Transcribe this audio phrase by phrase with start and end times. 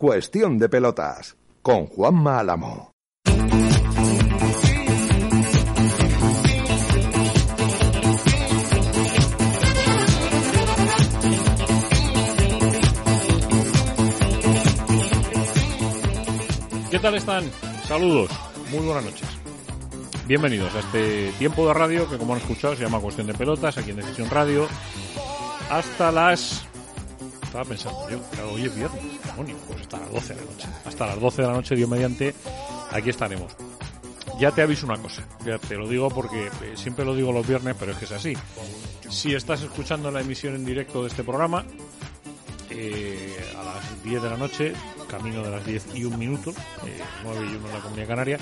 [0.00, 2.90] Cuestión de pelotas con Juanma Álamo.
[16.90, 17.44] ¿Qué tal están?
[17.86, 18.30] Saludos,
[18.70, 19.28] muy buenas noches.
[20.26, 23.76] Bienvenidos a este tiempo de radio que como han escuchado se llama Cuestión de Pelotas,
[23.76, 24.66] aquí en Decisión Radio,
[25.68, 26.69] hasta las...
[27.50, 30.68] Estaba pensando yo, claro, hoy es viernes, demonio, pues hasta las 12 de la noche.
[30.84, 32.32] Hasta las 12 de la noche, Dios mediante,
[32.92, 33.56] aquí estaremos.
[34.38, 37.44] Ya te aviso una cosa, ya te lo digo porque eh, siempre lo digo los
[37.44, 38.34] viernes, pero es que es así.
[39.08, 41.64] Si estás escuchando la emisión en directo de este programa,
[42.70, 44.72] eh, a las 10 de la noche,
[45.08, 46.50] camino de las 10 y un minuto,
[46.86, 48.38] eh, 9 y 1 en la Comunidad Canaria,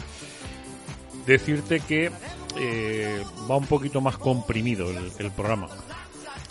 [1.24, 2.10] decirte que
[2.58, 5.68] eh, va un poquito más comprimido el, el, programa.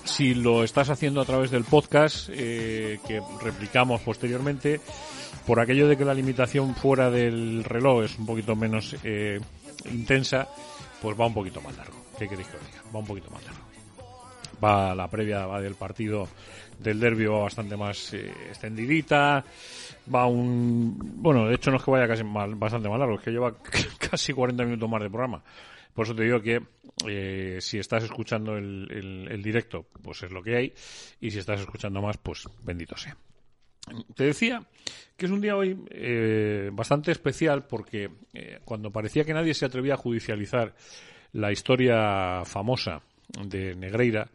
[0.07, 4.79] Si lo estás haciendo a través del podcast, eh, que replicamos posteriormente,
[5.45, 9.39] por aquello de que la limitación fuera del reloj es un poquito menos eh,
[9.91, 10.47] intensa,
[11.01, 11.93] pues va un poquito más largo.
[12.17, 12.81] ¿Qué queréis que os diga?
[12.95, 13.61] Va un poquito más largo.
[14.63, 16.27] Va la previa va del partido
[16.79, 19.43] del derbi va bastante más eh, extendidita,
[20.13, 20.97] va un...
[21.21, 23.53] Bueno, de hecho no es que vaya casi mal, bastante más largo, es que lleva
[24.09, 25.41] casi 40 minutos más de programa.
[25.97, 26.61] Por eso te digo que
[27.07, 30.73] eh, si estás escuchando el, el, directo, pues es lo que hay,
[31.19, 33.17] y si estás escuchando más, pues bendito sea.
[34.13, 34.63] Te decía
[35.15, 39.65] que es un día hoy eh, bastante especial porque eh, cuando parecía que nadie se
[39.65, 40.75] atrevía a judicializar
[41.31, 43.01] la historia famosa
[43.43, 44.29] de Negreira,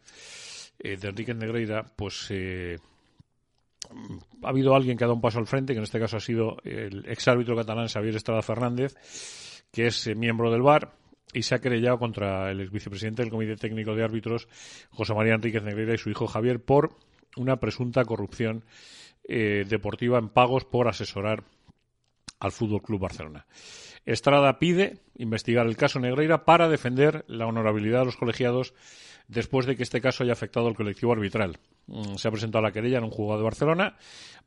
[0.77, 2.29] de Enrique Negreira, pues
[4.43, 6.19] ha habido alguien que ha dado un paso al frente, que en este caso ha
[6.19, 8.97] sido el exárbitro catalán Xavier Estrada Fernández,
[9.71, 11.02] que es miembro del VAR
[11.33, 14.47] y se ha querellado contra el ex vicepresidente del Comité Técnico de Árbitros,
[14.89, 16.95] José María Enríquez Negreira, y su hijo Javier, por
[17.35, 18.63] una presunta corrupción
[19.27, 21.43] eh, deportiva en pagos por asesorar
[22.39, 23.45] al Fútbol Club Barcelona.
[24.05, 28.73] Estrada pide investigar el caso Negreira para defender la honorabilidad de los colegiados
[29.27, 31.57] después de que este caso haya afectado al colectivo arbitral.
[31.87, 33.95] Mm, se ha presentado la querella en un juzgado de Barcelona,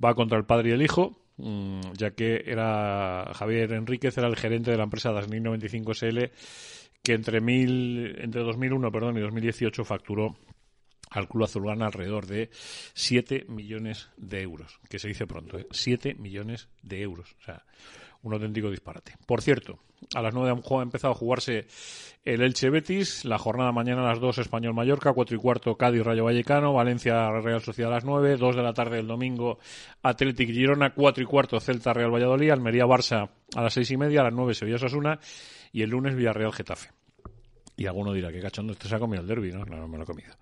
[0.03, 4.37] va contra el padre y el hijo, mm, ya que era Javier Enríquez era el
[4.37, 6.31] gerente de la empresa Dasnin 95 SL
[7.07, 10.35] que entre mil, entre 2001, perdón, y 2018 facturó
[11.09, 12.51] al club azulgrana alrededor de
[12.95, 15.69] 7 millones de euros, que se dice pronto, ¿eh?
[15.71, 17.37] 7 millones de euros.
[17.41, 17.65] O sea,
[18.23, 19.15] un auténtico disparate.
[19.25, 19.79] Por cierto,
[20.17, 21.69] a las 9 ha empezado a jugarse
[22.25, 26.03] el Elche Betis, la jornada mañana a las 2 Español Mallorca, 4 y cuarto Cádiz
[26.03, 29.61] Rayo Vallecano, Valencia Real Sociedad a las 9, 2 de la tarde del domingo
[30.03, 34.23] Athletic Girona, 4 y cuarto Celta Real Valladolid, Almería Barça a las 6 y media,
[34.23, 35.21] a las 9 Sevilla Sasuna
[35.71, 36.96] y el lunes Villarreal Getafe.
[37.77, 39.65] Y alguno dirá, que cachondo este se ha comido el derby, ¿no?
[39.65, 40.33] No, no me lo he comido.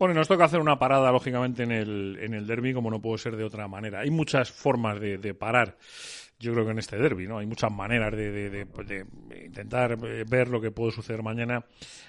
[0.00, 3.18] Bueno, nos toca hacer una parada, lógicamente, en el, en el derby, como no puede
[3.18, 4.00] ser de otra manera.
[4.00, 5.76] Hay muchas formas de, parar,
[6.38, 7.36] yo creo que en este derby, ¿no?
[7.36, 9.06] Hay muchas maneras de, de, de,
[9.44, 11.66] intentar ver lo que puede suceder mañana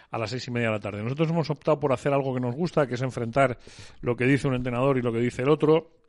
[0.10, 1.04] a las seis y media de la tarde.
[1.04, 3.60] Nosotros hemos optado por hacer algo que nos gusta, que es enfrentar
[4.00, 6.01] lo que dice un entrenador y lo que dice el otro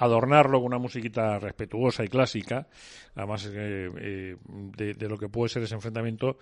[0.00, 2.66] adornarlo con una musiquita respetuosa y clásica,
[3.14, 4.36] además eh, eh,
[4.76, 6.38] de, lo que puede ser ese enfrentamiento,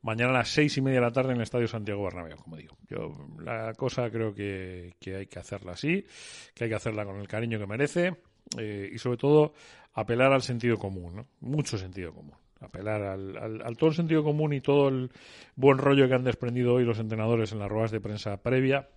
[0.00, 2.56] mañana a las seis y media de la tarde en el Estadio Santiago Bernabéu, como
[2.56, 2.74] digo.
[2.88, 6.06] Yo la cosa creo que, que hay que hacerla así,
[6.54, 8.16] que hay que hacerla con el cariño que merece
[8.58, 9.52] eh, y sobre todo
[9.92, 11.26] apelar al sentido común, ¿no?
[11.40, 15.10] mucho sentido común apelar al, al, al, todo el sentido común y todo el
[15.56, 18.88] buen rollo que han desprendido hoy los entrenadores en las ruedas de prensa previa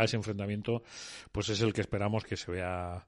[0.00, 0.82] a ese enfrentamiento,
[1.30, 3.06] pues es el que esperamos que se vea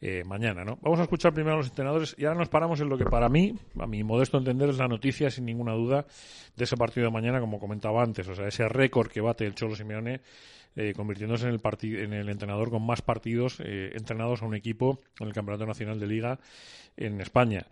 [0.00, 0.78] eh, mañana, ¿no?
[0.82, 3.28] Vamos a escuchar primero a los entrenadores y ahora nos paramos en lo que para
[3.28, 6.06] mí, a mi modesto entender, es la noticia, sin ninguna duda,
[6.54, 9.54] de ese partido de mañana, como comentaba antes, o sea, ese récord que bate el
[9.54, 10.20] Cholo Simeone
[10.76, 15.00] eh, convirtiéndose en el, en el entrenador con más partidos eh, entrenados a un equipo
[15.20, 16.38] en el Campeonato Nacional de Liga
[16.96, 17.66] en España.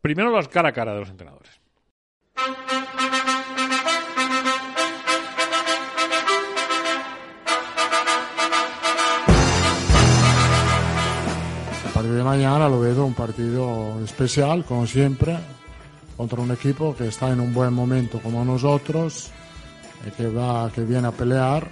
[0.00, 1.63] Primero las cara a cara de los entrenadores.
[12.04, 15.38] Partido de mañana lo veo un partido especial, como siempre,
[16.18, 19.30] contra un equipo que está en un buen momento como nosotros,
[20.06, 21.66] y que, va, que viene a pelear,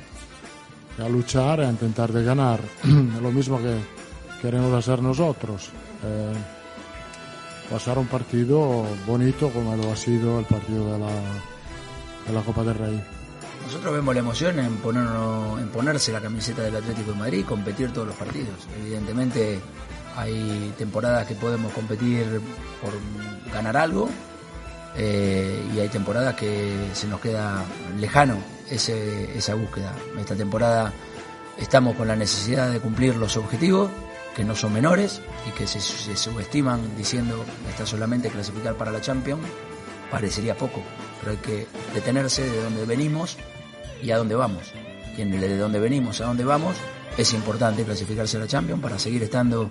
[0.98, 2.60] a luchar a intentar de ganar.
[3.22, 3.76] lo mismo que
[4.40, 5.68] queremos hacer nosotros.
[6.02, 6.32] Eh,
[7.70, 11.12] pasar un partido bonito como lo ha sido el partido de la,
[12.26, 13.04] de la Copa del Rey.
[13.66, 17.44] Nosotros vemos la emoción en, ponernos, en ponerse la camiseta del Atlético de Madrid y
[17.44, 18.66] competir todos los partidos.
[18.80, 19.60] Evidentemente
[20.16, 22.40] hay temporadas que podemos competir
[22.80, 22.92] por
[23.52, 24.08] ganar algo
[24.96, 27.64] eh, y hay temporadas que se nos queda
[27.98, 28.36] lejano
[28.70, 29.94] ese, esa búsqueda.
[30.18, 30.92] Esta temporada
[31.58, 33.90] estamos con la necesidad de cumplir los objetivos
[34.34, 39.42] que no son menores y que se, subestiman diciendo está solamente clasificar para la Champions,
[40.10, 40.82] parecería poco,
[41.20, 43.36] pero hay que detenerse de donde venimos
[44.02, 44.72] y a dónde vamos.
[45.16, 46.76] Y en el de donde venimos a dónde vamos
[47.16, 49.70] es importante clasificarse a la Champions para seguir estando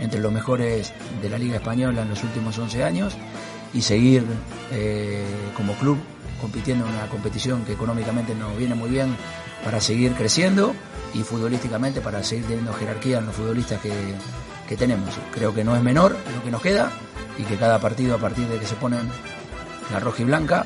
[0.00, 0.92] entre los mejores
[1.22, 3.16] de la Liga Española en los últimos 11 años
[3.72, 4.24] y seguir
[4.72, 5.24] eh,
[5.56, 5.98] como club
[6.40, 9.14] compitiendo en una competición que económicamente nos viene muy bien
[9.64, 10.74] para seguir creciendo
[11.14, 13.92] y futbolísticamente para seguir teniendo jerarquía en los futbolistas que,
[14.68, 15.10] que tenemos.
[15.32, 16.90] Creo que no es menor lo que nos queda
[17.38, 19.08] y que cada partido a partir de que se ponen
[19.92, 20.64] la roja y blanca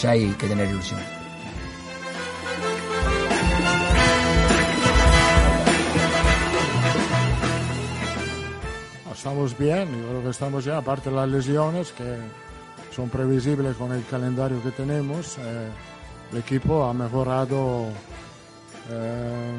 [0.00, 1.17] ya hay que tener ilusión.
[9.18, 12.18] Estamos bien, yo creo que estamos ya, aparte de las lesiones que
[12.94, 15.68] son previsibles con el calendario que tenemos, eh,
[16.30, 17.88] el equipo ha mejorado
[18.88, 19.52] eh,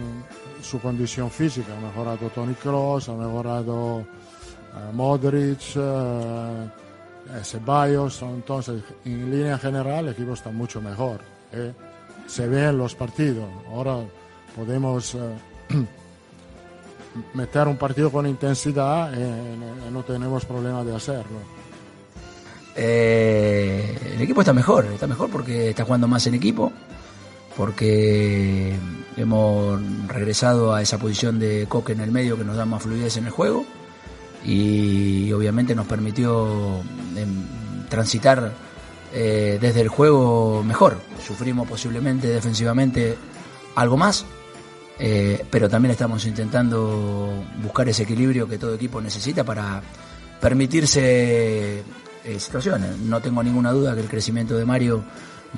[0.62, 6.70] su condición física, ha mejorado Tony Kroos, ha mejorado eh, Modric, eh,
[7.44, 11.20] Ceballos, entonces en línea general el equipo está mucho mejor.
[12.28, 13.98] Se ve en los partidos, ahora
[14.56, 15.18] podemos
[17.34, 21.40] meter un partido con intensidad y no tenemos problema de hacerlo.
[22.76, 26.72] el equipo está mejor, está mejor porque está jugando más en equipo,
[27.58, 28.76] porque
[29.18, 33.18] hemos regresado a esa posición de Coque en el medio que nos da más fluidez
[33.18, 33.66] en el juego
[34.44, 36.82] y obviamente nos permitió
[37.16, 38.54] em, transitar
[39.14, 40.98] eh, desde el juego mejor.
[41.26, 43.18] Sufrimos posiblemente defensivamente
[43.76, 44.26] algo más,
[45.00, 47.32] eh, pero también estamos intentando
[47.64, 49.82] buscar ese equilibrio que todo equipo necesita para
[50.42, 52.98] permitirse eh, situaciones.
[52.98, 55.04] No tengo ninguna duda que el crecimiento de Mario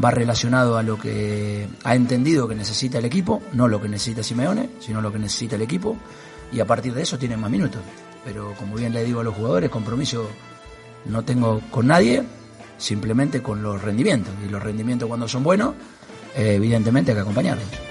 [0.04, 4.24] va relacionado a lo que ha entendido que necesita el equipo, no lo que necesita
[4.24, 5.98] Simeone, sino lo que necesita el equipo,
[6.52, 7.82] y a partir de eso tiene más minutos.
[8.24, 10.30] Pero como bien le digo a los jugadores, compromiso
[11.06, 12.24] no tengo con nadie,
[12.78, 14.34] simplemente con los rendimientos.
[14.46, 15.74] Y los rendimientos cuando son buenos,
[16.36, 17.91] eh, evidentemente hay que acompañarlos.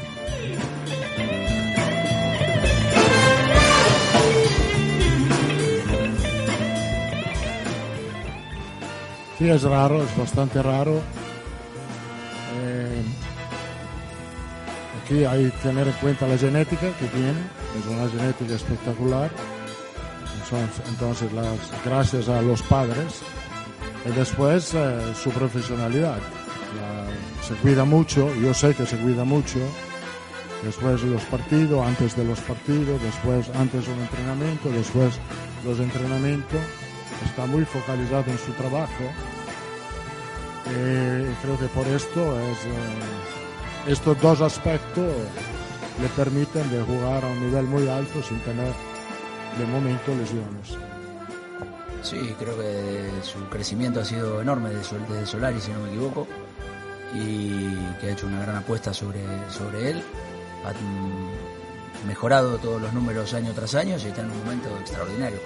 [9.40, 11.00] Sí, es raro, es bastante raro
[15.10, 17.40] aquí hay que tener en cuenta la genética que tiene,
[17.78, 19.30] es una genética espectacular.
[20.88, 21.30] Entonces,
[21.84, 23.20] gracias a los padres
[24.04, 26.18] y después eh, su profesionalidad.
[27.46, 29.58] se cuida mucho, yo sé que se cuida mucho.
[30.64, 35.18] Después de los partidos, antes de los partidos, después antes un entrenamiento, después
[35.64, 36.60] los entrenamientos.
[37.24, 39.04] Está muy focalizado en su trabajo.
[40.68, 42.58] Eh, creo que por esto es...
[42.64, 43.30] Eh,
[43.86, 45.06] estos dos aspectos
[46.00, 48.72] le permiten de jugar a un nivel muy alto sin tener
[49.58, 50.76] de momento lesiones.
[52.02, 56.26] Sí, creo que su crecimiento ha sido enorme desde Solari, si no me equivoco,
[57.14, 60.02] y que ha hecho una gran apuesta sobre, sobre él.
[60.64, 65.38] Ha mejorado todos los números año tras año y está en un momento extraordinario.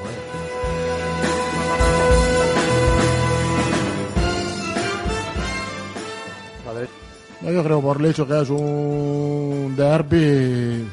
[7.52, 10.86] Yo creo por el hecho que es un derby,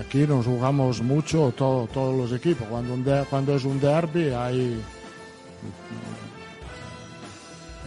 [0.00, 2.66] aquí nos jugamos mucho todos los equipos.
[2.68, 4.80] Cuando, cuando es un derby hay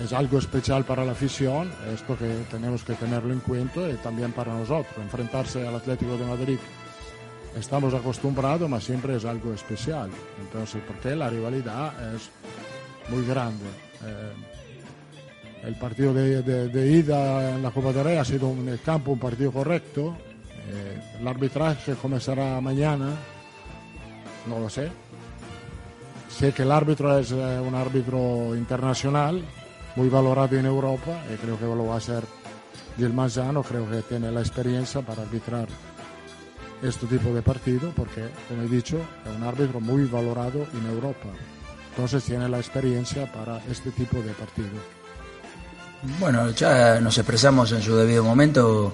[0.03, 4.31] es algo especial para la afición, esto que tenemos que tenerlo en cuenta y también
[4.31, 4.93] para nosotros.
[4.97, 6.57] Enfrentarse al Atlético de Madrid
[7.57, 10.09] estamos acostumbrados, pero siempre es algo especial.
[10.39, 12.29] Entonces, porque la rivalidad es
[13.09, 13.65] muy grande.
[14.03, 14.33] Eh,
[15.63, 19.51] el partido de, ida en la Copa del Rey ha sido el campo un partido
[19.51, 20.15] correcto
[20.71, 23.15] Eh, el arbitraje comenzará mañana,
[24.47, 24.89] no lo sé.
[26.29, 29.43] Sé que el árbitro es eh, un árbitro internacional,
[29.95, 32.23] muy valorado en Europa, creo que lo va a hacer
[32.97, 35.67] Gil Manzano, creo que tiene la experiencia para arbitrar
[36.81, 41.29] este tipo de partido, porque, como he dicho, es un árbitro muy valorado en Europa.
[41.89, 45.00] Entonces tiene la experiencia para este tipo de partido.
[46.19, 48.91] Bueno, ya nos expresamos en su debido momento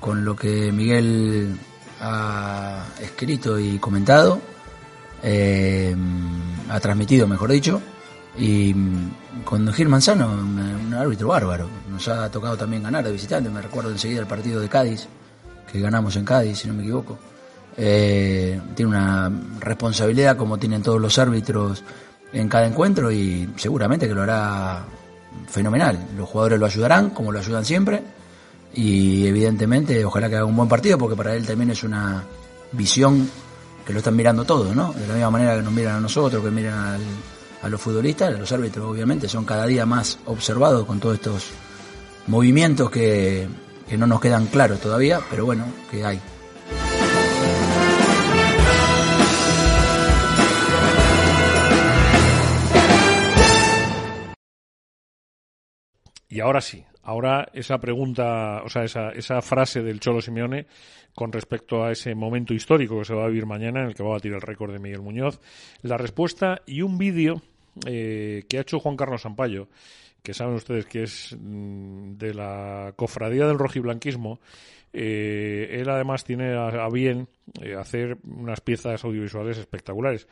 [0.00, 1.56] con lo que Miguel
[2.00, 4.40] ha escrito y comentado,
[5.22, 5.94] eh,
[6.68, 7.80] ha transmitido, mejor dicho,
[8.36, 8.74] y
[9.44, 11.68] con Gil Manzano, un árbitro bárbaro.
[11.88, 15.06] Nos ha tocado también ganar de visitante, me recuerdo enseguida el partido de Cádiz,
[15.70, 17.16] que ganamos en Cádiz, si no me equivoco.
[17.76, 19.30] Eh, tiene una
[19.60, 21.84] responsabilidad como tienen todos los árbitros
[22.32, 24.84] en cada encuentro y seguramente que lo hará
[25.48, 26.08] fenomenal.
[26.16, 28.02] Los jugadores lo ayudarán, como lo ayudan siempre,
[28.74, 32.24] y evidentemente ojalá que haga un buen partido, porque para él también es una
[32.72, 33.28] visión
[33.84, 34.92] que lo están mirando todos, ¿no?
[34.92, 37.00] De la misma manera que nos miran a nosotros, que miran
[37.62, 41.46] a los futbolistas, los árbitros obviamente son cada día más observados con todos estos
[42.26, 43.48] movimientos que,
[43.88, 46.20] que no nos quedan claros todavía, pero bueno, que hay.
[56.30, 60.66] Y ahora sí, ahora esa pregunta, o sea, esa, esa frase del Cholo Simeone
[61.14, 64.02] con respecto a ese momento histórico que se va a vivir mañana, en el que
[64.02, 65.40] va a batir el récord de Miguel Muñoz,
[65.82, 67.42] la respuesta y un vídeo
[67.86, 69.68] eh, que ha hecho Juan Carlos Sampaio,
[70.22, 74.40] que saben ustedes que es mm, de la cofradía del rojiblanquismo,
[74.92, 77.28] eh, él además tiene a, bien
[77.60, 80.26] eh, hacer unas piezas audiovisuales espectaculares.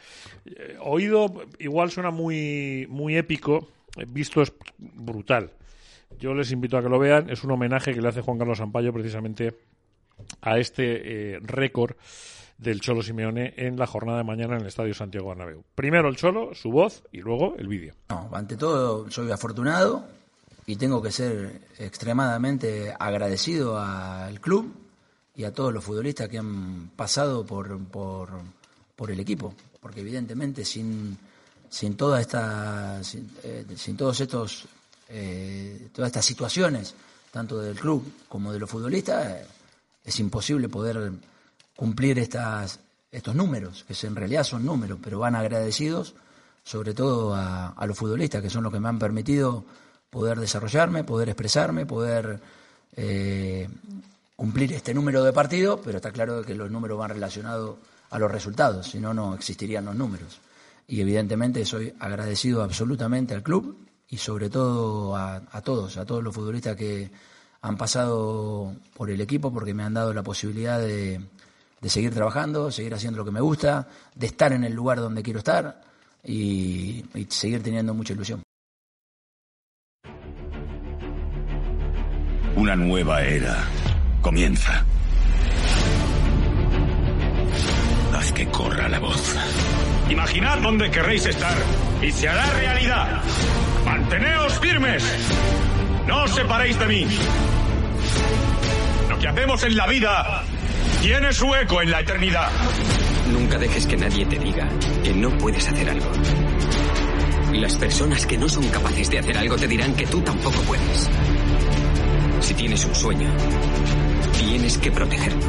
[0.47, 3.69] Eh, oído igual suena muy, muy épico,
[4.09, 5.53] visto es brutal.
[6.19, 7.31] Yo les invito a que lo vean.
[7.31, 9.57] Es un homenaje que le hace Juan Carlos Sampaio precisamente
[10.41, 11.95] a este eh, récord
[12.59, 15.63] del Cholo Simeone en la jornada de mañana en el Estadio Santiago Bernabéu.
[15.75, 17.95] Primero el Cholo, su voz y luego el vídeo.
[18.09, 20.05] No, ante todo soy afortunado
[20.67, 24.75] y tengo que ser extremadamente agradecido al club
[25.37, 28.31] y a todos los futbolistas que han pasado por, por,
[28.97, 31.17] por el equipo, porque evidentemente sin,
[31.69, 34.67] sin toda esta sin, eh, sin todos estos
[35.09, 36.95] eh, todas estas situaciones,
[37.31, 39.47] tanto del club como de los futbolistas, eh,
[40.05, 41.13] es imposible poder
[41.77, 46.15] cumplir estas, estos números, que en realidad son números, pero van agradecidos
[46.69, 49.65] sobre todo a, los futbolistas, que son los que me han permitido
[50.11, 52.39] poder desarrollarme, poder expresarme, poder
[52.95, 53.67] eh,
[54.37, 57.77] cumplir este número de partidos, pero está claro que los números van relacionados
[58.11, 60.41] a los resultados, si no, no existirían los números.
[60.87, 66.23] Y evidentemente soy agradecido absolutamente al club y sobre todo a, a, todos, a todos
[66.23, 67.11] los futbolistas que
[67.61, 71.21] han pasado por el equipo porque me han dado la posibilidad de,
[71.81, 75.23] de seguir trabajando, seguir haciendo lo que me gusta, de estar en el lugar donde
[75.23, 75.83] quiero estar
[76.25, 78.43] y, y seguir teniendo mucha ilusión.
[82.57, 83.65] Una nueva era
[84.21, 84.85] comienza.
[88.15, 89.37] Haz que corra la voz.
[90.11, 91.57] Imaginad dónde querréis estar
[92.03, 93.23] y se hará realidad.
[93.85, 95.05] Manteneos firmes.
[96.07, 97.07] No os separéis de mí.
[99.09, 100.45] Lo que hacemos en la vida
[101.03, 102.49] tiene su eco en la eternidad.
[103.33, 104.69] Nunca dejes que nadie te diga
[105.03, 106.11] que no puedes hacer algo.
[107.53, 111.11] Las personas que no son capaces de hacer algo te dirán que tú tampoco puedes.
[112.41, 113.31] Si tienes un sueño,
[114.39, 115.41] tienes que protegerlo.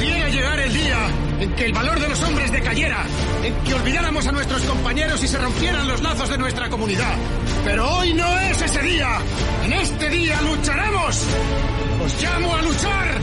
[0.00, 3.04] Viene llegar el día en que el valor de los hombres decayera,
[3.42, 7.14] en que olvidáramos a nuestros compañeros y se rompieran los lazos de nuestra comunidad.
[7.64, 9.18] Pero hoy no es ese día.
[9.64, 11.26] En este día lucharemos.
[12.04, 13.20] Os llamo a luchar.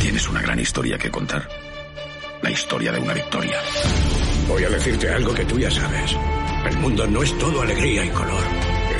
[0.00, 1.48] Tienes una gran historia que contar.
[2.42, 3.58] La historia de una victoria.
[4.48, 6.16] Voy a decirte algo que tú ya sabes.
[6.66, 8.67] El mundo no es todo alegría y color.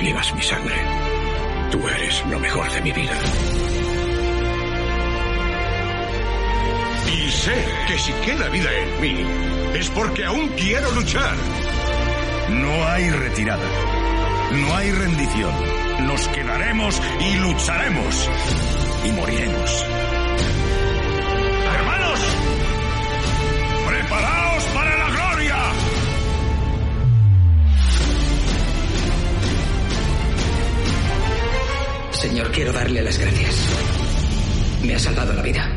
[0.00, 0.76] Llevas mi sangre.
[1.70, 3.18] Tú eres lo mejor de mi vida.
[7.12, 9.24] Y sé que si queda vida en mí,
[9.74, 11.34] es porque aún quiero luchar.
[12.50, 13.66] No hay retirada.
[14.52, 15.52] No hay rendición.
[16.06, 18.30] Nos quedaremos y lucharemos.
[19.04, 20.05] Y moriremos.
[32.20, 34.82] Señor, quiero darle las gracias.
[34.86, 35.70] Me ha salvado la vida.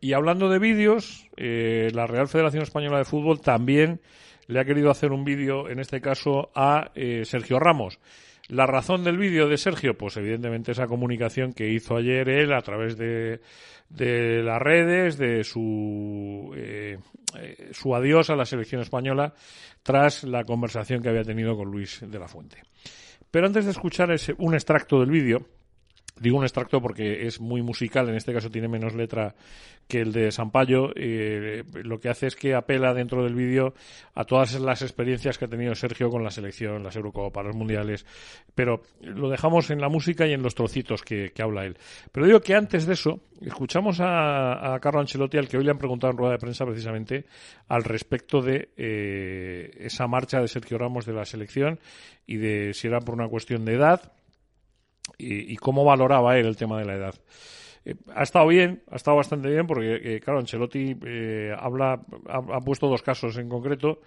[0.00, 4.00] Y hablando de vídeos, eh, la Real Federación Española de Fútbol también
[4.48, 8.00] le ha querido hacer un vídeo, en este caso, a eh, Sergio Ramos.
[8.48, 12.62] La razón del vídeo de Sergio, pues evidentemente esa comunicación que hizo ayer él a
[12.62, 13.40] través de,
[14.42, 16.98] las redes, de su, eh,
[17.70, 19.34] su adiós a la selección española
[19.82, 22.62] tras la conversación que había tenido con Luis de la Fuente.
[23.30, 25.46] Pero antes de escuchar ese, un extracto del vídeo,
[26.20, 29.34] Digo un extracto porque es muy musical, en este caso tiene menos letra
[29.88, 30.92] que el de Sampaio.
[30.94, 33.74] Eh, lo que hace es que apela dentro del vídeo
[34.14, 38.04] a todas las experiencias que ha tenido Sergio con la selección, las Eurocopas, los Mundiales.
[38.54, 41.78] Pero lo dejamos en la música y en los trocitos que, habla él.
[42.12, 45.78] Pero digo que antes de eso, escuchamos a, Carlo Ancelotti, al que hoy le han
[45.78, 47.24] preguntado en rueda de prensa precisamente
[47.66, 51.80] al respecto de eh, esa marcha de Sergio Ramos de la selección
[52.26, 54.12] y de si era por una cuestión de edad
[55.18, 57.14] y, cómo valoraba él el tema de la edad.
[57.84, 62.60] Eh, ha estado bien, ha estado bastante bien, porque, eh, claro, Ancelotti eh, habla, ha,
[62.60, 64.00] puesto dos casos en concreto,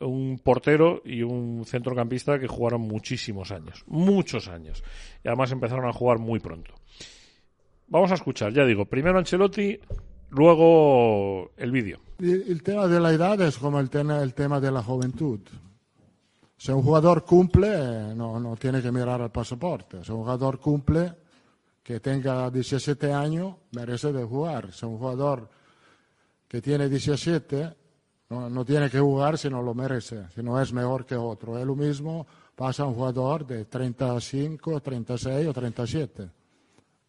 [0.00, 4.82] un portero y un centrocampista que jugaron muchísimos años, muchos años,
[5.24, 6.74] y además empezaron a jugar muy pronto.
[7.88, 9.78] Vamos a escuchar, ya digo, primero Ancelotti,
[10.30, 12.00] luego el vídeo.
[12.20, 15.40] El, tema de la edad es como el tema de la juventud.
[16.58, 20.04] Si un jugador cumple, no, no tiene que mirar al pasaporte.
[20.04, 21.14] Si un jugador cumple,
[21.84, 24.72] que tenga 17 años, merece de jugar.
[24.72, 25.48] Si un jugador
[26.48, 27.74] que tiene 17,
[28.30, 31.56] no, no, tiene que jugar si no lo merece, si no es mejor que otro.
[31.56, 36.30] Es lo mismo pasa a un jugador de 35, 36 o 37.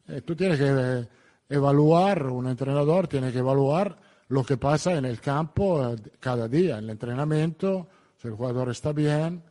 [0.09, 1.07] Y tú tienes que
[1.49, 3.97] evaluar, un entrenador tiene que evaluar
[4.27, 7.87] lo que pasa en el campo eh, cada día, en el entrenamiento
[8.21, 9.41] si el jugador está bien,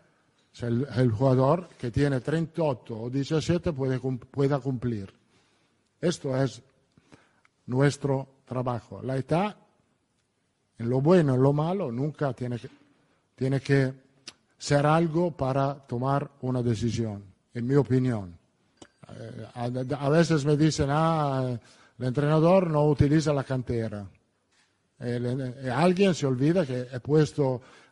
[0.53, 5.13] si el, jugador que tiene 38 o 17 puede, pueda cumplir.
[6.01, 6.61] Esto es
[7.67, 9.01] nuestro trabajo.
[9.03, 9.57] La edad,
[10.79, 12.69] en lo bueno, en lo malo, nunca tiene que,
[13.35, 13.93] tiene que
[14.59, 18.37] ser algo para tomar una decisión, en mi opinión.
[19.11, 21.59] Eh, a, veces me dicen, ah,
[21.99, 24.07] el entrenador no utiliza la cantera.
[25.73, 27.63] alguien se olvida que he puesto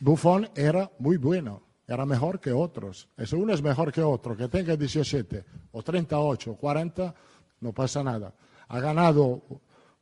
[0.00, 3.08] Buffon era muy bueno, era mejor que otros.
[3.22, 7.14] Si uno es mejor que otro, que tenga 17 o 38 o 40,
[7.60, 8.32] no pasa nada.
[8.68, 9.42] Ha ganado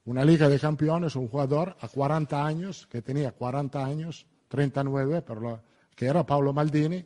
[0.04, 5.60] una Liga de Campeones un jugador a 40 años, que tenía 40 años, 39, pero
[5.96, 7.04] que era Pablo Maldini,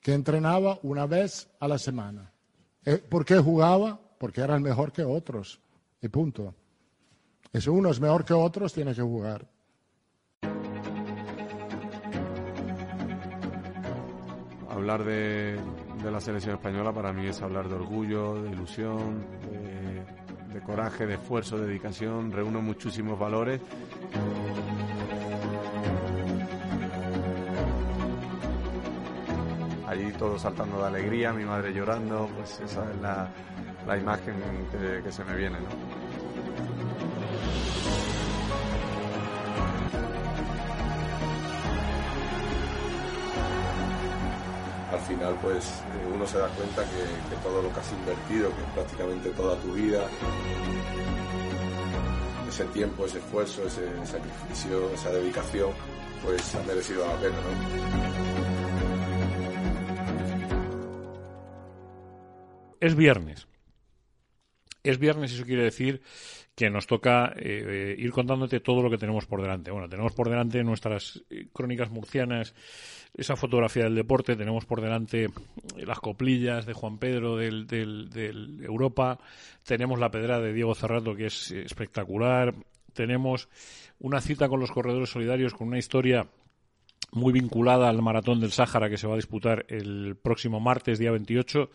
[0.00, 2.32] que entrenaba una vez a la semana.
[2.84, 3.98] Eh, ¿Por qué jugaba?
[4.18, 5.60] Porque era el mejor que otros.
[6.02, 6.52] Y punto.
[7.52, 9.46] Y si uno es mejor que otros, tiene que jugar.
[14.84, 15.58] Hablar de,
[16.04, 19.24] la selección española para mí es hablar de orgullo, de ilusión,
[20.52, 22.30] de, coraje, de esfuerzo, de dedicación.
[22.30, 23.62] Reúno muchísimos valores.
[29.88, 34.34] Allí todos saltando de alegría, mi madre llorando, pues esa es la, imagen
[35.02, 35.56] que, se me viene.
[44.94, 48.48] Al final pues eh, uno se da cuenta que, que todo lo que has invertido,
[48.54, 50.08] que es prácticamente toda tu vida,
[52.48, 55.72] ese tiempo, ese esfuerzo, ese sacrificio, esa dedicación,
[56.22, 57.36] pues ha merecido la pena,
[62.80, 63.48] Es viernes.
[64.82, 66.02] Es viernes eso quiere decir
[66.54, 69.70] que nos toca eh, ir contándote todo lo que tenemos por delante.
[69.70, 72.54] Bueno, tenemos por delante nuestras eh, crónicas murcianas,
[73.16, 75.28] esa fotografía del deporte, tenemos por delante
[75.76, 79.18] las coplillas de Juan Pedro del, del, Europa,
[79.62, 82.54] tenemos la pedra de Diego Cerrato que es espectacular,
[82.92, 83.48] tenemos
[84.00, 86.28] una cita con los corredores solidarios con una historia
[87.12, 91.12] muy vinculada al maratón del Sáhara que se va a disputar el próximo martes, día
[91.12, 91.70] 28,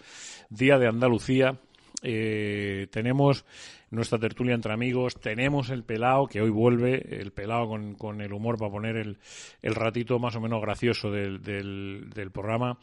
[0.49, 1.59] día de Andalucía.
[2.01, 3.45] Eh, tenemos
[3.89, 8.31] nuestra tertulia entre amigos, tenemos el pelao que hoy vuelve, el pelao con, con el
[8.31, 9.17] humor para poner el,
[9.61, 12.77] el, ratito más o menos gracioso del, del, programa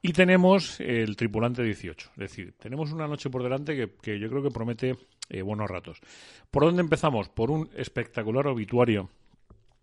[0.00, 4.30] y tenemos el tripulante 18, es decir, tenemos una noche por delante que, que yo
[4.30, 4.96] creo que promete
[5.28, 6.00] eh, buenos ratos.
[6.50, 7.28] ¿Por dónde empezamos?
[7.28, 9.10] Por un espectacular obituario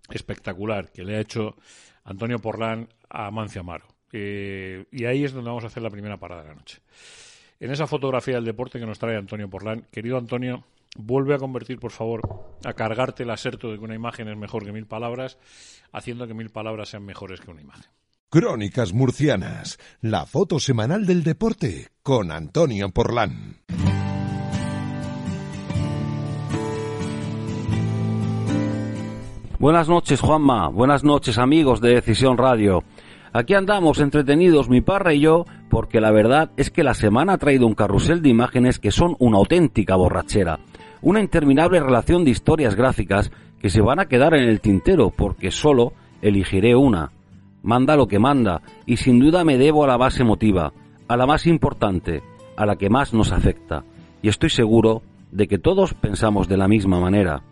[0.09, 1.55] espectacular que le ha hecho
[2.03, 3.85] Antonio Porlán a Mancio Amaro.
[4.11, 6.79] Eh, y ahí es donde vamos a hacer la primera parada de la noche.
[7.61, 10.63] En esa fotografía del deporte que nos trae Antonio Porlán, querido Antonio,
[10.97, 12.21] vuelve a convertir, por favor,
[12.65, 15.37] a cargarte el aserto de que una imagen es mejor que mil palabras,
[15.91, 17.85] haciendo que mil palabras sean mejores que una imagen.
[18.31, 23.57] Crónicas Murcianas, la foto semanal del deporte con Antonio Porlán.
[29.59, 30.69] Buenas noches, Juanma.
[30.69, 32.83] Buenas noches, amigos de Decisión Radio.
[33.33, 37.37] Aquí andamos entretenidos mi parra y yo, porque la verdad es que la semana ha
[37.37, 40.59] traído un carrusel de imágenes que son una auténtica borrachera.
[41.01, 45.49] Una interminable relación de historias gráficas que se van a quedar en el tintero, porque
[45.49, 47.11] solo elegiré una.
[47.63, 50.73] Manda lo que manda, y sin duda me debo a la base emotiva,
[51.07, 52.23] a la más importante,
[52.57, 53.85] a la que más nos afecta.
[54.21, 57.43] Y estoy seguro de que todos pensamos de la misma manera.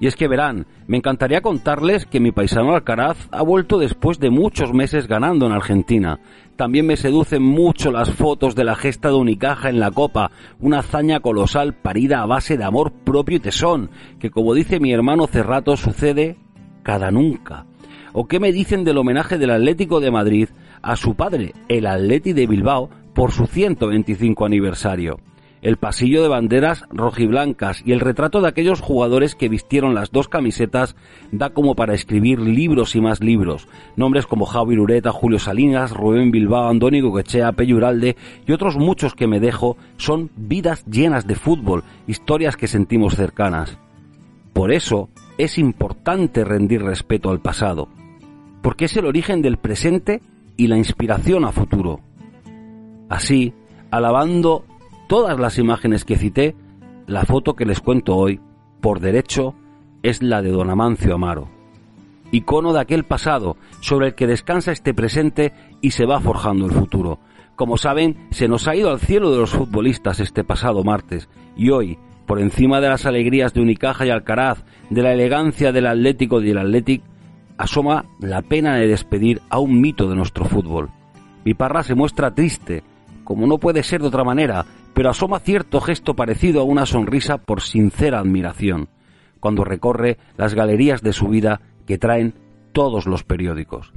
[0.00, 4.30] Y es que verán, me encantaría contarles que mi paisano Alcaraz ha vuelto después de
[4.30, 6.20] muchos meses ganando en Argentina.
[6.56, 10.78] También me seducen mucho las fotos de la gesta de Unicaja en la Copa, una
[10.78, 15.26] hazaña colosal parida a base de amor propio y tesón, que como dice mi hermano
[15.26, 16.38] Cerrato sucede
[16.82, 17.66] cada nunca.
[18.14, 20.48] ¿O qué me dicen del homenaje del Atlético de Madrid
[20.80, 25.20] a su padre, el Atleti de Bilbao, por su 125 aniversario?
[25.62, 30.28] El pasillo de banderas rojiblancas y el retrato de aquellos jugadores que vistieron las dos
[30.28, 30.96] camisetas
[31.32, 33.68] da como para escribir libros y más libros.
[33.96, 39.26] Nombres como Javi Ureta, Julio Salinas, Rubén Bilbao, Andónigo Quechea, Peyuralde y otros muchos que
[39.26, 43.76] me dejo son vidas llenas de fútbol, historias que sentimos cercanas.
[44.54, 47.88] Por eso es importante rendir respeto al pasado,
[48.62, 50.22] porque es el origen del presente
[50.56, 52.00] y la inspiración a futuro.
[53.08, 53.54] Así,
[53.90, 54.64] alabando
[55.10, 56.54] todas las imágenes que cité,
[57.08, 58.38] la foto que les cuento hoy,
[58.80, 59.56] por derecho,
[60.04, 61.48] es la de don Amancio Amaro,
[62.30, 66.70] icono de aquel pasado sobre el que descansa este presente y se va forjando el
[66.70, 67.18] futuro.
[67.56, 71.70] Como saben, se nos ha ido al cielo de los futbolistas este pasado martes y
[71.70, 76.40] hoy, por encima de las alegrías de Unicaja y Alcaraz, de la elegancia del Atlético
[76.40, 77.02] y del Athletic,
[77.58, 80.88] asoma la pena de despedir a un mito de nuestro fútbol.
[81.44, 82.84] Mi parra se muestra triste,
[83.24, 87.38] como no puede ser de otra manera, pero asoma cierto gesto parecido a una sonrisa
[87.38, 88.88] por sincera admiración,
[89.40, 92.34] cuando recorre las galerías de su vida que traen
[92.72, 93.92] todos los periódicos.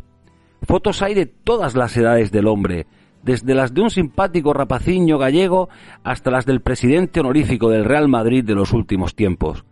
[0.64, 2.88] Fotos hay de todas las edades del hombre,
[3.22, 5.70] desde las de un simpático rapaciño gallego
[6.04, 9.66] hasta las del presidente honorífico del Real Madrid de los últimos tiempos.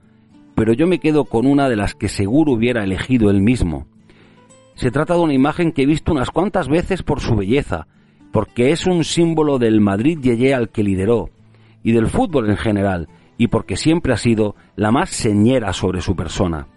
[0.56, 3.88] Pero yo me quedo con una de las que seguro hubiera elegido él mismo.
[4.76, 7.88] Se trata de una imagen que he visto unas cuantas veces por su belleza,
[8.32, 11.30] porque es un símbolo del Madrid Yeye al que lideró
[11.84, 16.15] y del fútbol en general, y porque siempre ha sido la más señera sobre su
[16.15, 16.67] persona.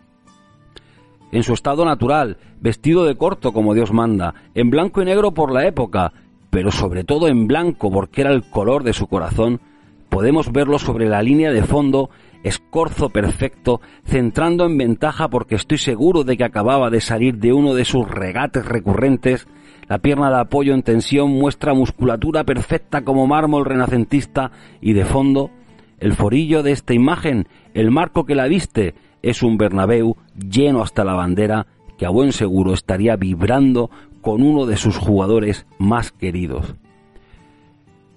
[1.31, 5.53] En su estado natural, vestido de corto como Dios manda, en blanco y negro por
[5.53, 6.13] la época,
[6.51, 9.61] pero sobre todo en blanco porque era el color de su corazón,
[10.09, 12.09] podemos verlo sobre la línea de fondo,
[12.45, 17.75] escorzo perfecto, centrando en ventaja porque estoy seguro de que acababa de salir de uno
[17.75, 19.49] de sus regates recurrentes
[19.89, 25.51] la pierna de apoyo en tensión muestra musculatura perfecta como mármol renacentista y de fondo,
[25.99, 31.05] el forillo de esta imagen, el marco que la viste, es un Bernabéu lleno hasta
[31.05, 31.67] la bandera
[31.97, 36.75] que a buen seguro estaría vibrando con uno de sus jugadores más queridos.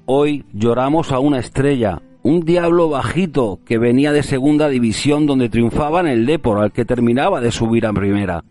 [0.06, 6.00] Hoy lloramos a una estrella, un diablo bajito que venía de segunda división donde triunfaba
[6.00, 8.44] en el Depor al que terminaba de subir a primera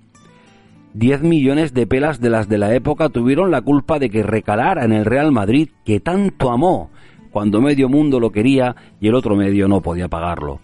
[0.96, 4.82] 10 millones de pelas de las de la época tuvieron la culpa de que recalara
[4.82, 6.88] en el Real Madrid que tanto amó,
[7.30, 10.58] cuando medio mundo lo quería y el otro medio no podía pagarlo.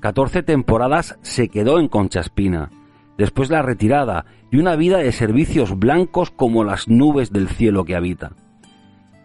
[0.00, 2.68] 14 temporadas se quedó en Conchaspina,
[3.16, 7.96] después la retirada y una vida de servicios blancos como las nubes del cielo que
[7.96, 8.32] habita.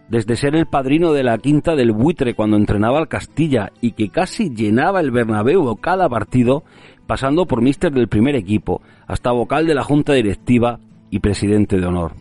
[0.07, 4.09] Desde ser el padrino de la quinta del buitre cuando entrenaba al Castilla y que
[4.09, 6.63] casi llenaba el Bernabéu cada partido,
[7.09, 11.87] pasando por mister del primer equipo, hasta vocal de la junta directiva y presidente de
[11.87, 12.13] honor.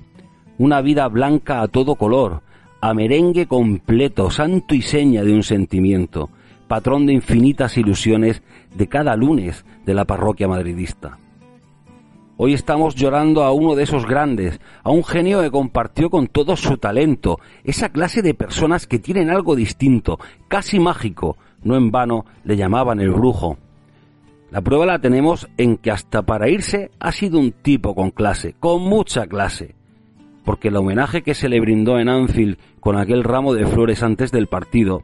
[0.56, 2.40] Una vida blanca a todo color,
[2.80, 6.30] a merengue completo, santo y seña de un sentimiento,
[6.68, 8.42] patrón de infinitas ilusiones
[8.74, 11.18] de cada lunes de la parroquia madridista.
[12.38, 16.56] Hoy estamos llorando a uno de esos grandes, a un genio que compartió con todo
[16.56, 22.24] su talento, esa clase de personas que tienen algo distinto, casi mágico, no en vano
[22.42, 23.58] le llamaban el brujo.
[24.50, 28.54] La prueba la tenemos en que hasta para irse ha sido un tipo con clase,
[28.58, 29.74] con mucha clase,
[30.44, 34.32] porque el homenaje que se le brindó en Anfield con aquel ramo de flores antes
[34.32, 35.02] del partido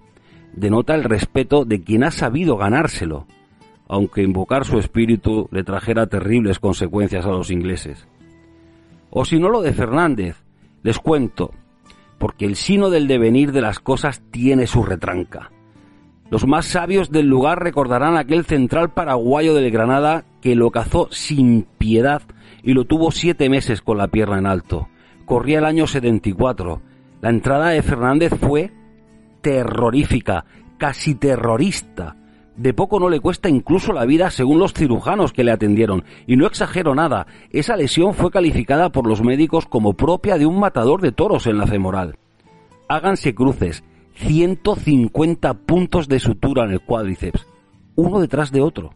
[0.54, 3.26] denota el respeto de quien ha sabido ganárselo
[3.88, 8.08] aunque invocar su espíritu le trajera terribles consecuencias a los ingleses.
[9.10, 10.42] O si no lo de Fernández,
[10.82, 11.52] les cuento,
[12.18, 15.50] porque el sino del devenir de las cosas tiene su retranca.
[16.30, 21.66] Los más sabios del lugar recordarán aquel central paraguayo del Granada que lo cazó sin
[21.78, 22.22] piedad
[22.62, 24.88] y lo tuvo siete meses con la pierna en alto.
[25.26, 26.80] Corría el año 74.
[27.20, 28.72] La entrada de Fernández fue
[29.42, 30.44] terrorífica,
[30.78, 32.16] casi terrorista
[32.56, 36.04] de poco no le cuesta incluso la vida según los cirujanos que le atendieron.
[36.26, 40.60] Y no exagero nada, esa lesión fue calificada por los médicos como propia de un
[40.60, 42.16] matador de toros en la femoral.
[42.88, 43.82] Háganse cruces,
[44.14, 47.46] 150 puntos de sutura en el cuádriceps,
[47.96, 48.90] uno detrás de otro.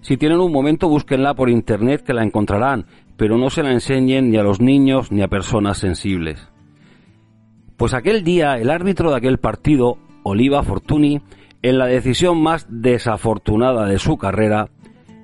[0.00, 2.86] Si tienen un momento, búsquenla por internet que la encontrarán,
[3.16, 6.48] pero no se la enseñen ni a los niños ni a personas sensibles.
[7.76, 11.20] Pues aquel día, el árbitro de aquel partido, Oliva Fortuny,
[11.62, 14.70] en la decisión más desafortunada de su carrera,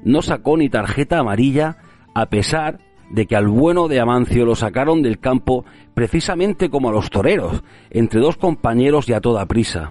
[0.04, 1.78] no sacó ni tarjeta amarilla
[2.14, 2.78] a pesar
[3.10, 7.62] de que al bueno de Amancio lo sacaron del campo precisamente como a los toreros,
[7.90, 9.90] entre dos compañeros y a toda prisa.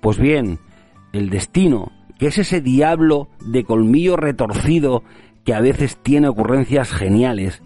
[0.00, 0.58] Pues bien,
[1.12, 5.02] el destino, que es ese diablo de colmillo retorcido
[5.44, 7.62] que a veces tiene ocurrencias geniales,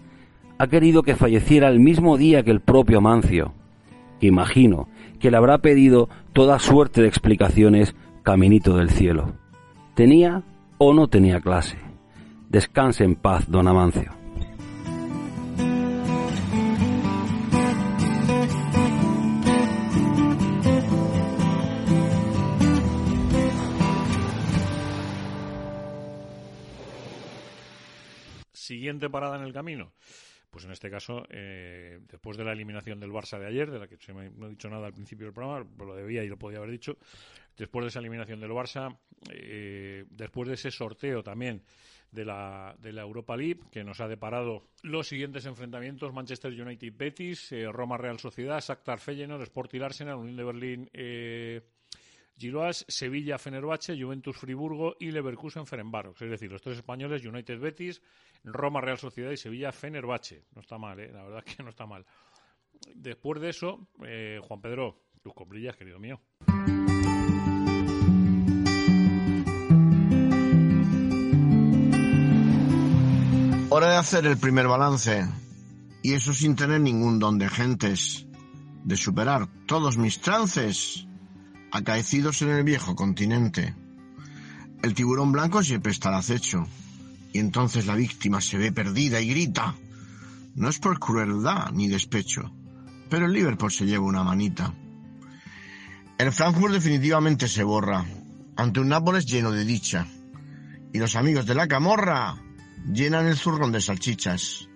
[0.59, 3.53] ha querido que falleciera el mismo día que el propio Amancio,
[4.19, 4.87] imagino
[5.19, 9.33] que le habrá pedido toda suerte de explicaciones caminito del cielo.
[9.95, 10.43] ¿Tenía
[10.77, 11.77] o no tenía clase?
[12.49, 14.16] Descanse en paz, don Amancio.
[28.67, 29.93] Siguiente parada en el camino.
[30.49, 33.87] Pues en este caso, eh, después de la eliminación del Barça de ayer, de la
[33.87, 36.71] que no he dicho nada al principio del programa, lo debía y lo podía haber
[36.71, 36.97] dicho,
[37.55, 38.97] después de esa eliminación del Barça,
[39.29, 41.63] eh, después de ese sorteo también
[42.11, 46.93] de la, de la Europa League, que nos ha deparado los siguientes enfrentamientos, Manchester United
[46.97, 51.61] Betis, eh, Roma Real Sociedad, Shakhtar Feyenoord, Sporting Arsenal, Unión de Berlín eh,
[52.37, 56.21] Giroas, Sevilla Fenerbahce, Juventus Friburgo y Leverkusen Ferenbarox.
[56.21, 58.01] Es decir, los tres españoles, United Betis,
[58.43, 60.45] Roma Real Sociedad y Sevilla Fenerbahce.
[60.53, 61.11] No está mal, ¿eh?
[61.11, 62.05] la verdad que no está mal.
[62.93, 66.21] Después de eso, eh, Juan Pedro, tus comprillas, querido mío.
[73.69, 75.25] Hora de hacer el primer balance.
[76.03, 78.27] Y eso sin tener ningún don de gentes.
[78.83, 81.07] De superar todos mis trances
[81.71, 83.75] acaecidos en el viejo continente.
[84.81, 86.67] El tiburón blanco siempre está al acecho,
[87.33, 89.75] y entonces la víctima se ve perdida y grita.
[90.55, 92.51] No es por crueldad ni despecho,
[93.09, 94.73] pero el Liverpool se lleva una manita.
[96.17, 98.05] El Frankfurt definitivamente se borra,
[98.55, 100.07] ante un Nápoles lleno de dicha,
[100.93, 102.41] y los amigos de la camorra
[102.91, 104.67] llenan el zurrón de salchichas.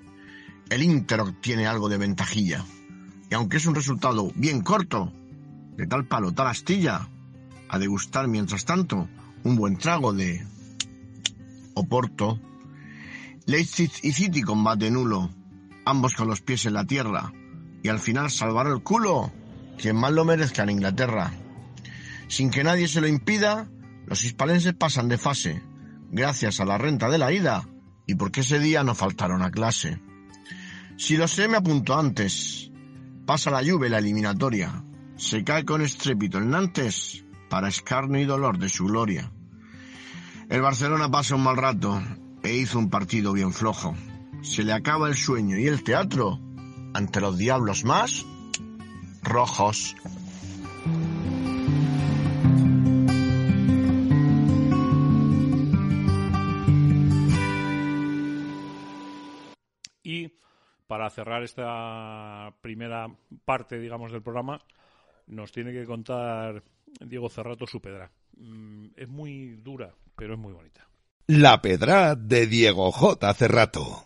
[0.69, 2.63] El Inter obtiene algo de ventajilla,
[3.29, 5.13] y aunque es un resultado bien corto,
[5.77, 7.07] de tal palo, tal astilla,
[7.69, 9.07] a degustar mientras tanto
[9.43, 10.45] un buen trago de
[11.73, 12.39] Oporto.
[13.45, 15.29] Leipzig y City combate nulo,
[15.85, 17.33] ambos con los pies en la tierra,
[17.81, 19.31] y al final salvar el culo
[19.77, 21.33] quien más lo merezca en Inglaterra.
[22.27, 23.67] Sin que nadie se lo impida,
[24.05, 25.63] los hispalenses pasan de fase,
[26.11, 27.67] gracias a la renta de la ida,
[28.05, 29.99] y porque ese día no faltaron a clase.
[30.97, 32.69] Si lo sé, me apunto antes.
[33.25, 34.83] Pasa la lluvia la eliminatoria
[35.21, 39.31] se cae con estrépito el Nantes para escarnio y dolor de su gloria.
[40.49, 42.01] El Barcelona pasa un mal rato
[42.41, 43.95] e hizo un partido bien flojo.
[44.41, 46.39] se le acaba el sueño y el teatro
[46.95, 48.25] ante los diablos más
[49.21, 49.95] rojos.
[60.01, 60.31] Y
[60.87, 63.05] para cerrar esta primera
[63.45, 64.59] parte, digamos, del programa,
[65.31, 66.61] nos tiene que contar
[66.99, 68.11] Diego Cerrato su pedra.
[68.37, 70.87] Mm, Es muy dura, pero es muy bonita.
[71.27, 73.33] La Pedra de Diego J.
[73.33, 74.05] Cerrato.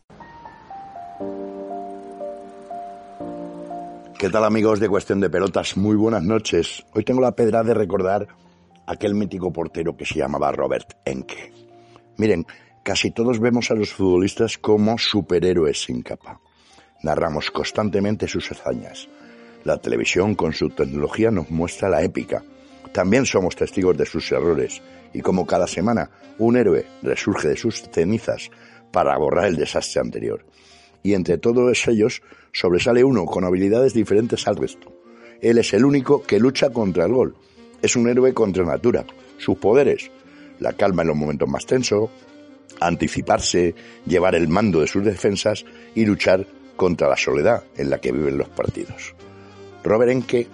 [4.20, 5.76] ¿Qué tal amigos de Cuestión de Pelotas?
[5.76, 6.86] Muy buenas noches.
[6.94, 8.28] Hoy tengo la pedra de recordar
[8.88, 11.52] aquel mítico portero que se llamaba Robert Enke.
[12.18, 12.46] Miren,
[12.84, 16.40] casi todos vemos a los futbolistas como superhéroes sin capa.
[17.04, 19.10] Narramos constantemente sus hazañas.
[19.66, 22.44] La televisión con su tecnología nos muestra la épica.
[22.94, 24.80] También somos testigos de sus errores
[25.12, 28.52] y como cada semana un héroe resurge de sus cenizas
[28.92, 30.46] para borrar el desastre anterior.
[31.02, 32.22] Y entre todos ellos
[32.54, 34.94] sobresale uno con habilidades diferentes al resto.
[35.42, 37.36] Él es el único que lucha contra el gol.
[37.82, 39.04] Es un héroe contra natura.
[39.40, 40.12] Sus poderes,
[40.60, 42.12] la calma en los momentos más tensos,
[42.80, 43.74] anticiparse,
[44.06, 48.38] llevar el mando de sus defensas y luchar contra la soledad en la que viven
[48.38, 49.16] los partidos.
[49.86, 50.48] Robert Enke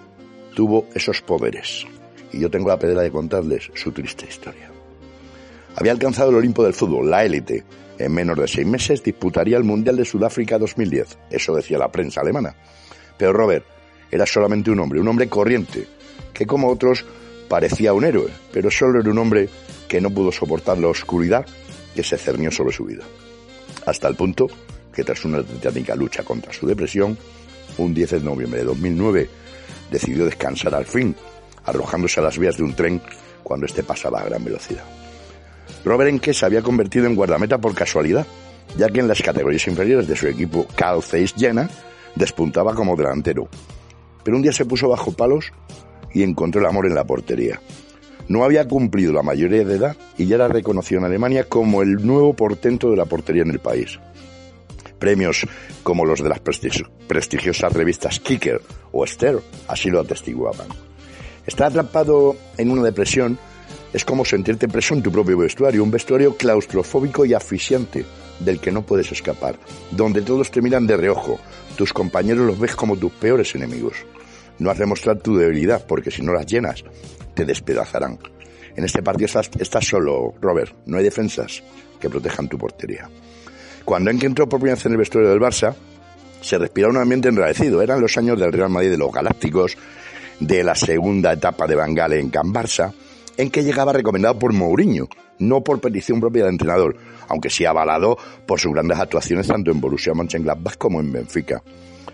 [0.54, 1.86] tuvo esos poderes
[2.32, 4.70] y yo tengo la pedra de contarles su triste historia.
[5.74, 7.64] Había alcanzado el Olimpo del fútbol, la élite.
[7.98, 11.18] En menos de seis meses disputaría el Mundial de Sudáfrica 2010.
[11.30, 12.54] Eso decía la prensa alemana.
[13.16, 13.64] Pero Robert
[14.10, 15.86] era solamente un hombre, un hombre corriente,
[16.34, 17.06] que como otros
[17.48, 19.48] parecía un héroe, pero solo era un hombre
[19.88, 21.46] que no pudo soportar la oscuridad
[21.94, 23.04] que se cernió sobre su vida.
[23.86, 24.48] Hasta el punto
[24.92, 27.16] que tras una titánica lucha contra su depresión,
[27.78, 29.28] un 10 de noviembre de 2009
[29.90, 31.14] decidió descansar al fin,
[31.64, 33.00] arrojándose a las vías de un tren
[33.42, 34.84] cuando éste pasaba a gran velocidad.
[35.84, 38.26] Robert Enke se había convertido en guardameta por casualidad,
[38.76, 41.68] ya que en las categorías inferiores de su equipo Carl Zeiss Jena
[42.14, 43.48] despuntaba como delantero.
[44.22, 45.52] Pero un día se puso bajo palos
[46.12, 47.60] y encontró el amor en la portería.
[48.28, 52.06] No había cumplido la mayoría de edad y ya era reconocido en Alemania como el
[52.06, 53.98] nuevo portento de la portería en el país.
[55.02, 55.44] Premios
[55.82, 58.60] como los de las prestigio- prestigiosas revistas Kicker
[58.92, 60.68] o Ster así lo atestiguaban.
[61.44, 63.36] Estar atrapado en una depresión
[63.92, 68.04] es como sentirte preso en tu propio vestuario, un vestuario claustrofóbico y asfixiante
[68.38, 69.56] del que no puedes escapar,
[69.90, 71.40] donde todos te miran de reojo,
[71.76, 73.96] tus compañeros los ves como tus peores enemigos.
[74.60, 76.84] No has de mostrar tu debilidad, porque si no las llenas,
[77.34, 78.20] te despedazarán.
[78.76, 81.60] En este partido estás, estás solo, Robert, no hay defensas
[81.98, 83.10] que protejan tu portería.
[83.84, 85.74] Cuando Enke entró por primera vez en el vestuario del Barça,
[86.40, 87.82] se respiraba un ambiente enrarecido.
[87.82, 89.76] Eran los años del Real Madrid de los Galácticos,
[90.40, 92.92] de la segunda etapa de Van Gaal en Can Barça,
[93.36, 96.96] en que llegaba recomendado por Mourinho, no por petición propia del entrenador,
[97.28, 98.16] aunque sí avalado
[98.46, 101.62] por sus grandes actuaciones tanto en Borussia Mönchengladbach como en Benfica.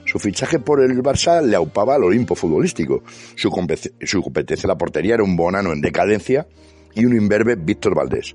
[0.04, 3.02] Su fichaje por el Barça le aupaba al Olimpo futbolístico.
[3.34, 6.46] Su, compet- su competencia en la portería era un bonano en decadencia
[6.94, 8.34] y un imberbe Víctor Valdés.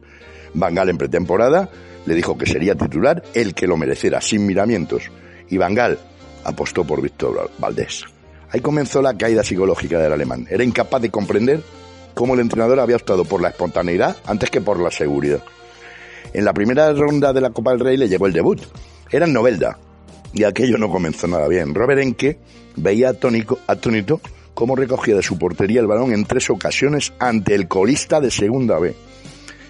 [0.53, 1.69] Van Gaal en pretemporada
[2.05, 5.03] le dijo que sería titular el que lo mereciera, sin miramientos.
[5.49, 5.99] Y Van Gaal
[6.43, 8.05] apostó por Víctor Valdés.
[8.51, 10.47] Ahí comenzó la caída psicológica del alemán.
[10.49, 11.61] Era incapaz de comprender
[12.13, 15.43] cómo el entrenador había optado por la espontaneidad antes que por la seguridad.
[16.33, 18.61] En la primera ronda de la Copa del Rey le llegó el debut.
[19.11, 19.77] Era en Novelda.
[20.33, 21.75] Y aquello no comenzó nada bien.
[21.75, 22.39] Robert Enke
[22.75, 24.19] veía atónico, atónito
[24.53, 28.79] cómo recogía de su portería el balón en tres ocasiones ante el colista de segunda
[28.79, 28.95] B.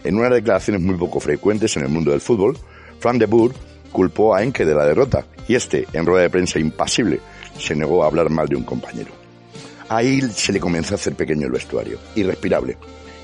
[0.04, 2.58] En unas declaraciones muy poco frecuentes en el mundo del fútbol,
[3.00, 3.54] Frank de Boer
[3.92, 7.20] culpó a Enke de la derrota y este, en rueda de prensa impasible,
[7.58, 9.12] se negó a hablar mal de un compañero.
[9.90, 12.78] Ahí se le comenzó a hacer pequeño el vestuario, irrespirable.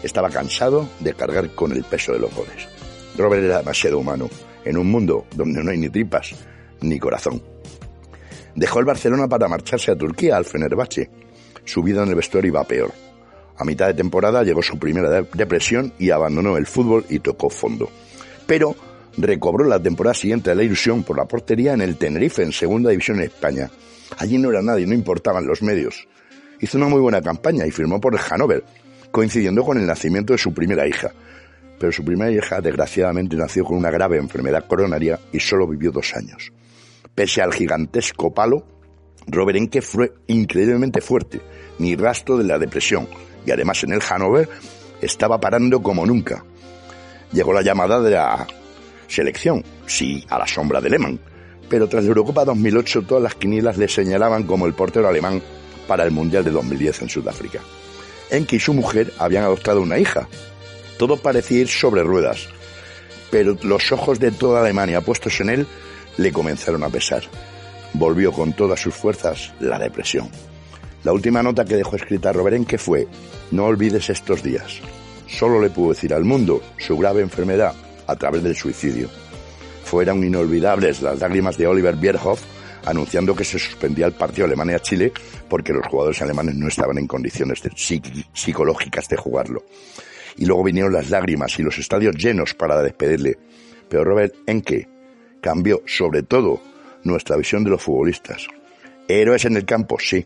[0.03, 2.67] Estaba cansado de cargar con el peso de los goles.
[3.17, 4.29] Robert era demasiado humano,
[4.63, 6.33] en un mundo donde no hay ni tripas
[6.81, 7.41] ni corazón.
[8.55, 11.09] Dejó el Barcelona para marcharse a Turquía, al Fenerbahce.
[11.65, 12.91] Su vida en el vestuario iba peor.
[13.59, 17.49] A mitad de temporada llegó su primera de- depresión y abandonó el fútbol y tocó
[17.49, 17.89] fondo.
[18.47, 18.75] Pero
[19.17, 23.17] recobró la temporada siguiente la ilusión por la portería en el Tenerife, en segunda división
[23.17, 23.69] en España.
[24.17, 26.07] Allí no era nadie, no importaban los medios.
[26.61, 28.63] Hizo una muy buena campaña y firmó por el Hannover,
[29.11, 31.11] coincidiendo con el nacimiento de su primera hija.
[31.79, 36.15] Pero su primera hija, desgraciadamente, nació con una grave enfermedad coronaria y solo vivió dos
[36.15, 36.51] años.
[37.13, 38.65] Pese al gigantesco palo,
[39.27, 41.39] Robert Enke fue increíblemente fuerte,
[41.77, 43.07] ni rastro de la depresión,
[43.45, 44.49] y además en el Hannover
[45.01, 46.43] estaba parando como nunca.
[47.31, 48.47] Llegó la llamada de la
[49.07, 51.19] selección, sí, a la sombra de Lehmann,
[51.69, 55.41] pero tras la Eurocopa 2008 todas las quinielas le señalaban como el portero alemán
[55.87, 57.59] para el Mundial de 2010 en Sudáfrica.
[58.29, 60.27] Enke y su mujer habían adoptado una hija.
[60.97, 62.47] Todo parecía ir sobre ruedas,
[63.31, 65.67] pero los ojos de toda Alemania puestos en él
[66.17, 67.23] le comenzaron a pesar.
[67.93, 70.29] Volvió con todas sus fuerzas la depresión.
[71.03, 73.07] La última nota que dejó escrita Roberenque fue,
[73.51, 74.81] no olvides estos días.
[75.27, 77.73] Solo le pudo decir al mundo su grave enfermedad
[78.07, 79.09] a través del suicidio.
[79.85, 82.41] Fueron inolvidables las lágrimas de Oliver Bierhoff
[82.85, 85.11] anunciando que se suspendía el partido Alemania-Chile
[85.47, 87.61] porque los jugadores alemanes no estaban en condiciones
[88.33, 89.63] psicológicas de jugarlo.
[90.37, 93.37] Y luego vinieron las lágrimas y los estadios llenos para despedirle.
[93.89, 94.87] Pero Robert Enke
[95.41, 96.61] cambió sobre todo
[97.03, 98.47] nuestra visión de los futbolistas.
[99.07, 100.25] Héroes en el campo, sí,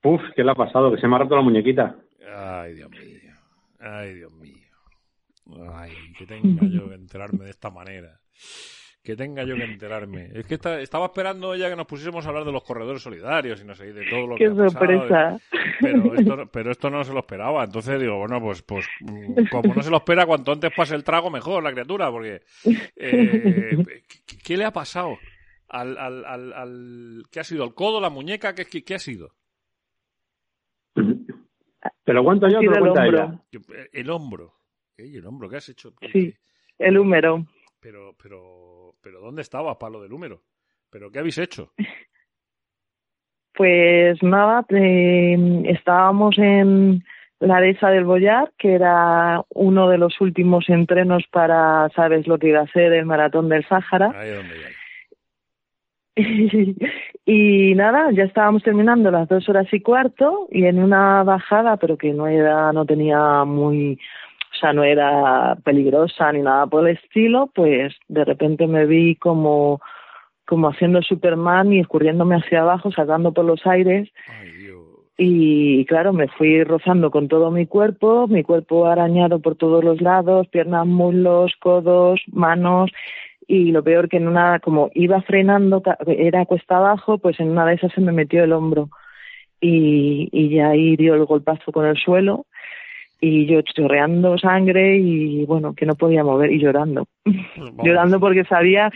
[0.06, 0.92] Uf, ¿qué le ha pasado?
[0.94, 1.96] Que se me ha roto la muñequita.
[2.36, 3.32] Ay, Dios mío.
[3.80, 4.56] Ay, Dios mío.
[5.74, 8.20] Ay, que tenga yo que enterarme de esta manera.
[9.04, 10.30] Que tenga yo que enterarme.
[10.34, 13.62] Es que esta- estaba esperando ella que nos pusiésemos a hablar de los corredores solidarios
[13.62, 14.72] y no sé, y de todo lo ¡Qué que ha pasado.
[14.72, 15.38] sorpresa!
[15.80, 17.64] Pero esto, pero esto no se lo esperaba.
[17.64, 21.04] Entonces digo, bueno, pues, pues mm, como no se lo espera, cuanto antes pase el
[21.04, 22.42] trago, mejor la criatura, porque
[22.96, 23.78] eh,
[24.26, 25.18] ¿qué, qué le ha pasado?
[25.70, 27.64] Al, al, al, al- ¿Qué ha sido?
[27.64, 28.56] ¿El codo, la muñeca?
[28.56, 29.30] ¿Qué, qué, qué ha sido?
[30.96, 33.40] ¿Te lo yo o te lo ella?
[33.92, 34.54] El hombro.
[34.98, 35.94] El hombro, ¿qué has hecho?
[36.12, 36.34] Sí,
[36.80, 37.46] el húmero.
[37.80, 40.42] Pero, pero, pero ¿dónde estabas, palo del húmero?
[40.90, 41.72] ¿Pero qué habéis hecho?
[43.58, 47.06] Pues nada, eh, estábamos en
[47.40, 52.50] la dehesa del Boyar, que era uno de los últimos entrenos para, sabes lo que
[52.50, 54.12] iba a ser el maratón del Sáhara.
[54.14, 54.68] Ahí es donde ya.
[57.26, 61.98] y nada, ya estábamos terminando las dos horas y cuarto y en una bajada, pero
[61.98, 64.00] que no era, no tenía muy,
[64.54, 69.16] o sea, no era peligrosa ni nada por el estilo, pues de repente me vi
[69.16, 69.82] como,
[70.46, 74.10] como haciendo Superman y escurriéndome hacia abajo, saltando por los aires.
[75.18, 80.02] Y claro, me fui rozando con todo mi cuerpo, mi cuerpo arañado por todos los
[80.02, 82.92] lados, piernas, muslos, codos, manos,
[83.48, 87.66] y lo peor que en una, como iba frenando, era cuesta abajo, pues en una
[87.66, 88.90] de esas se me metió el hombro
[89.62, 92.46] y, y ya ahí dio el golpazo con el suelo
[93.22, 97.08] y yo chorreando sangre y bueno, que no podía mover y llorando,
[97.84, 98.92] llorando porque sabía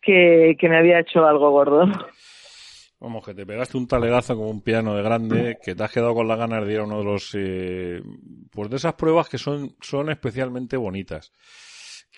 [0.00, 1.86] que, que me había hecho algo gordo.
[3.00, 6.14] Vamos, que te pegaste un talegazo como un piano de grande, que te has quedado
[6.14, 7.32] con las ganas de ir a uno de los...
[7.36, 8.02] eh,
[8.50, 11.32] pues de esas pruebas que son, son especialmente bonitas.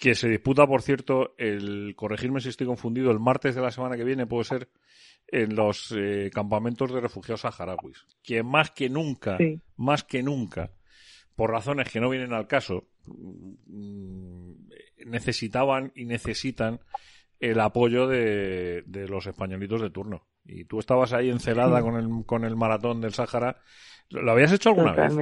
[0.00, 3.96] Que se disputa, por cierto, el corregirme si estoy confundido, el martes de la semana
[3.96, 4.68] que viene puede ser
[5.28, 9.60] en los eh, campamentos de refugiados saharauis, que más que nunca, Sí.
[9.76, 10.70] más que nunca,
[11.36, 14.52] por razones que no vienen al caso, mm,
[15.06, 16.80] necesitaban y necesitan
[17.38, 20.26] el apoyo de, de los españolitos de turno.
[20.44, 21.84] Y tú estabas ahí encelada Sí.
[21.84, 23.60] con el, con el maratón del Sáhara.
[24.08, 25.12] ¿Lo habías hecho alguna vez?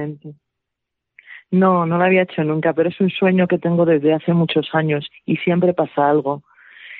[1.51, 4.69] No, no lo había hecho nunca, pero es un sueño que tengo desde hace muchos
[4.73, 6.43] años y siempre pasa algo.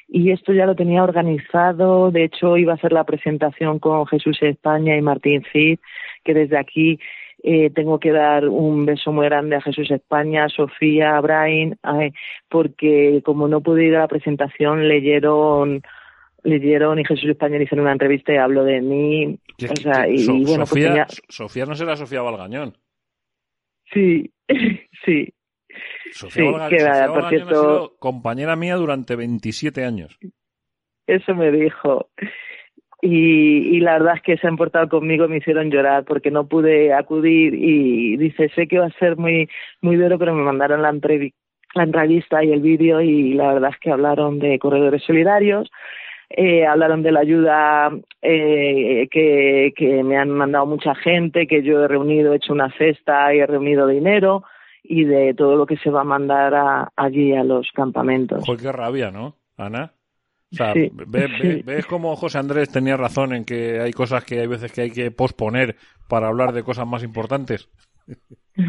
[0.08, 4.39] Y esto ya lo tenía organizado, de hecho iba a hacer la presentación con Jesús
[4.41, 5.78] España y Martín Cid,
[6.24, 7.00] que desde aquí
[7.43, 11.78] eh, tengo que dar un beso muy grande a Jesús España, a Sofía, a Brian,
[12.50, 15.82] porque como no pude ir a la presentación, leyeron
[16.43, 20.08] leyeron y Jesús España le hicieron una entrevista y habló de mí, Que- o sea,
[20.08, 22.74] y, So- bueno, pues Sofía, tenía- Sofía no será Sofía Valgañón.
[23.94, 24.32] Sí,
[25.06, 25.34] sí,
[26.12, 30.18] Sofía, Sí, Valga- que, Sofía por cierto- ha sido compañera mía durante 27 años.
[31.08, 32.10] Eso me dijo.
[33.02, 36.32] Y, y la verdad es que se han portado conmigo y me hicieron llorar porque
[36.32, 39.48] no pude acudir y dice, sé que va a ser muy
[39.82, 40.90] muy duro, pero me mandaron la
[41.84, 45.70] entrevista y el vídeo y la verdad es que hablaron de corredores solidarios,
[46.30, 51.84] eh, hablaron de la ayuda eh, que, que me han mandado mucha gente, que yo
[51.84, 54.43] he reunido, he hecho una cesta y he reunido dinero
[54.84, 58.43] y de todo lo que se va a mandar a- allí a los campamentos.
[58.45, 59.91] Joder, qué rabia, ¿no, Ana?
[60.51, 60.89] O sea, sí.
[60.93, 64.91] ves cómo José Andrés tenía razón en que hay cosas que hay veces que hay
[64.91, 65.75] que posponer
[66.07, 67.69] para hablar de cosas más importantes.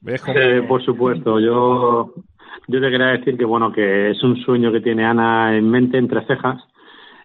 [0.00, 0.38] ¿Ves cómo...
[0.38, 2.14] Eh, por supuesto, yo,
[2.68, 5.98] yo te quería decir que bueno, que es un sueño que tiene Ana en mente,
[5.98, 6.62] entre cejas.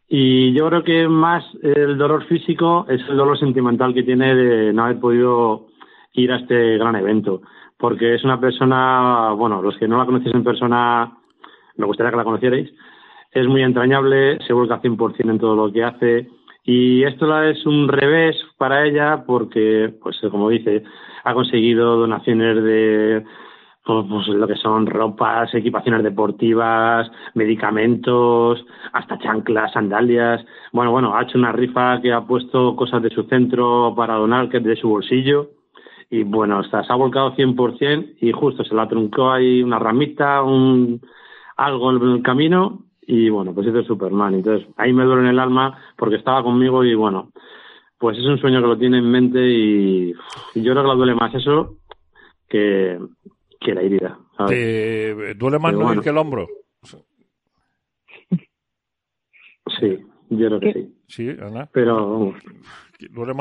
[0.07, 4.73] Y yo creo que más el dolor físico es el dolor sentimental que tiene de
[4.73, 5.67] no haber podido
[6.13, 7.41] ir a este gran evento.
[7.77, 11.17] Porque es una persona, bueno, los que no la conocéis en persona,
[11.77, 12.69] me gustaría que la conocierais.
[13.31, 16.27] Es muy entrañable, se vuelca 100% en todo lo que hace.
[16.63, 20.83] Y esto es un revés para ella porque, pues como dice,
[21.23, 23.23] ha conseguido donaciones de
[23.83, 28.63] pues, pues, lo que son ropas, equipaciones deportivas, medicamentos,
[28.93, 30.45] hasta chanclas, sandalias.
[30.71, 34.49] Bueno, bueno, ha hecho una rifa que ha puesto cosas de su centro para donar,
[34.49, 35.51] que es de su bolsillo.
[36.09, 40.43] Y bueno, hasta se ha volcado 100% y justo se la truncó ahí una ramita,
[40.43, 41.01] un
[41.57, 44.35] algo en el camino y bueno, pues hizo Superman.
[44.35, 47.31] Entonces ahí me duele en el alma porque estaba conmigo y bueno,
[47.97, 50.13] pues es un sueño que lo tiene en mente y,
[50.55, 51.77] y yo creo que le duele más eso
[52.49, 52.99] que,
[53.61, 54.19] que la herida.
[54.37, 54.51] ¿sabes?
[54.51, 56.01] ¿Te duele más Pero no ir bueno.
[56.01, 56.47] que el hombro?
[59.79, 59.99] Sí,
[60.29, 60.95] yo creo que sí.
[61.07, 61.69] Sí, Ana.
[61.71, 62.33] Pero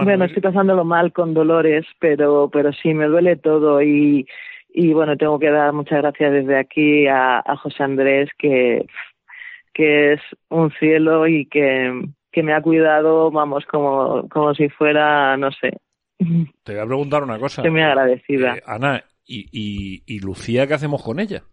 [0.04, 4.26] Bueno, estoy pasándolo mal con dolores, pero, pero sí, me duele todo y,
[4.68, 8.86] y bueno, tengo que dar muchas gracias desde aquí a, a José Andrés, que,
[9.72, 15.36] que es un cielo y que, que me ha cuidado, vamos, como, como si fuera,
[15.36, 15.72] no sé,
[16.64, 17.62] Te voy a preguntar una cosa.
[17.62, 18.56] estoy muy agradecida.
[18.56, 21.44] Eh, Ana, ¿y, y, y Lucía qué hacemos con ella?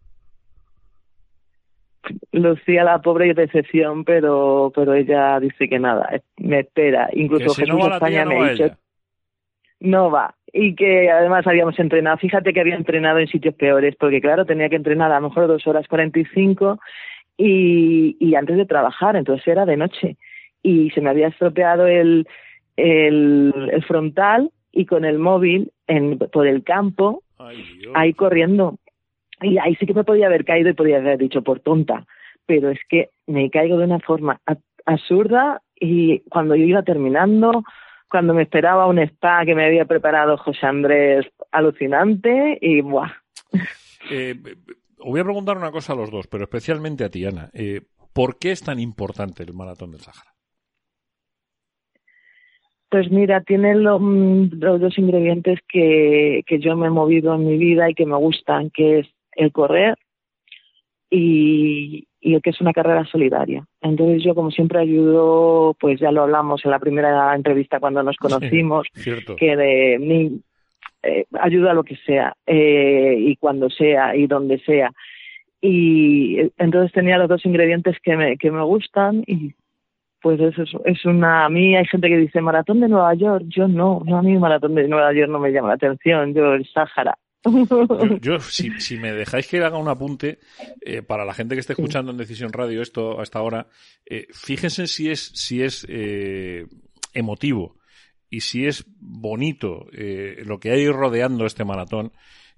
[2.31, 7.09] Lucía la pobre y decepción, pero, pero ella dice que nada, me espera.
[7.13, 8.77] Incluso Que si no Jesús la España no me va ha dicho,
[9.79, 10.35] no va.
[10.51, 14.69] Y que además habíamos entrenado, fíjate que había entrenado en sitios peores, porque claro, tenía
[14.69, 16.79] que entrenar a lo mejor dos horas 45
[17.37, 20.17] y, y antes de trabajar, entonces era de noche.
[20.63, 22.27] Y se me había estropeado el,
[22.77, 27.23] el, el frontal y con el móvil en, por el campo,
[27.93, 28.77] ahí corriendo.
[29.41, 32.05] Y ahí sí que me podía haber caído y podía haber dicho por tonta,
[32.45, 34.41] pero es que me caigo de una forma
[34.85, 37.63] absurda y cuando yo iba terminando,
[38.09, 43.11] cuando me esperaba un spa que me había preparado José Andrés alucinante y ¡buah!
[44.09, 44.35] Eh,
[44.99, 47.49] os voy a preguntar una cosa a los dos, pero especialmente a ti, Ana.
[47.53, 47.81] Eh,
[48.13, 50.36] ¿Por qué es tan importante el maratón del Sáhara?
[52.89, 57.45] Pues mira, tiene lo- mm, los dos ingredientes que, que yo me he movido en
[57.45, 59.95] mi vida y que me gustan, que es el correr
[61.09, 63.65] y, y el que es una carrera solidaria.
[63.81, 68.17] Entonces yo como siempre ayudo, pues ya lo hablamos en la primera entrevista cuando nos
[68.17, 69.35] conocimos, Cierto.
[69.35, 70.41] que de mí
[71.03, 74.91] eh, ayuda a lo que sea eh, y cuando sea y donde sea.
[75.61, 79.53] Y eh, entonces tenía los dos ingredientes que me, que me gustan y
[80.27, 81.45] pues eso es, es una...
[81.45, 84.37] A mí hay gente que dice maratón de Nueva York, yo no, no a mí
[84.37, 87.17] maratón de Nueva York no me llama la atención, yo el Sáhara.
[87.45, 87.87] Yo,
[88.21, 90.39] yo, si, si me dejáis que haga un apunte
[90.81, 93.67] eh, para la gente que esté escuchando en Decisión Radio esto hasta ahora,
[94.05, 96.65] eh, fíjense si es si es eh,
[97.13, 97.77] emotivo
[98.29, 102.11] y si es bonito eh, lo que hay rodeando este maratón,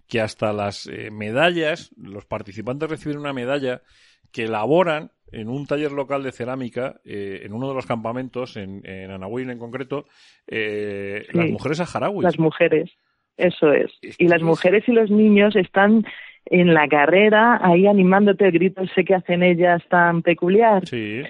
[0.08, 3.84] que hasta las medallas, los participantes reciben una medalla
[4.32, 8.82] que elaboran en un taller local de cerámica, eh, en uno de los campamentos, en,
[8.86, 10.06] en Anahuil en concreto,
[10.48, 11.38] eh, Sí.
[11.38, 12.24] las mujeres saharauis.
[12.24, 12.92] Las mujeres,
[13.38, 13.92] eso es.
[14.18, 16.06] Y las mujeres y los niños están
[16.46, 20.88] en la carrera ahí animándote el grito ese que hacen ellas tan peculiar.
[20.88, 21.22] Sí.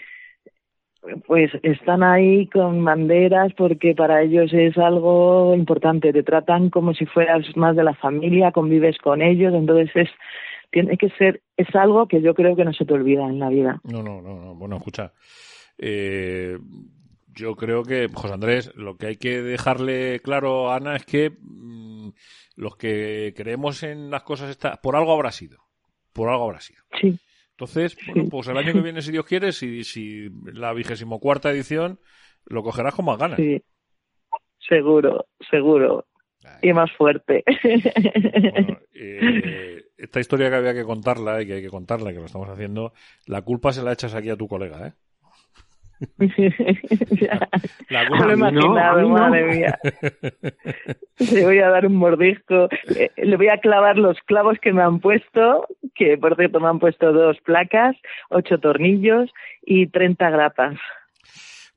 [1.28, 6.12] Pues están ahí con banderas porque para ellos es algo importante.
[6.12, 10.10] Te tratan como si fueras más de la familia, convives con ellos, entonces es
[10.72, 13.50] tiene que ser es algo que yo creo que no se te olvida en la
[13.50, 13.82] vida.
[13.84, 14.56] No, no, no, no.
[14.56, 15.14] Bueno, escucha.
[15.78, 16.58] eh,
[17.36, 21.32] yo creo que, José Andrés, lo que hay que dejarle claro a Ana es que
[21.40, 22.10] mm,
[22.56, 25.60] los que creemos en las cosas estas, por algo habrá sido.
[26.12, 26.84] Por algo habrá sido.
[27.00, 27.18] Sí.
[27.52, 31.52] Entonces, bueno, pues el año que viene, si Dios quiere, si, si la vigésimo cuarta
[31.52, 32.00] edición,
[32.46, 33.38] lo cogerás con más ganas.
[33.38, 33.62] Sí.
[34.68, 36.06] Seguro, seguro.
[36.62, 37.44] Y más fuerte.
[39.02, 42.50] Eh, esta historia que había que contarla y que hay que contarla, que lo estamos
[42.50, 42.92] haciendo,
[43.28, 44.94] la culpa se la echas aquí a tu colega, ¿eh?
[47.90, 49.80] La No lo he imaginado, madre mía.
[51.34, 52.70] Le voy a dar un mordisco.
[52.96, 56.70] Eh, le voy a clavar los clavos que me han puesto, que por cierto me
[56.70, 57.96] han puesto dos placas,
[58.30, 59.30] ocho tornillos
[59.62, 60.78] y 30 grapas.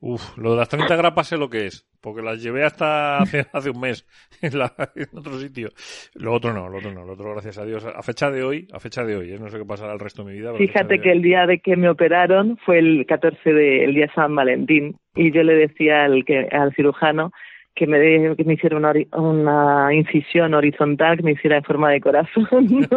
[0.05, 3.45] Uf, lo de las 30 grapas sé lo que es, porque las llevé hasta hace,
[3.53, 4.05] hace un mes
[4.41, 5.69] en, la- en otro sitio.
[6.15, 7.85] Lo otro no, lo otro no, lo otro gracias a Dios.
[7.85, 9.37] A fecha de hoy, a fecha de hoy, ¿eh?
[9.39, 10.51] no sé qué pasará el resto de mi vida.
[10.51, 14.11] pero Fíjate que el día de que me operaron fue el 14 de el día
[14.13, 17.31] San Valentín y yo le decía al que al cirujano
[17.75, 21.91] que me de- que me hiciera una, una incisión horizontal que me hiciera en forma
[21.91, 22.47] de corazón.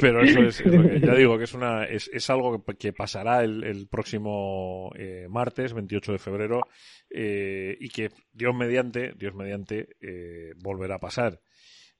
[0.00, 3.64] Pero eso es, ya digo que es una es, es algo que, que pasará el,
[3.64, 6.62] el próximo eh, martes, 28 de febrero,
[7.10, 11.40] eh, y que Dios mediante, Dios mediante, eh, volverá a pasar.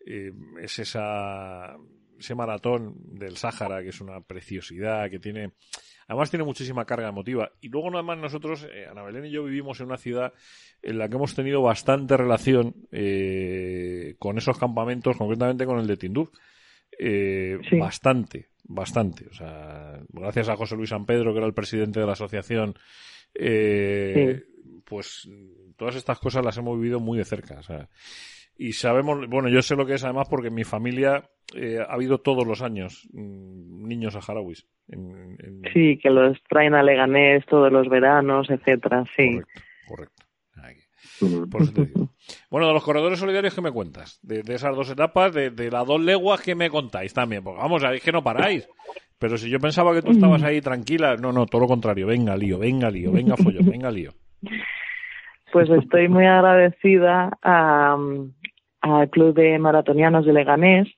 [0.07, 1.77] Eh, es esa
[2.19, 5.53] ese maratón del Sáhara, que es una preciosidad, que tiene,
[6.11, 7.53] además tiene muchísima carga emotiva.
[7.61, 10.33] Y luego nada más nosotros, eh, Ana Belén y yo vivimos en una ciudad
[10.83, 15.97] en la que hemos tenido bastante relación eh, con esos campamentos, concretamente con el de
[15.97, 16.31] Tinduf.
[16.99, 19.29] Eh, Bastante, bastante.
[19.31, 22.75] O sea, gracias a José Luis San Pedro, que era el presidente de la asociación,
[23.33, 24.43] eh,
[24.85, 25.29] pues
[25.77, 27.61] todas estas cosas las hemos vivido muy de cerca.
[27.61, 27.89] O sea,
[28.69, 31.95] y sabemos, bueno, yo sé lo que es además porque en mi familia eh, ha
[31.95, 34.67] habido todos los años mm, niños saharauis.
[34.89, 39.41] En, en- sí, que los traen a Leganés todos los veranos, etcétera, sí.
[39.87, 40.25] Correcto.
[41.51, 42.09] Por eso te digo.
[42.51, 44.19] Bueno, de los corredores solidarios, ¿qué me cuentas?
[44.23, 47.43] De, de esas dos etapas, de, de las dos leguas, ¿qué me contáis también?
[47.43, 48.69] Porque vamos, es que no paráis.
[49.19, 52.07] Pero si yo pensaba que tú estabas ahí tranquila, no, no, todo lo contrario.
[52.07, 54.13] Venga, lío, venga, lío, venga, follón, venga, lío.
[55.53, 57.97] Pues estoy muy agradecida a,
[58.81, 60.89] al Club de Maratonianos de Leganés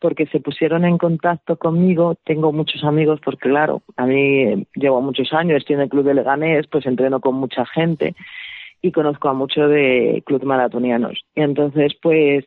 [0.00, 2.16] porque se pusieron en contacto conmigo.
[2.24, 6.04] Tengo muchos amigos porque, claro, a mí eh, llevo muchos años, estoy en el Club
[6.04, 8.14] de Leganés, pues entreno con mucha gente
[8.82, 11.20] y conozco a muchos de Club Maratonianos.
[11.34, 12.46] Y entonces, pues,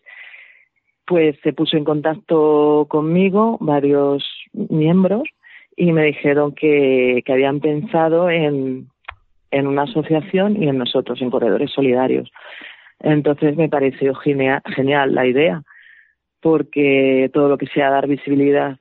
[1.06, 5.24] pues se puso en contacto conmigo varios miembros
[5.76, 8.88] y me dijeron que, que habían pensado en,
[9.52, 12.32] en una asociación y en nosotros, en Corredores Solidarios.
[13.04, 15.62] Entonces me pareció genial, genial la idea,
[16.42, 18.78] porque todo lo que sea dar visibilidad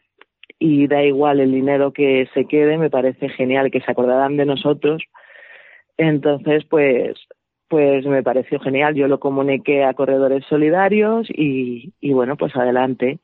[0.59, 4.47] y da igual el dinero que se quede, me parece genial que se acordarán de
[4.47, 5.03] nosotros.
[5.97, 7.17] Entonces, pues,
[7.67, 8.95] pues me pareció genial.
[8.95, 13.19] Yo lo comuniqué a Corredores Solidarios y, y bueno, pues adelante.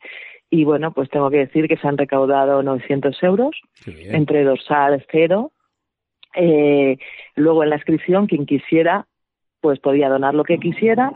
[0.51, 3.55] Y bueno, pues tengo que decir que se han recaudado 900 euros
[3.86, 5.53] entre dorsal cero.
[6.34, 6.99] Eh,
[7.36, 9.07] luego en la inscripción, quien quisiera,
[9.61, 11.13] pues podía donar lo que quisiera.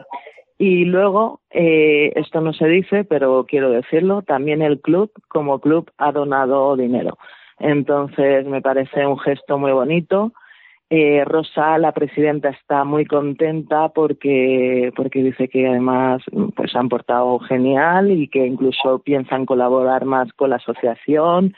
[0.59, 5.91] Y luego, eh, esto no se dice, pero quiero decirlo, también el club, como club,
[5.99, 7.19] ha donado dinero.
[7.59, 10.33] Entonces, me parece un gesto muy bonito.
[10.95, 16.23] Eh, Rosa, la presidenta, está muy contenta porque, porque dice que además
[16.55, 21.55] pues han portado genial y que incluso piensan colaborar más con la asociación.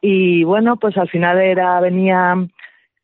[0.00, 2.36] Y bueno, pues al final era, venía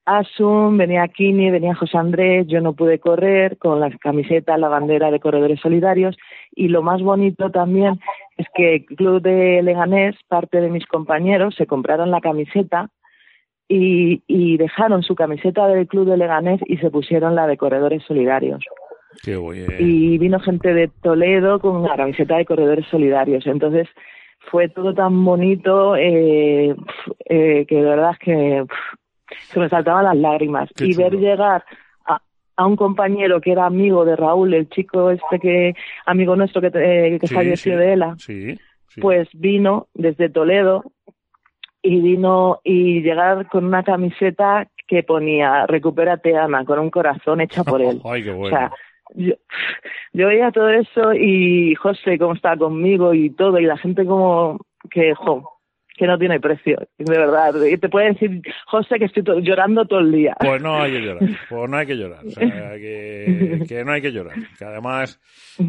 [0.04, 5.10] Asun, venía Kini, venía José Andrés, yo no pude correr con la camiseta, la bandera
[5.10, 6.16] de Corredores Solidarios
[6.50, 8.00] y lo más bonito también
[8.36, 12.90] es que el Club de Leganés, parte de mis compañeros, se compraron la camiseta
[13.68, 18.02] y, y dejaron su camiseta del Club de Leganés y se pusieron la de Corredores
[18.02, 18.64] Solidarios.
[19.22, 19.38] Qué.
[19.78, 23.46] Y vino gente de Toledo con la camiseta de Corredores Solidarios.
[23.46, 23.88] Entonces
[24.50, 26.74] fue todo tan bonito eh,
[27.26, 28.64] eh, que de verdad es que
[29.48, 30.70] se me saltaban las lágrimas.
[30.76, 31.64] Qué y ver llegar
[32.06, 32.20] a,
[32.56, 35.74] a un compañero que era amigo de Raúl, el chico este que,
[36.06, 37.78] amigo nuestro que, eh, que Sí, falleció sí.
[37.78, 38.58] de ELA, Sí,
[39.00, 40.84] pues vino desde Toledo
[41.82, 47.64] y vino y llegar con una camiseta que ponía recupérate Ana con un corazón hecha
[47.64, 48.00] por él.
[48.04, 48.56] Ay, qué O bueno.
[48.56, 48.70] sea,
[49.14, 49.34] yo,
[50.12, 54.58] yo veía todo eso y José cómo estaba conmigo y todo y la gente como
[54.90, 55.48] que jo,
[55.96, 57.54] que no tiene precio, de verdad.
[57.64, 60.34] Y te puede decir José que estoy to- llorando todo el día.
[60.40, 63.92] Pues no hay que llorar, pues no hay que llorar, o sea, que, que no
[63.92, 64.36] hay que llorar.
[64.58, 65.20] Que además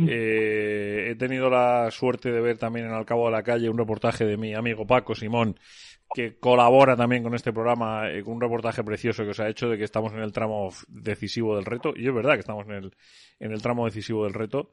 [0.07, 3.77] eh, he tenido la suerte de ver también en Al Cabo de la Calle un
[3.77, 5.57] reportaje de mi amigo Paco Simón,
[6.13, 9.69] que colabora también con este programa, eh, con un reportaje precioso que os ha hecho
[9.69, 12.73] de que estamos en el tramo decisivo del reto, y es verdad que estamos en
[12.73, 12.91] el,
[13.39, 14.69] en el tramo decisivo del reto.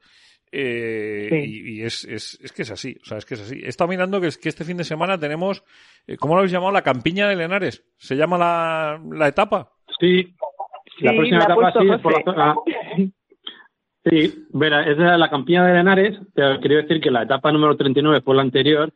[0.51, 1.35] Eh, Sí.
[1.37, 3.59] y, y es, es, es que es así, o sea, es que es así.
[3.63, 5.63] He estado mirando que, es, que este fin de semana tenemos,
[6.07, 6.71] eh, ¿cómo lo habéis llamado?
[6.73, 7.85] La campiña de Lenares.
[7.97, 9.71] ¿Se llama la, la etapa?
[9.99, 10.35] Sí,
[10.99, 12.55] la Sí, próxima la etapa sí es por la zona.
[14.03, 16.19] Sí, verá, es la campiña de Henares.
[16.33, 18.91] Te quería decir que la etapa número 39 fue la anterior,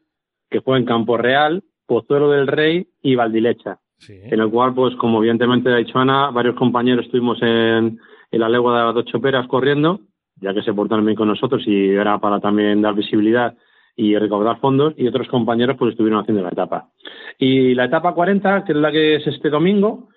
[0.49, 3.79] que fue en Campo Real, Pozuelo del Rey y Valdilecha.
[4.09, 7.99] En el cual, pues como evidentemente ha dicho Ana, varios compañeros estuvimos en,
[8.31, 10.01] en la legua de las dos choperas corriendo,
[10.41, 13.55] ya que se portaron bien con nosotros y era para también dar visibilidad
[13.95, 16.89] y recaudar fondos, y otros compañeros pues estuvieron haciendo la etapa.
[17.37, 20.09] Y la etapa 40, que es la que es este domingo,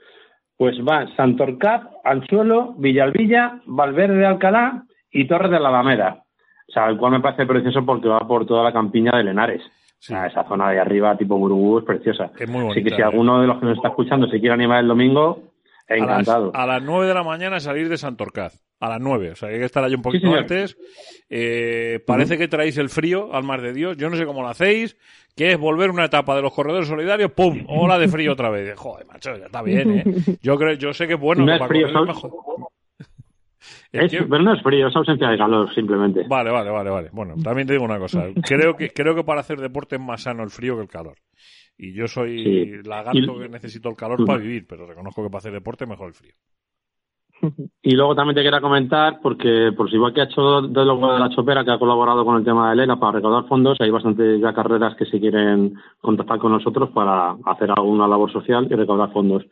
[0.57, 6.25] pues va Santorcaz, Anzuelo, Villalvilla, Valverde de Alcalá y Torres de la Alameda.
[6.69, 9.63] O sea, el cual me parece precioso porque va por toda la campiña de Lenares.
[9.63, 12.31] O sea, esa zona de arriba, tipo Burubú, es preciosa.
[12.39, 13.05] Es muy Así que bonita, si ¿eh?
[13.05, 15.43] alguno de los que nos está escuchando se quiere animar el domingo,
[15.89, 16.51] encantado.
[16.55, 18.68] A las, a las 9 de la mañana salir de Santorcaz.
[18.81, 19.33] A las 9.
[19.33, 20.77] O sea, hay que estar allí un poquito antes.
[21.29, 23.97] Eh, parece que traéis el frío al mar de Dios.
[23.97, 24.97] Yo no sé cómo lo hacéis.
[25.35, 27.33] Que es volver una etapa de los corredores solidarios.
[27.33, 27.65] ¡Pum!
[27.69, 28.77] Ola de frío otra vez.
[28.77, 30.05] Joder, macho, ya está bien, ¿eh?
[30.43, 31.45] Yo, creo, yo sé que es bueno.
[31.45, 32.31] No que es frío, es mejor.
[33.91, 36.23] Es- Pero no es frío, es ausencia de calor, simplemente.
[36.29, 37.09] Vale, vale, vale, vale.
[37.13, 38.27] Bueno, también te digo una cosa.
[38.47, 41.17] Creo que, creo que para hacer deporte es más sano el frío que el calor.
[41.77, 42.89] Y yo soy Sí.
[42.89, 46.09] lagarto Y- que necesito el calor para vivir, pero reconozco que para hacer deporte mejor
[46.09, 46.35] el frío.
[47.83, 51.19] Y luego también te quería comentar, porque pues igual que ha hecho de lo de
[51.21, 54.41] la Chopera, que ha colaborado con el tema de Lela para recaudar fondos, hay bastantes
[54.41, 59.13] ya carreras que se quieren contactar con nosotros para hacer alguna labor social y recaudar
[59.13, 59.45] fondos.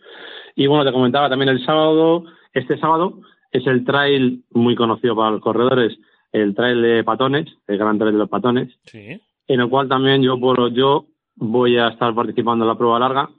[0.55, 3.20] Y bueno, te comentaba también el sábado, este sábado,
[3.53, 5.97] es el trail muy conocido para los corredores,
[6.32, 9.20] el trail de Patones, el Gran Trail de los Patones, Sí.
[9.49, 11.07] en el cual también yo, por, yo
[11.37, 13.30] voy a estar participando en la prueba larga,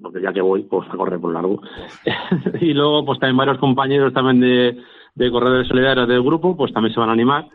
[0.00, 1.60] porque ya que voy, pues a correr por largo.
[2.60, 7.00] y luego, pues también varios compañeros también de, corredores solidarios del grupo, pues también se
[7.00, 7.46] van a animar,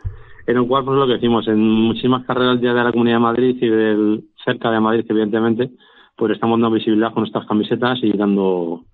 [0.46, 3.22] en el cual, pues lo que decimos, en muchísimas carreras ya de la Comunidad de
[3.22, 5.70] Madrid y del cerca de Madrid, evidentemente,
[6.16, 8.84] pues estamos dando visibilidad con estas camisetas y dando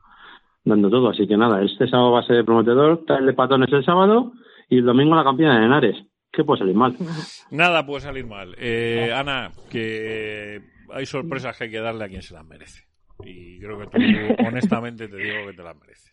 [0.64, 1.10] dando todo.
[1.10, 4.32] Así que nada, este sábado va a ser prometedor, trail de patones el sábado
[4.68, 5.96] y el domingo la campeona de Henares.
[6.32, 6.96] ¿Qué puede salir mal?
[7.50, 8.54] Nada puede salir mal.
[8.58, 10.60] Eh, Ana, que
[10.92, 12.84] hay sorpresas que hay que darle a quien se las merece.
[13.22, 13.98] Y creo que tú,
[14.46, 16.12] honestamente, te digo que te las mereces.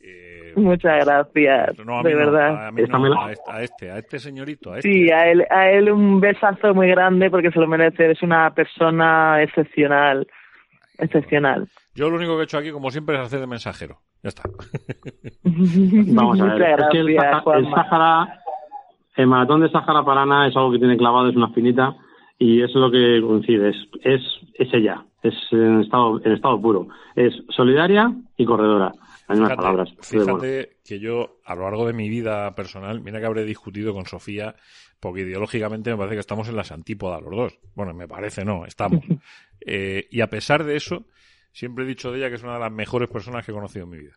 [0.00, 2.66] Eh, Muchas gracias, no, a mí de no, verdad.
[2.68, 4.92] a mí no, a este, a este, a este señorito, a este.
[4.92, 8.08] Sí, a él, a él un besazo muy grande porque se lo merece.
[8.12, 10.26] Es una persona excepcional.
[10.98, 11.68] Excepcional.
[11.94, 13.98] Yo lo único que he hecho aquí, como siempre, es hacer de mensajero.
[14.22, 14.42] Ya está.
[15.44, 16.52] Vamos a ver.
[16.52, 18.40] Muchas es que el, Sahara-
[19.16, 21.94] el maratón de Sáhara Parana es algo que tiene clavado, es una finita
[22.38, 23.70] y eso es lo que coincide.
[23.70, 24.22] Es, es,
[24.54, 26.88] es ella, es en estado, en estado puro.
[27.14, 28.92] Es solidaria y corredora.
[29.26, 29.94] Hay unas Fíjate, palabras.
[30.00, 34.06] Fíjate que yo, a lo largo de mi vida personal, mira que habré discutido con
[34.06, 34.54] Sofía,
[35.00, 37.58] porque ideológicamente me parece que estamos en las antípodas los dos.
[37.74, 39.04] Bueno, me parece no, estamos.
[39.70, 41.04] Eh, y a pesar de eso,
[41.52, 43.84] siempre he dicho de ella que es una de las mejores personas que he conocido
[43.84, 44.16] en mi vida.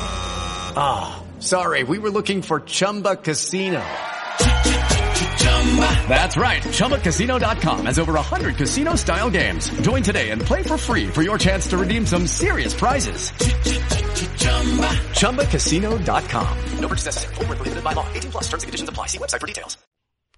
[0.75, 3.81] Ah, sorry, we were looking for Chumba Casino.
[6.09, 9.69] That's right, ChumbaCasino.com has over 100 casino style games.
[9.81, 13.31] Join today and play for free for your chance to redeem some serious prizes.
[15.21, 16.57] ChumbaCasino.com.
[16.79, 17.35] No purchase necessary.
[17.35, 18.05] Void where prohibited by law.
[18.13, 19.07] 18 plus terms and conditions apply.
[19.07, 19.77] See website for details.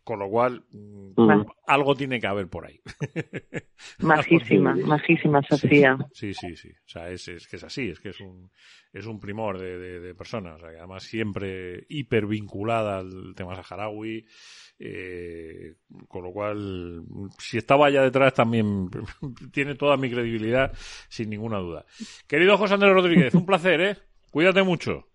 [0.05, 1.45] Con lo cual, mm, Mm.
[1.67, 2.81] algo tiene que haber por ahí.
[3.99, 5.97] Majísima, majísima Sofía.
[6.13, 6.69] Sí, sí, sí.
[6.71, 8.51] O sea, es, es que es así, es que es un,
[8.93, 10.53] es un primor de, de, de persona.
[10.53, 14.25] O sea, que además siempre hiper vinculada al tema saharaui.
[14.79, 15.75] Eh,
[16.07, 17.03] con lo cual,
[17.37, 18.89] si estaba allá detrás también
[19.53, 20.71] tiene toda mi credibilidad,
[21.09, 21.85] sin ninguna duda.
[22.27, 23.97] Querido José Andrés Rodríguez, un placer, ¿eh?
[24.31, 25.05] Cuídate mucho.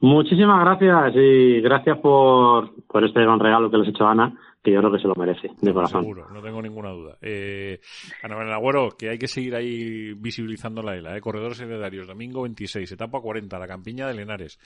[0.00, 4.72] Muchísimas gracias y gracias por, por este gran regalo que les he hecho Ana, que
[4.72, 6.00] yo creo que se lo merece, de corazón.
[6.02, 7.18] Seguro, no tengo ninguna duda.
[7.20, 7.80] Eh,
[8.22, 11.14] Ana María Agüero, que hay que seguir ahí visibilizando la isla.
[11.14, 11.20] ¿eh?
[11.20, 14.58] Corredores heredarios, domingo 26, etapa 40, la campiña de Lenares.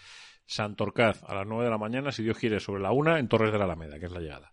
[0.47, 3.51] Santorcaz, a las 9 de la mañana, si Dios quiere, sobre la 1 en Torres
[3.51, 4.53] de la Alameda, que es la llegada.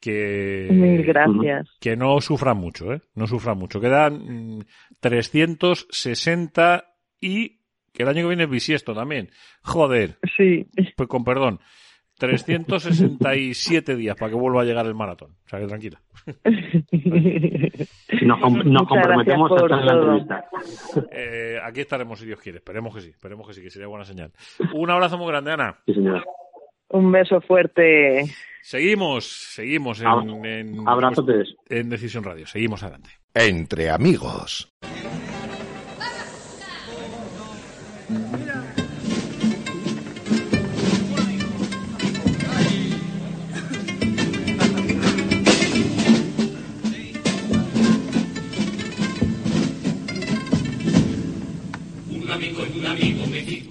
[0.00, 1.68] Que, Mil gracias.
[1.80, 3.02] que no sufran mucho, ¿eh?
[3.14, 3.80] No sufran mucho.
[3.80, 4.64] Quedan mm,
[5.00, 6.84] 360
[7.20, 7.60] y
[7.92, 9.28] que el año que viene es bisiesto también.
[9.62, 10.18] Joder.
[10.36, 10.66] Sí.
[10.96, 11.60] Pues con perdón.
[12.18, 15.36] 367 días para que vuelva a llegar el maratón.
[15.46, 16.00] O sea que tranquila.
[18.22, 20.44] Nos, com- nos comprometemos a la entrevista.
[21.12, 22.58] Eh, aquí estaremos si Dios quiere.
[22.58, 23.10] Esperemos que sí.
[23.10, 24.32] Esperemos que sí, que sería buena señal.
[24.74, 25.78] Un abrazo muy grande, Ana.
[25.86, 26.22] Sí, señora.
[26.90, 28.24] Un beso fuerte.
[28.62, 31.54] Seguimos, seguimos en, en, abrazotes.
[31.68, 32.46] en Decisión Radio.
[32.46, 33.10] Seguimos adelante.
[33.34, 34.72] Entre amigos.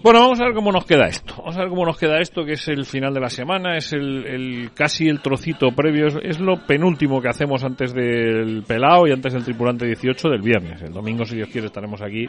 [0.01, 1.35] Bueno, vamos a ver cómo nos queda esto.
[1.37, 3.93] Vamos a ver cómo nos queda esto, que es el final de la semana, es
[3.93, 9.11] el, el casi el trocito previo, es, lo penúltimo que hacemos antes del pelao y
[9.11, 10.81] antes del tripulante 18 del viernes.
[10.81, 12.25] El domingo, si Dios quiere, estaremos aquí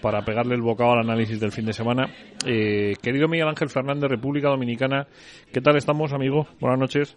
[0.00, 2.08] para pegarle el bocado al análisis del fin de semana.
[2.46, 5.06] Eh, querido Miguel Ángel Fernández, República Dominicana,
[5.52, 6.46] ¿qué tal estamos, amigo?
[6.60, 7.16] Buenas noches.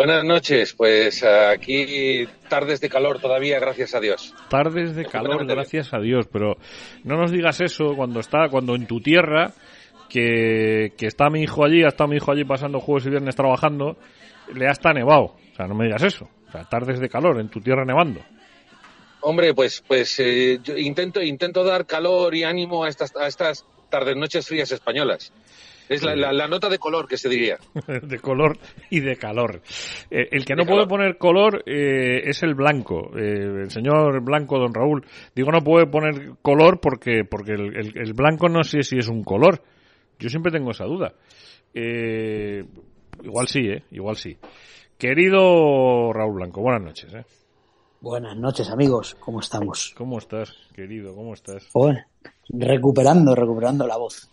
[0.00, 4.34] Buenas noches, pues aquí tardes de calor todavía, gracias a Dios.
[4.48, 6.56] Tardes de calor, gracias a Dios, pero
[7.04, 9.52] no nos digas eso cuando está, cuando en tu tierra,
[10.08, 13.36] que, que está mi hijo allí, ha estado mi hijo allí pasando jueves y viernes
[13.36, 13.98] trabajando,
[14.54, 15.34] le ha hasta nevado.
[15.52, 16.30] O sea, no me digas eso.
[16.48, 18.22] O sea, tardes de calor en tu tierra nevando.
[19.20, 23.66] Hombre, pues, pues eh, yo intento, intento dar calor y ánimo a estas, a estas
[23.90, 25.30] tardes, noches frías españolas.
[25.90, 27.58] Es la, la- la nota de color que se diría.
[28.02, 28.56] de color
[28.88, 29.60] y de calor.
[30.10, 33.10] Eh, el que no De puede poner color eh, es el blanco.
[33.18, 35.04] Eh, el señor blanco, don Raúl.
[35.34, 39.08] Digo, no puede poner color porque, porque el, el- el blanco no sé si es
[39.08, 39.62] un color.
[40.18, 41.12] Yo siempre tengo esa duda.
[41.74, 42.64] Eh,
[43.24, 43.82] igual sí, ¿eh?
[43.90, 44.36] Igual sí.
[44.98, 47.24] Querido Raúl Blanco, buenas noches, ¿eh?
[48.02, 49.16] Buenas noches, amigos.
[49.20, 49.92] ¿Cómo estamos?
[49.96, 51.14] ¿Cómo estás, querido?
[51.14, 51.68] ¿Cómo estás?
[51.74, 52.00] Bueno,
[52.48, 54.30] recuperando, recuperando la voz.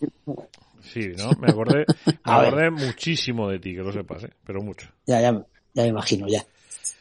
[0.93, 1.33] Sí, ¿no?
[1.35, 1.85] Me acordé,
[2.25, 4.33] me A acordé muchísimo de ti, que lo sepas, ¿eh?
[4.45, 4.89] Pero mucho.
[5.05, 5.31] Ya, ya,
[5.73, 6.45] ya me imagino, ya.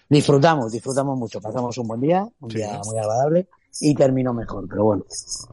[0.09, 1.41] Disfrutamos, disfrutamos mucho.
[1.41, 3.49] Pasamos un buen día, un Sí, día muy agradable
[3.81, 5.05] y terminó mejor, pero bueno.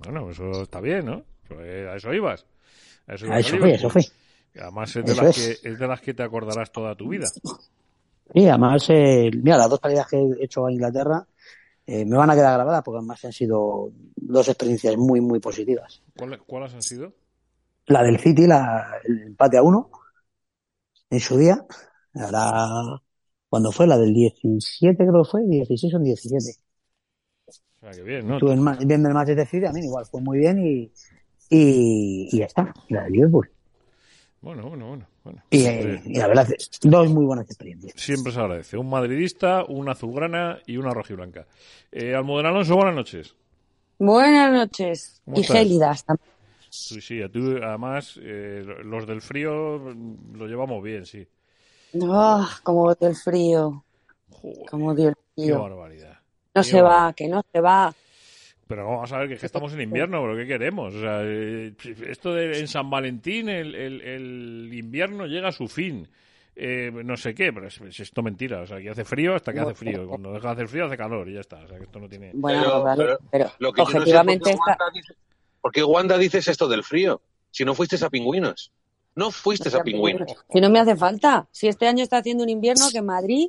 [0.04, 1.24] Bueno, eso está bien, ¿no?
[1.90, 2.46] A eso ibas.
[3.08, 4.08] A eso, A ibas eso al fui, eso fui.
[4.60, 5.60] Además es de, Eso las es.
[5.62, 7.32] Que, es de las que te acordarás toda tu vida.
[8.34, 11.26] Y además, eh, mira, las dos salidas que he hecho a Inglaterra
[11.86, 16.02] eh, me van a quedar grabadas porque además han sido dos experiencias muy, muy positivas.
[16.16, 17.14] ¿Cuál- ¿Cuáles han sido?
[17.88, 19.90] La del City, la, el empate a uno,
[21.10, 21.66] en su día.
[22.16, 23.02] Ahora,
[23.50, 23.88] cuando fue?
[23.88, 26.60] La del 17 creo que fue, 16 o 17.
[27.78, 28.38] O sea, que bien, ¿no?
[28.38, 30.92] Estuve en viendo el Manchester City, a mí igual fue muy bien y,
[31.50, 32.74] y, y ya está.
[32.90, 33.50] La de Liverpool.
[34.42, 35.08] Bueno, bueno, bueno.
[35.24, 35.44] bueno.
[35.50, 37.96] Y, eh, y la verdad, es dos muy buenas experiencias.
[37.96, 38.78] Siempre se agradece.
[38.78, 41.48] Un madridista, una azulgrana y una rojiblanca.
[41.92, 43.36] Eh, Almudena Alonso, buenas noches.
[43.98, 45.22] Buenas noches.
[45.26, 45.58] ¿Cómo Y estás?
[45.64, 46.33] gélidas también.
[46.76, 51.28] Sí, sí, a tú, además, eh, los del frío mm, lo llevamos bien, sí.
[52.02, 53.84] Ah, como odio el frío.
[54.72, 55.62] Como odio el Qué frío.
[55.62, 56.18] barbaridad.
[56.56, 57.08] No Qué se barbaridad.
[57.10, 57.94] va, que no se va.
[58.66, 60.96] Pero vamos a ver que, es que estamos en invierno, pero ¿qué queremos?
[60.96, 61.76] O sea, eh,
[62.08, 66.08] esto de en San Valentín el, el- el invierno llega a su fin.
[66.56, 68.62] Eh, no sé qué, pero es, es esto mentira.
[68.62, 70.08] O sea, que hace frío hasta que hace frío.
[70.08, 71.58] Cuando deja de hacer frío hace calor y ya está.
[71.64, 72.32] O sea, que esto no tiene...
[72.34, 74.78] Bueno, Pero- vale, pero pero, Lo que yo no sé objetivamente está...
[75.64, 77.22] ¿Por qué Wanda dices esto del frío?
[77.50, 78.74] Si no fuiste a pingüinos.
[79.16, 80.30] No fuiste a pingüinos.
[80.52, 81.48] Si no me hace falta.
[81.52, 83.48] Si este año está haciendo un invierno que en Madrid,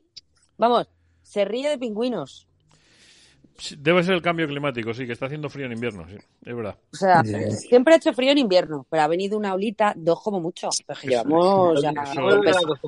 [0.57, 0.89] vamos,
[1.23, 2.47] se ríe de pingüinos.
[3.79, 6.77] Debe ser el cambio climático, sí, que está haciendo frío en invierno, sí, es verdad.
[6.93, 10.41] O sea, siempre ha hecho frío en invierno, pero ha venido una olita, dos como
[10.41, 10.69] mucho.
[10.87, 11.93] Pero que llevamos ya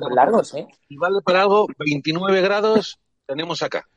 [0.09, 0.67] largos, ¿eh?
[0.87, 3.87] Y vale para algo, 29 grados tenemos acá.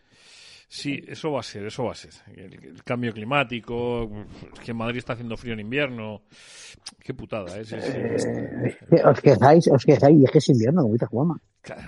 [0.73, 2.13] Sí, eso va a ser, eso va a ser.
[2.33, 4.09] El, el cambio climático,
[4.55, 6.23] es que en Madrid está haciendo frío en invierno.
[7.01, 7.65] Qué putada, ¿eh?
[7.65, 7.91] Sí, sí.
[7.93, 11.41] Eh, Os quejáis, os quejáis, y es que es invierno, como dice Juanma.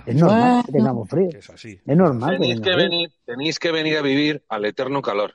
[0.05, 1.29] Es normal que tengamos frío.
[1.29, 1.79] Es así.
[1.85, 5.33] Es normal Tenéis que, venir, tenéis que venir a vivir al eterno calor.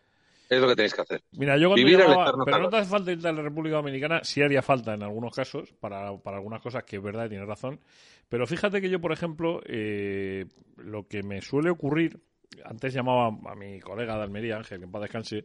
[0.50, 1.22] Es lo que tenéis que hacer.
[1.32, 2.60] Mira, yo cuando Vivir eterno pero calor.
[2.62, 5.72] no te hace falta irte a la República Dominicana, sí haría falta en algunos casos,
[5.80, 7.80] para, para algunas cosas que es verdad y tienes razón.
[8.28, 10.44] Pero fíjate que yo, por ejemplo, eh,
[10.76, 12.20] lo que me suele ocurrir,
[12.64, 15.44] antes llamaba a mi colega de Almería, Ángel, que en paz descanse,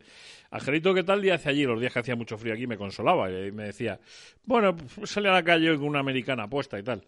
[0.51, 1.63] Angelito, ¿qué tal día hace allí?
[1.65, 3.99] Los días que hacía mucho frío aquí me consolaba y me decía,
[4.45, 7.03] bueno, pues, salí a la calle con una americana puesta y tal.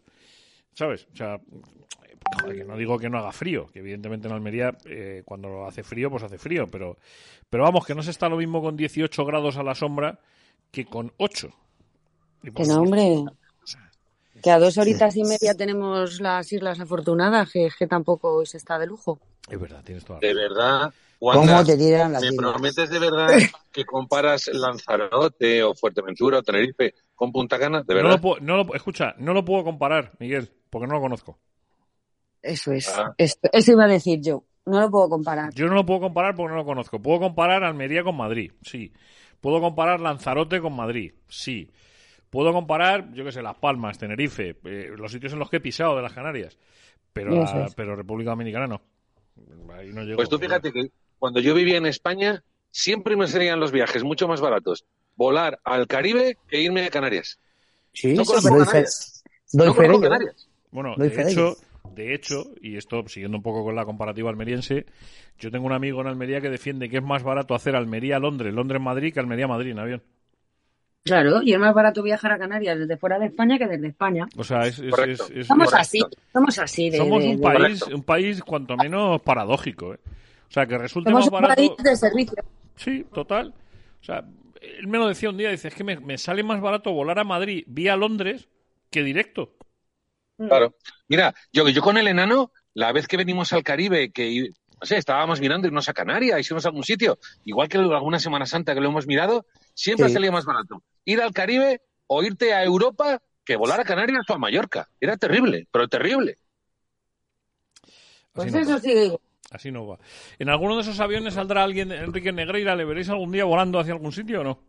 [0.74, 1.08] ¿Sabes?
[1.14, 1.40] O sea,
[2.42, 5.84] joder, que no digo que no haga frío, que evidentemente en Almería eh, cuando hace
[5.84, 6.98] frío, pues hace frío, pero,
[7.50, 10.20] pero vamos, que no se está lo mismo con 18 grados a la sombra
[10.72, 11.50] que con 8.
[12.44, 13.24] Y supuesto- hombre.
[14.46, 18.58] Que a dos horitas y media tenemos las Islas Afortunadas, que, que tampoco hoy se
[18.58, 19.20] está de lujo.
[19.50, 20.94] Es verdad, tienes toda De verdad.
[21.18, 22.52] ¿Cómo te tiran las ¿Me islas?
[22.52, 23.28] prometes de verdad
[23.72, 27.80] que comparas Lanzarote o Fuerteventura o Tenerife con Punta Cana?
[27.82, 28.12] ¿De No verdad?
[28.12, 31.40] lo puedo- no lo- escucha, no lo puedo comparar, Miguel, porque no lo conozco.
[32.44, 32.88] Eso es.
[32.90, 33.16] Ah.
[33.18, 34.44] Eso, eso iba a decir yo.
[34.68, 35.52] No lo puedo comparar.
[35.56, 37.02] Yo no lo puedo comparar porque no lo conozco.
[37.02, 38.94] Puedo comparar Almería con Madrid, sí.
[39.42, 41.72] Puedo comparar Lanzarote con Madrid, sí.
[42.36, 45.62] Puedo comparar, yo qué sé, Las Palmas, Tenerife, eh, los sitios en los que he
[45.62, 46.58] pisado de las Canarias.
[47.14, 47.46] Pero,
[47.78, 48.82] pero República Dominicana no.
[49.74, 50.18] Ahí no llego.
[50.18, 54.28] Pues tú fíjate que cuando yo vivía en España, siempre me serían los viajes mucho
[54.28, 54.84] más baratos
[55.16, 57.40] volar al Caribe que irme a Canarias.
[57.94, 59.24] Sí, No conozco doy fe, Canarias.
[59.54, 60.02] doy No conozco.
[60.02, 60.50] Canarias.
[60.72, 61.56] Bueno, Doy de hecho,
[61.96, 64.86] de hecho, y esto siguiendo un poco con la comparativa almeriense,
[65.40, 69.14] yo tengo un amigo en Almería que defiende que es más barato hacer Almería-Londres, Londres-Madrid
[69.14, 70.04] que Almería-Madrid en avión.
[71.06, 74.26] Claro, y es más barato viajar a Canarias desde fuera de España que desde España.
[74.38, 74.80] O sea, es...
[74.80, 75.26] es- Correcto.
[75.26, 76.00] es- es- Somos así,
[76.34, 76.90] somos así.
[76.90, 80.00] De, somos un de- país, un país cuanto menos paradójico, ¿eh?
[80.50, 81.56] O sea, que resulte Somos más un barato...
[81.56, 82.44] país de servicio.
[82.76, 83.54] Sí, total.
[84.02, 84.26] O sea,
[84.62, 87.20] él me lo decía un día, dice, es que me, me sale más barato volar
[87.20, 88.48] a Madrid vía Londres
[88.90, 89.54] que directo.
[90.38, 90.76] Claro.
[91.08, 94.50] Mira, yo, yo con el enano, la vez que venimos al Caribe, que
[94.82, 98.46] no sé, estábamos mirando irnos a Canarias, irnos a algún sitio, igual que alguna Semana
[98.46, 99.46] Santa que lo hemos mirado,
[99.76, 100.14] siempre Sí.
[100.16, 104.34] salía más barato ir al Caribe o irte a Europa que volar a Canarias o
[104.34, 104.90] a Mallorca.
[105.00, 106.38] Era terrible, pero terrible.
[108.34, 108.80] Pues Así no eso va.
[108.80, 109.22] sí digo.
[109.52, 110.00] Así no va.
[110.40, 112.76] ¿En alguno de esos aviones saldrá alguien, Enrique Negreira?
[112.76, 114.60] ¿Le veréis algún día volando hacia algún sitio o no?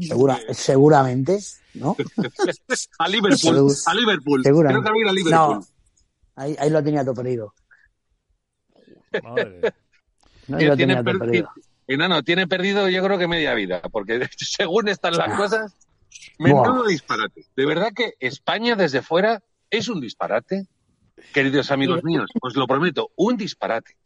[0.00, 1.38] Segura, seguramente,
[1.74, 1.94] ¿no?
[2.98, 4.42] a Liverpool, a Liverpool.
[4.42, 5.30] Creo que va a ir a Liverpool.
[5.30, 5.60] No,
[6.36, 7.54] ahí, ahí lo tenía todo perdido.
[9.22, 9.60] Madre.
[10.48, 11.50] No, ahí lo tiene tenía todo perdido.
[11.94, 15.76] Enano, tiene perdido yo creo que media vida, porque según están las cosas,
[16.38, 17.46] menudo disparate.
[17.56, 20.68] De verdad que España desde fuera es un disparate,
[21.34, 23.96] queridos amigos míos, os lo prometo, un disparate.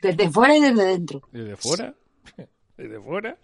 [0.00, 1.22] Desde fuera y desde dentro.
[1.30, 1.94] ¿Desde fuera?
[2.78, 3.36] ¿Desde fuera?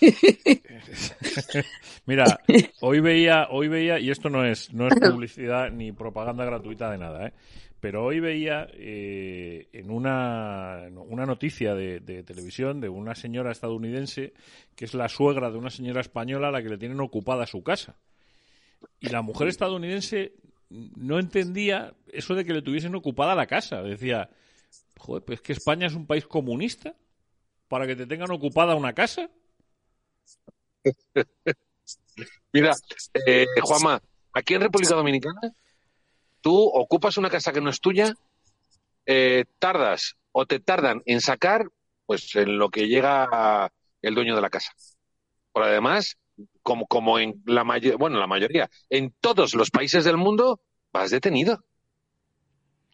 [2.06, 2.40] Mira,
[2.80, 6.98] hoy veía, hoy veía, y esto no es, no es publicidad ni propaganda gratuita de
[6.98, 7.32] nada, ¿eh?
[7.82, 14.34] Pero hoy veía eh, en una, una noticia de, de televisión de una señora estadounidense
[14.76, 17.64] que es la suegra de una señora española a la que le tienen ocupada su
[17.64, 17.96] casa.
[19.00, 20.32] Y la mujer estadounidense
[20.70, 23.82] no entendía eso de que le tuviesen ocupada la casa.
[23.82, 24.30] Decía,
[24.96, 26.94] joder, pues que España es un país comunista
[27.66, 29.28] para que te tengan ocupada una casa.
[32.52, 32.74] Mira,
[33.26, 34.00] eh, Juanma,
[34.32, 35.52] aquí en República Dominicana,
[36.42, 38.12] tú ocupas una casa que no es tuya,
[39.06, 41.66] eh, tardas o te tardan en sacar,
[42.06, 43.72] pues en lo que llega
[44.02, 44.72] el dueño de la casa.
[45.52, 46.18] Por además,
[46.62, 50.60] como, como en la mayoría, bueno, la mayoría, en todos los países del mundo,
[50.92, 51.64] vas detenido.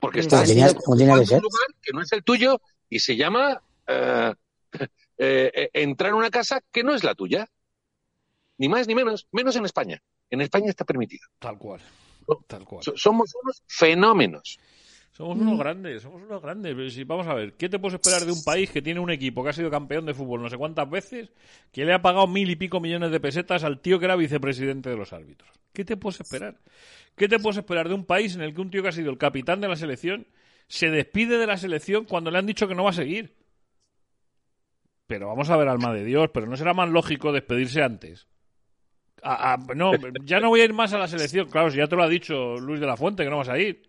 [0.01, 0.79] Porque estás tenía- ser.
[0.87, 4.35] un lugar que no es el tuyo y se llama eh,
[5.19, 7.49] eh, entrar en una casa que no es la tuya.
[8.59, 10.03] Ni más ni menos, menos en España.
[10.31, 11.27] En España está permitido.
[11.39, 11.81] Tal cual.
[12.47, 12.83] Tal cual.
[12.83, 14.59] So- Somos unos fenómenos.
[15.13, 16.95] Somos unos grandes, somos unos grandes.
[16.95, 19.43] Si- vamos a ver, ¿qué te puedes esperar de un país que tiene un equipo
[19.43, 21.33] que ha sido campeón de fútbol no sé cuántas veces,
[21.73, 24.91] que le ha pagado mil y pico millones de pesetas al tío que era vicepresidente
[24.91, 25.51] de los árbitros?
[25.73, 26.57] ¿Qué te puedes esperar?
[27.17, 29.11] ¿Qué te puedes esperar de un país en el que un tío que ha sido
[29.11, 30.27] el capitán de la selección
[30.69, 33.35] se despide de la selección cuando le han dicho que no va a seguir?
[35.09, 38.29] Pero vamos a ver, alma de Dios, pero no será más lógico despedirse antes.
[39.23, 39.93] A- a- no,
[40.25, 41.49] ya no voy a ir más a la selección.
[41.49, 43.59] Claro, si ya te lo ha dicho Luis de la Fuente, que no vas a
[43.59, 43.89] ir.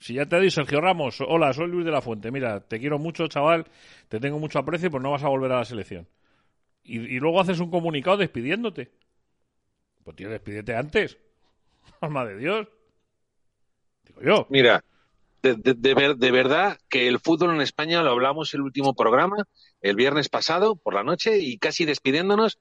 [0.00, 2.78] Si ya te ha dicho Sergio Ramos, hola, soy Luis de la Fuente, mira, te
[2.78, 3.66] quiero mucho, chaval,
[4.08, 6.06] te tengo mucho aprecio, pero no vas a volver a la selección.
[6.84, 8.90] Y, luego haces un comunicado despidiéndote.
[10.04, 11.18] Pues tío, despídete antes.
[12.00, 12.68] Alma de Dios.
[14.06, 14.46] Digo yo.
[14.48, 14.82] Mira,
[15.42, 19.44] de, de verdad que el fútbol en España lo hablamos el último programa,
[19.82, 22.58] el viernes pasado por la noche y casi despidiéndonos,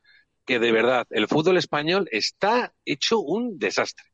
[0.47, 4.05] que de verdad el fútbol español está hecho un desastre.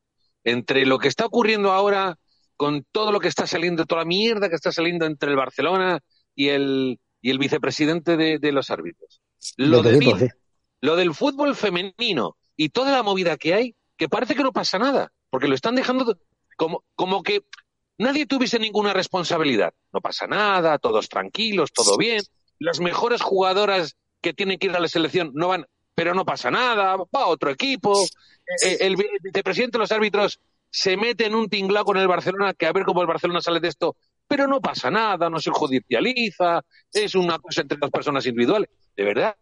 [0.44, 2.18] Entre lo que está ocurriendo ahora
[2.58, 6.00] con todo lo que está saliendo, toda la mierda que está saliendo entre el Barcelona
[6.36, 9.22] y el, y el vicepresidente de, de los árbitros.
[9.58, 10.28] Lo, tu de Bill, sí.
[10.82, 14.80] lo del fútbol femenino y toda la movida que hay, que parece que no pasa
[14.80, 16.18] nada, porque lo están dejando
[16.58, 17.42] como, como que
[17.98, 19.74] nadie tuviese ninguna responsabilidad.
[19.92, 22.24] No pasa nada, todos tranquilos, todo bien.
[22.58, 26.50] Las mejores jugadoras que tienen que ir a la selección no van, pero no pasa
[26.52, 28.04] nada, va a otro equipo.
[28.64, 30.40] Eh, El vi- vicepresidente de los árbitros
[30.70, 33.60] se mete en un tinglao con el Barcelona, que a ver cómo el Barcelona sale
[33.60, 33.96] de esto,
[34.28, 38.70] pero no pasa nada, no se judicializa, es una cosa entre las personas individuales.
[38.96, 39.36] De verdad,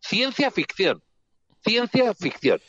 [0.00, 1.02] ciencia ficción.
[1.64, 2.60] Ciencia ficción.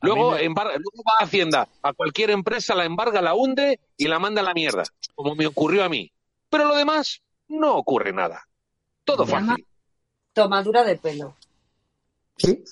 [0.00, 4.20] Luego, embarga- luego va a Hacienda, a cualquier empresa la embarga, la hunde y la
[4.20, 4.84] manda a la mierda,
[5.16, 6.12] como me ocurrió a mí.
[6.48, 8.46] Pero lo demás, no ocurre nada.
[9.04, 9.66] Todo fácil.
[10.32, 11.34] Tomadura de pelo.
[12.38, 12.64] Sí.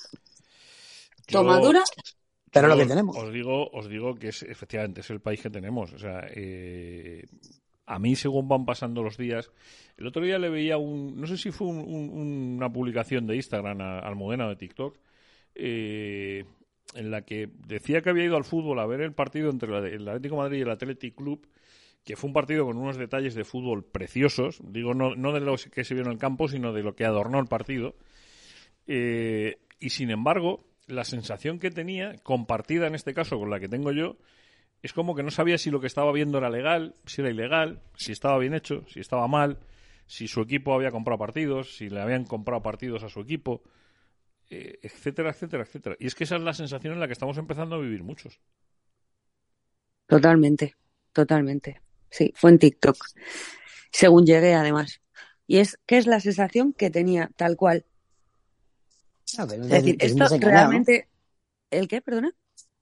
[1.28, 1.82] Yo- Tomadura.
[2.52, 3.16] Pero lo que tenemos.
[3.16, 5.92] Os digo, os digo que es efectivamente es el país que tenemos.
[5.92, 7.26] O sea, eh,
[7.86, 9.50] a mí según van pasando los días,
[9.98, 13.36] el otro día le veía un, no sé si fue un- un- una publicación de
[13.36, 14.96] Instagram a Almudena o de TikTok,
[15.54, 16.44] eh,
[16.94, 19.86] en la que decía que había ido al fútbol a ver el partido entre la-
[19.86, 21.46] el Atlético de Madrid y el Athletic Club,
[22.04, 25.66] que fue un partido con unos detalles de fútbol preciosos, digo no, no de los
[25.66, 27.96] que se vieron en el campo, sino de lo que adornó el partido.
[28.86, 33.68] Eh, y sin embargo, la sensación que tenía, compartida en este caso con la que
[33.68, 34.16] tengo yo,
[34.82, 37.82] es como que no sabía si lo que estaba viendo era legal, si era ilegal,
[37.96, 39.58] si estaba bien hecho, si estaba mal,
[40.06, 43.62] si su equipo había comprado partidos, si le habían comprado partidos a su equipo,
[44.48, 45.96] eh, etcétera, etcétera, etcétera.
[45.98, 48.40] Y es que esa es la sensación en la que estamos empezando a vivir muchos.
[50.06, 50.76] Totalmente,
[51.12, 51.80] totalmente.
[52.10, 52.96] Sí, fue en TikTok.
[53.90, 55.00] Según llegué, además.
[55.48, 57.84] Y es que es la sensación que tenía, tal cual.
[59.38, 61.08] Ah, pero Es decir, te esto realmente.
[61.70, 62.32] ¿El qué, perdona?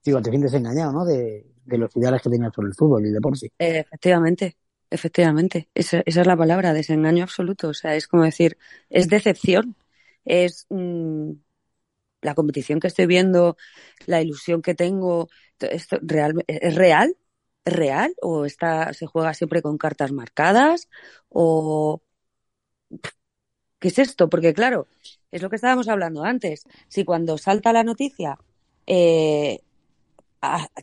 [0.05, 1.03] Digo, te sientes engañado, ¿no?
[1.03, 3.51] De, de los ideales que tenías sobre el fútbol y el deporte.
[3.59, 4.57] Eh, efectivamente,
[4.89, 5.69] efectivamente.
[5.73, 7.69] Esa, esa es la palabra, desengaño absoluto.
[7.69, 8.57] O sea, es como decir,
[8.89, 9.75] es decepción.
[10.25, 11.31] Es mm,
[12.21, 13.57] la competición que estoy viendo,
[14.07, 15.29] la ilusión que tengo.
[15.57, 17.17] to- Esto real, ¿Es real?
[17.65, 18.15] ¿Es real?
[18.21, 20.89] ¿O está, se juega siempre con cartas marcadas?
[21.29, 22.03] ¿O
[23.79, 24.29] qué es esto?
[24.29, 24.87] Porque claro,
[25.31, 26.65] es lo que estábamos hablando antes.
[26.87, 28.37] Si cuando salta la noticia
[28.87, 29.59] eh,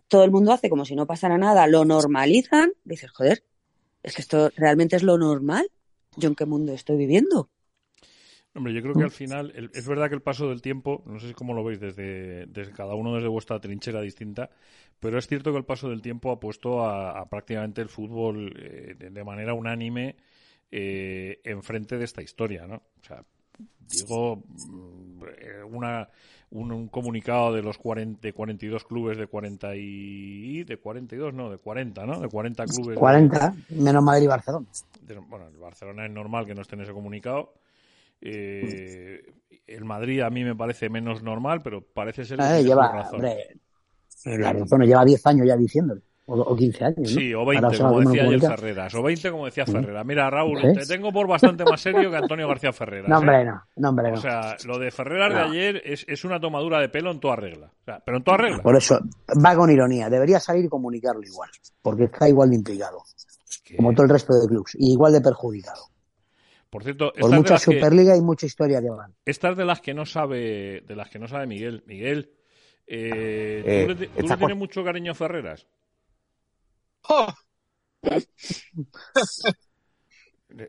[0.09, 3.43] todo el mundo hace como si no pasara nada, lo normalizan, dices, joder,
[4.03, 5.71] es que esto realmente es lo normal.
[6.17, 7.49] ¿Yo en qué mundo estoy viviendo?
[8.55, 11.33] Hombre, yo creo que al final, es verdad que el paso del tiempo, no sé
[11.33, 14.51] cómo lo veis desde, desde cada uno desde vuestra trinchera distinta,
[15.01, 18.95] pero es cierto que el paso del tiempo ha puesto a, prácticamente el fútbol eh,
[18.99, 20.17] de, de manera unánime
[20.71, 22.77] eh, enfrente de esta historia, ¿no?
[22.77, 23.25] O sea,
[23.89, 25.23] digo, mm,
[25.75, 26.09] una,
[26.51, 30.65] un, un comunicado de los 40, de 42 clubes de 40 y...
[30.65, 32.21] de 42, no, de 40, ¿no?
[32.21, 32.89] De 40 clubes.
[32.89, 34.67] de- 40, menos Madrid y Barcelona.
[35.03, 37.55] de- bueno, el Barcelona es normal que no esté en ese comunicado.
[38.21, 39.21] Eh,
[39.67, 43.17] el Madrid a mí me parece menos normal, pero parece ser Eh, lleva, razón.
[43.17, 43.57] hombre,
[44.25, 46.01] la razón, lleva 10 años ya diciéndolo.
[46.35, 47.07] O, o 15 años, ¿no?
[47.07, 48.41] Sí, o Ahora 20, se va como decía ayer.
[48.41, 48.95] Ferreras.
[48.95, 49.67] O 20, como decía.
[49.67, 50.07] Ferreras.
[50.07, 50.73] Mira, Raúl, ¿Sí?
[50.73, 53.09] te tengo por bastante más serio que Antonio García Ferreras.
[53.09, 53.19] No, ¿eh?
[53.19, 53.63] hombre, no.
[53.77, 54.15] No, hombre, no.
[54.15, 57.37] O sea, lo de Ferreras de ayer es, es una tomadura de pelo en toda
[57.37, 57.67] regla.
[57.67, 58.63] O sea, pero en toda regla.
[58.63, 58.99] Por eso,
[59.45, 60.09] va con ironía.
[60.09, 61.51] Debería salir y comunicarlo igual.
[61.83, 63.03] Porque está igual de implicado.
[63.77, 64.75] Como todo el resto de clubes.
[64.79, 65.85] Y igual de perjudicado.
[66.71, 69.13] Por cierto, Por mucha que, Superliga y mucha historia que van.
[69.27, 71.85] estas de las que no sabe, de las que no sabe Miguel.
[71.87, 72.31] Miguel,
[72.87, 75.67] eh, Eh, ¿tú, le, tú le esta tienes mucho cariño a Ferreras?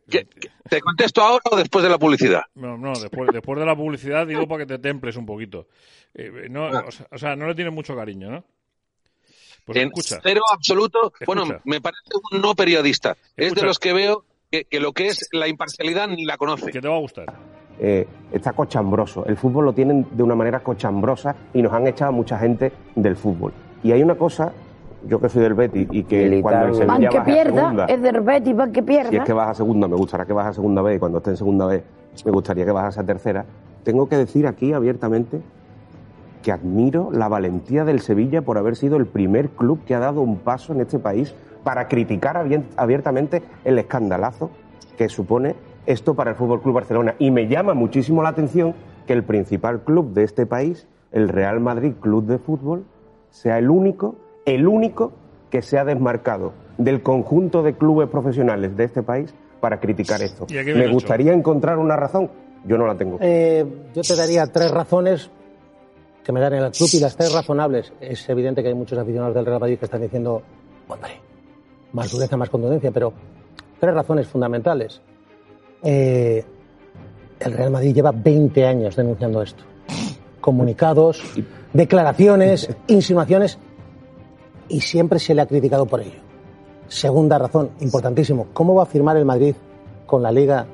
[0.09, 2.43] ¿Qué- qué- ¿Te contesto ahora o después de la publicidad?
[2.55, 5.67] No, no, después, después de la publicidad digo para que te temples un poquito.
[6.13, 8.43] Eh, no, o, sea, o sea, no le tienes mucho cariño, ¿no?
[9.65, 10.19] Pues en escucha.
[10.23, 11.11] cero absoluto.
[11.25, 12.01] Bueno, me parece
[12.31, 13.17] un no periodista.
[13.35, 16.71] Es de los que veo que, que lo que es la imparcialidad ni la conoce.
[16.71, 17.25] Que te va a gustar.
[17.79, 19.25] eh, está cochambroso.
[19.25, 22.71] El fútbol lo tienen de una manera cochambrosa y nos han echado a mucha gente
[22.95, 23.53] del fútbol.
[23.83, 24.53] Y hay una cosa,
[25.07, 27.85] yo que soy del Betis y que cuando el Sevilla Aunque baja a pierda, segunda,
[27.85, 29.09] es del Betis, para que pierda.
[29.09, 31.17] si es que baja a segunda, me gustará que baje a segunda vez y cuando
[31.19, 31.83] esté en segunda vez
[32.25, 33.45] me gustaría que bajase a tercera.
[33.83, 35.41] Tengo que decir aquí abiertamente
[36.41, 40.21] que admiro la valentía del Sevilla por haber sido el primer club que ha dado
[40.21, 44.49] un paso en este país para criticar abier- abiertamente el escandalazo
[44.97, 45.55] que supone
[45.85, 47.15] esto para el Fútbol Club Barcelona.
[47.19, 48.73] Y me llama muchísimo la atención
[49.07, 52.83] que el principal club de este país, el Real Madrid Club de Fútbol,
[53.29, 55.13] sea el único, el único
[55.49, 60.45] que se ha desmarcado del conjunto de clubes profesionales de este país para criticar esto.
[60.49, 62.29] ¿Y a qué Me gustaría encontrar una razón.
[62.65, 63.17] Yo no la tengo.
[63.21, 65.29] Eh, yo te daría tres razones
[66.23, 67.93] que me dan en el club y las tres razonables.
[67.99, 70.41] Es evidente que hay muchos aficionados del Real Madrid que están diciendo,
[70.87, 71.11] hombre,
[71.91, 73.13] más dureza, más contundencia, pero
[73.79, 75.01] tres razones fundamentales.
[75.83, 76.43] Eh,
[77.39, 79.63] el Real Madrid lleva 20 años denunciando esto.
[80.39, 81.23] Comunicados,
[81.73, 83.59] declaraciones, insinuaciones,
[84.73, 86.19] y siempre se le ha criticado por ello.
[86.87, 89.55] Segunda razón, importantísimo, ¿cómo va a firmar el Madrid
[90.05, 90.65] con la Liga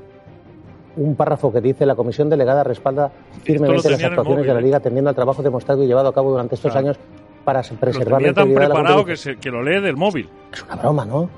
[0.97, 3.11] un párrafo que dice la comisión delegada respalda
[3.43, 4.63] firmemente las actuaciones de la ¿eh?
[4.63, 6.87] Liga atendiendo al trabajo demostrado y llevado a cabo durante estos Claro.
[6.87, 6.99] años
[7.45, 9.79] para Lo preservar tenía la tan integridad de la preparado que, se- que lo lee
[9.81, 10.27] del móvil.
[10.51, 11.29] Es una broma, ¿no?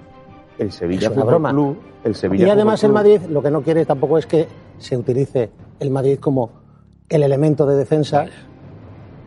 [0.58, 1.50] El Sevilla Es una Fútbol broma.
[1.52, 4.48] Club, el Sevilla Y además el Madrid lo que no quiere tampoco es que
[4.80, 6.50] se utilice el Madrid como
[7.10, 8.26] el elemento de defensa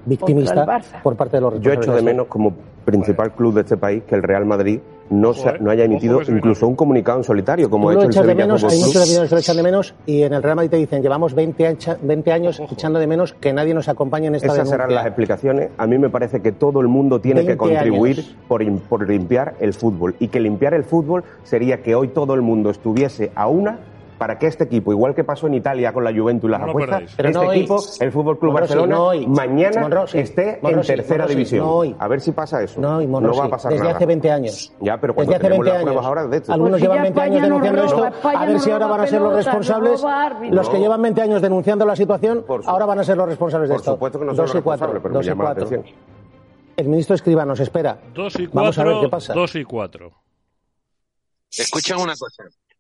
[0.07, 1.03] victimista Contra el Barça.
[1.03, 2.53] por parte de los Yo echo de menos como
[2.85, 4.81] principal club de este país que el Real Madrid
[5.11, 8.09] no, se- no haya emitido ojo incluso un comunicado en solitario como ha hecho el
[8.11, 10.43] echas de Sevilla menos, hay muchos aficionados que lo echan de menos y en el
[10.43, 13.89] Real Madrid te dicen llevamos 20, ancha- 20 años echando de menos que nadie nos
[13.91, 14.77] acompañe en esta Esas denuncia.
[14.77, 15.71] serán las explicaciones.
[15.77, 19.55] A mí me parece que todo el mundo tiene que 20 contribuir por, por limpiar
[19.61, 20.15] el fútbol.
[20.21, 23.79] Y que limpiar el fútbol sería que hoy todo el mundo estuviese a una
[24.19, 26.69] para que este equipo, igual que pasó en Italia con la Juventus y las No
[26.71, 27.59] apuestas, este no hoy.
[27.59, 29.27] equipo, el Fútbol Club Monrosi, Barcelona, no hoy.
[29.27, 31.61] mañana Monrosi, esté Monrosi, en tercera Monrosi, división.
[31.67, 31.97] no hoy.
[31.99, 32.81] A ver si pasa eso.
[32.81, 32.99] No,
[33.35, 33.97] va a pasar desde nada.
[33.97, 34.73] hace 20 años.
[34.81, 36.07] Ya, pero cuando Desde hace tenemos 20 las pruebas años.
[36.09, 36.53] ahora de esto.
[36.53, 38.17] Algunos Pues si llevan ya 20 años España denunciando roba, esto.
[38.19, 40.05] España A ver no si ahora van a ser los responsables.
[40.51, 43.75] Los que llevan 20 años denunciando la situación, ahora van a ser los responsables de
[43.75, 43.93] Por esto.
[43.93, 45.51] supuesto que no son Dos los y cuatro, responsables, pero me dos y llama la
[45.51, 45.65] cuatro.
[45.67, 45.97] atención.
[46.77, 47.99] El ministro Escriba nos espera.
[48.15, 49.33] Dos y Vamos a ver cuatro, qué pasa.
[49.35, 50.13] dos y cuatro.
[51.57, 52.45] Escuchan una cosa.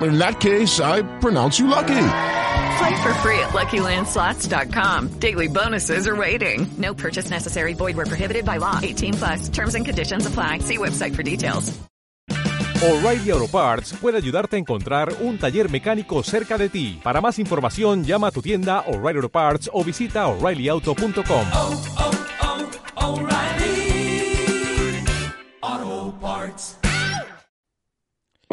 [0.00, 2.06] In that case, I pronounce you lucky.
[2.78, 5.20] Play for free at LuckyLandSlots.com.
[5.20, 6.66] Daily bonuses are waiting.
[6.76, 7.74] No purchase necessary.
[7.74, 8.80] Void where prohibited by law.
[8.82, 9.48] 18 plus.
[9.48, 10.58] Terms and conditions apply.
[10.58, 11.72] See website for details.
[12.82, 17.00] O'Reilly Auto Parts puede ayudarte a encontrar un taller mecánico cerca de ti.
[17.02, 21.46] Para más información, llama a tu tienda O'Reilly Auto Parts o visita oreillyauto.com.
[25.62, 26.83] Auto Parts.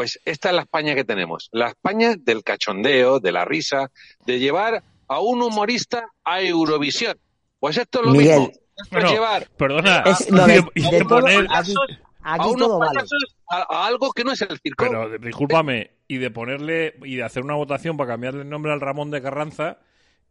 [0.02, 1.48] Pues esta es la España que tenemos.
[1.52, 3.92] La España del cachondeo, de la risa,
[4.26, 7.20] de llevar a un humorista a Eurovisión.
[7.60, 8.40] Pues esto es lo Miguel.
[8.40, 8.54] mismo.
[8.78, 11.76] Esto Bueno, es llevar perdona, a, y de- y de poner- aquí
[12.24, 12.96] a unos todo vale.
[12.96, 14.86] payasos a, a algo que no es el circo.
[14.88, 18.82] Pero discúlpame, y de ponerle y de hacer una votación para cambiarle el nombre al
[18.82, 19.78] Ramón de Carranza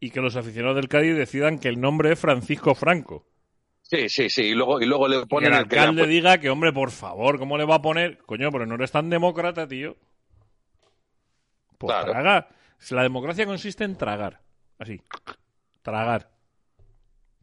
[0.01, 3.25] y que los aficionados del Cádiz decidan que el nombre es Francisco Franco.
[3.91, 4.43] Sí, sí, sí.
[4.43, 6.93] Y luego, y luego le ponen el el que han alcalde diga que, hombre, por
[6.93, 8.19] favor, ¿cómo le va a poner?
[8.19, 9.97] Coño, pero no eres tan demócrata, tío.
[11.79, 12.12] Pues Claro.
[12.12, 12.49] traga.
[12.79, 14.41] Si la democracia consiste en tragar.
[14.79, 15.01] Así.
[15.83, 16.31] Tragar.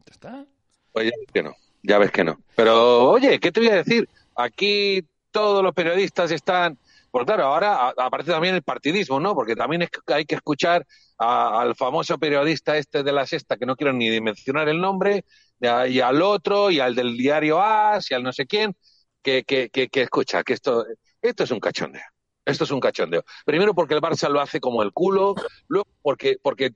[0.06, 0.46] ¿Ya está?
[0.92, 2.40] Pues ya ves que no, ya ves que no.
[2.56, 4.08] Pero, oye, ¿qué te voy a decir?
[4.36, 6.78] Aquí todos los periodistas están...
[7.10, 9.34] Pues claro, ahora aparece también el partidismo, ¿no?
[9.34, 10.86] Porque también es que hay que escuchar
[11.18, 15.24] a- al famoso periodista este de la sexta, que no quiero ni mencionar el nombre,
[15.60, 18.76] y, al otro, y al del diario AS, y al no sé quién,
[19.22, 20.84] que, que, que, escucha, que esto,
[21.22, 22.02] esto es un cachondeo.
[22.44, 23.24] Esto es un cachondeo.
[23.44, 25.34] Primero porque el Barça lo hace como el culo,
[25.68, 26.70] luego porque, porque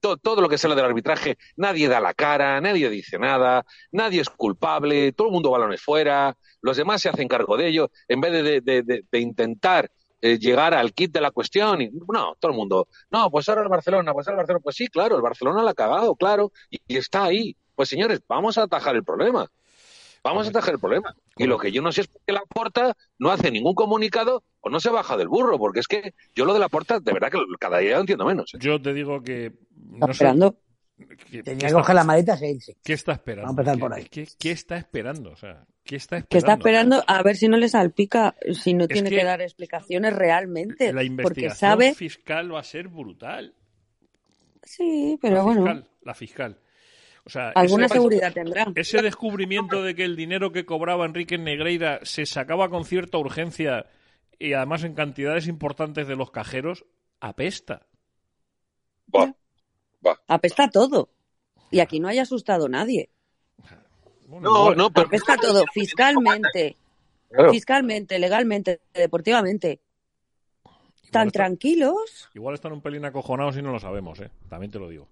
[0.00, 4.20] to- todo lo que sale del arbitraje, nadie da la cara, nadie dice nada, nadie
[4.20, 8.20] es culpable, todo el mundo balones fuera, los demás se hacen cargo de ello, en
[8.20, 9.90] vez de, de- de- de- intentar
[10.20, 11.80] eh, llegar al kit de la cuestión.
[11.82, 14.76] Y, no, todo el mundo, no, pues ahora el Barcelona, pues ahora el Barcelona, pues
[14.76, 17.56] sí, claro, el Barcelona la ha cagado, claro, y está ahí.
[17.76, 19.48] Pues señores, vamos a atajar el problema.
[20.24, 21.14] Vamos a atajar el problema.
[21.36, 24.42] Y lo que yo no sé es por qué la porta no hace ningún comunicado
[24.60, 27.12] o no se baja del burro, porque es que yo lo de la porta, de
[27.12, 28.52] verdad que cada día lo entiendo menos.
[28.54, 28.58] ¿eh?
[28.60, 29.46] Yo te digo que.
[29.46, 30.56] Está No esperando.
[31.30, 32.76] ¿Qué- Tenía que está- coger las maletas e irse.
[32.82, 33.52] ¿Qué está esperando?
[33.52, 34.04] Vamos a empezar ¿Qué- por ahí.
[34.06, 35.30] ¿Qué, qué está esperando?
[35.30, 36.28] O sea, ¿qué está esperando?
[36.30, 39.42] Que está esperando a ver si no le salpica, si no tiene que que, dar
[39.42, 40.86] explicaciones realmente.
[40.86, 41.94] La porque investigación sabe.
[41.94, 43.54] fiscal va a ser brutal.
[44.62, 45.60] Sí, pero la bueno.
[45.62, 46.58] Fiscal, la fiscal.
[47.26, 48.66] O sea, Alguna ese- seguridad tendrá.
[48.76, 53.86] Ese descubrimiento de que el dinero que cobraba Enrique Negreira se sacaba con cierta urgencia
[54.38, 56.84] y además en cantidades importantes de los cajeros,
[57.20, 57.86] apesta.
[60.28, 61.08] Apesta todo.
[61.70, 63.10] Y aquí no haya asustado nadie.
[64.28, 66.76] No, no, pero Apesta todo, fiscalmente,
[67.30, 67.52] Claro.
[67.52, 69.80] fiscalmente, legalmente, deportivamente.
[71.10, 72.28] Tan tranquilos.
[72.34, 74.30] Igual están un pelín acojonados y no lo sabemos, ¿eh?
[74.48, 75.08] También te lo digo.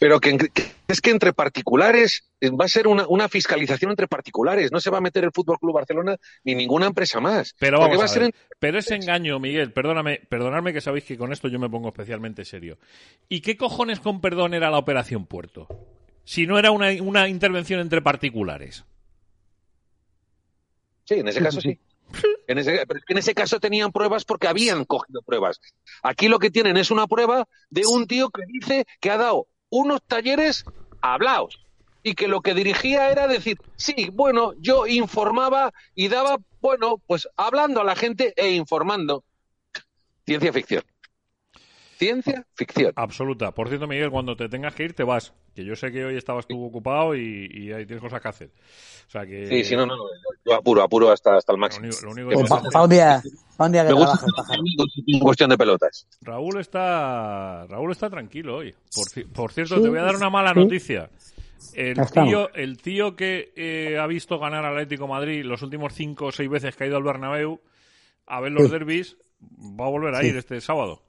[0.00, 0.50] Pero que, que
[0.88, 4.72] es que entre particulares va a ser una, una fiscalización entre particulares.
[4.72, 7.54] No se va a meter el Fútbol Club Barcelona ni ninguna empresa más.
[7.58, 11.04] Pero vamos va a a ser en- Pero ese engaño, Miguel, perdóname, perdonadme que sabéis
[11.04, 12.78] que con esto yo me pongo especialmente serio.
[13.28, 15.68] ¿Y qué cojones con perdón era la Operación Puerto?
[16.24, 18.84] Si no era una, una intervención entre particulares.
[21.04, 21.78] Sí, en ese caso sí.
[22.48, 25.60] En ese, pero es que en ese caso tenían pruebas porque habían cogido pruebas.
[26.02, 29.46] Aquí lo que tienen es una prueba de un tío que dice que ha dado
[29.70, 30.64] unos talleres
[31.00, 31.60] hablados
[32.02, 37.28] y que lo que dirigía era decir, sí, bueno, yo informaba y daba, bueno, pues
[37.36, 39.24] hablando a la gente e informando.
[40.26, 40.82] Ciencia ficción.
[42.00, 42.92] Ciencia ficción.
[42.96, 43.52] Absoluta.
[43.52, 45.34] Por cierto, Miguel, cuando te tengas que ir, te vas.
[45.54, 48.50] Que yo sé que hoy estabas tú ocupado y, y ahí tienes cosas que hacer.
[49.06, 49.46] O sea que.
[49.46, 50.04] Sí, sí, no, no, no,
[50.46, 51.88] yo apuro, apuro hasta, hasta el máximo.
[52.02, 53.22] Lo único Que que me- pasa- Para un día,
[53.56, 54.26] pa' un día que me gusta
[55.06, 56.06] en cuestión de pelotas.
[56.22, 58.74] Raúl está Raúl está tranquilo hoy.
[58.94, 60.60] Por, ci- por cierto, Sí, te voy a dar una mala sí.
[60.60, 61.10] noticia.
[61.74, 65.92] El tío, el tío que eh, ha visto ganar al Atlético de Madrid los últimos
[65.92, 67.60] cinco o seis veces que ha ido al Bernabéu
[68.26, 68.70] a ver los Sí.
[68.70, 70.28] derbis, va a volver a Sí.
[70.28, 71.02] ir este sábado.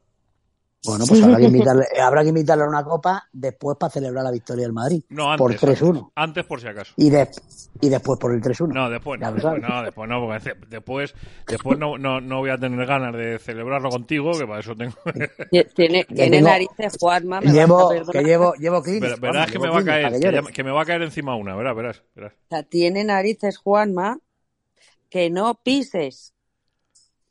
[0.84, 4.32] Bueno, pues habrá que, invitarle, habrá que invitarle a una copa después para celebrar la
[4.32, 5.04] victoria del Madrid.
[5.10, 5.38] No, antes.
[5.60, 5.88] por 3-1.
[5.90, 6.94] Antes, antes por si acaso.
[6.98, 7.30] Y, de-
[7.82, 8.74] y después por el 3-1.
[8.74, 11.14] No, después no, después no, después no, porque después,
[11.48, 14.94] después no, no, no voy a tener ganas de celebrarlo contigo, que para eso tengo.
[15.76, 17.42] Tiene, Que tiene tengo- narices, Juanma.
[17.42, 19.80] me Llevo, vas a que llevo, llevo Kleenex, Pero verás vamos, que llevo me va
[19.80, 22.34] a caer, que que me va a caer encima una, verás, verás, verás.
[22.34, 24.18] O sea, tiene narices, Juanma,
[25.12, 26.34] que no pises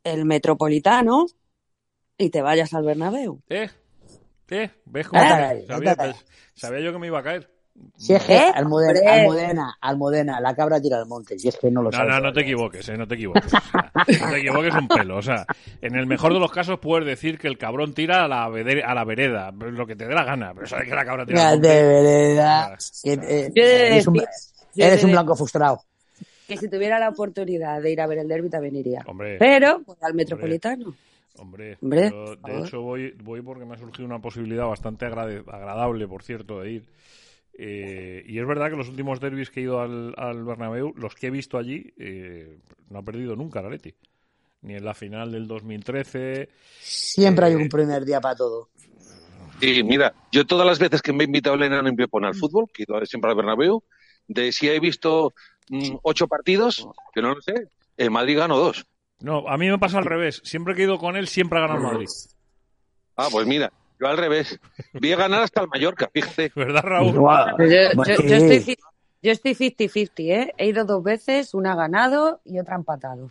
[0.04, 1.26] el metropolitano
[2.20, 3.40] y te vayas al Bernabéu.
[3.48, 3.68] ¿Eh?
[4.50, 4.70] ¿Eh?
[4.84, 6.14] ¿Ves cómo te-
[6.54, 7.48] sabía, yo que me iba a caer?
[7.96, 8.52] Si es que ¿Eh?
[8.54, 9.12] Almudena.
[9.14, 11.38] Almudena, Almudena, la cabra tira al monte.
[11.38, 12.12] Si es que no lo No, sabes.
[12.14, 13.46] no, no te equivoques, eh, no te equivoques.
[13.46, 15.16] O sea, no te equivoques un pelo.
[15.16, 15.46] O sea,
[15.80, 18.94] en el mejor de los casos puedes decir que el cabrón tira a la, a
[18.94, 21.54] la vereda, lo que te dé la gana, pero sabes que la cabra tira al
[21.54, 21.68] monte.
[21.68, 24.22] de que, eh, eres un,
[24.76, 25.80] eres blanco frustrado.
[26.46, 29.02] Que si tuviera la oportunidad de ir a ver el derby también iría.
[29.06, 29.36] Hombre.
[29.38, 30.86] Pero pues, al metropolitano.
[30.86, 31.00] Hombre,
[31.40, 31.78] Hombre,
[32.10, 36.22] yo, de hecho voy, voy porque me ha surgido una posibilidad bastante agrade- agradable, por
[36.22, 36.84] cierto, de ir.
[37.54, 41.14] Eh, y es verdad que los últimos derbis que he ido al, al Bernabéu, los
[41.14, 42.58] que he visto allí, eh,
[42.90, 43.94] no ha perdido nunca la Leti.
[44.62, 46.50] Ni en la final del 2013.
[46.78, 48.68] Siempre hay Eh, un primer día para todo.
[49.62, 52.34] Y mira, yo todas las veces que me he invitado el enano en Piepón al
[52.34, 53.82] fútbol, que he ido siempre al Bernabéu,
[54.28, 55.34] de si he visto
[55.68, 57.54] mm, ocho partidos, que no lo sé,
[57.96, 58.86] el Madrid ganó dos.
[59.20, 60.40] No, a mí me pasa al revés.
[60.44, 62.06] Siempre que he ido con él, siempre ha ganado el Madrid.
[63.16, 64.58] Ah, pues mira, yo al revés.
[64.94, 66.50] Vi a ganar hasta el Mallorca, fíjate.
[66.56, 67.14] ¿Verdad, Raúl?
[67.14, 67.16] Yo,
[67.68, 68.54] yo- yo sí.
[68.54, 68.76] estoy,
[69.22, 70.54] yo estoy 50-50, ¿eh?
[70.56, 73.30] He ido dos veces, una ganado y otra empatado.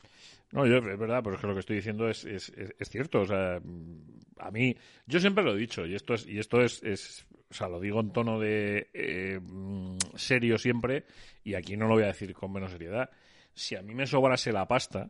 [0.52, 2.90] No, yo, es verdad, pero es que lo que estoy diciendo es, es, es- es
[2.90, 3.22] cierto.
[3.22, 4.02] O sea, mm,
[4.40, 4.76] a mí,
[5.08, 7.80] yo siempre lo he dicho, y esto es, y esto es, es o sea, lo
[7.80, 11.06] digo en tono de eh, mm, serio siempre,
[11.44, 13.10] y aquí no lo voy a decir con menos seriedad.
[13.56, 15.10] Si a mí me sobrase la pasta,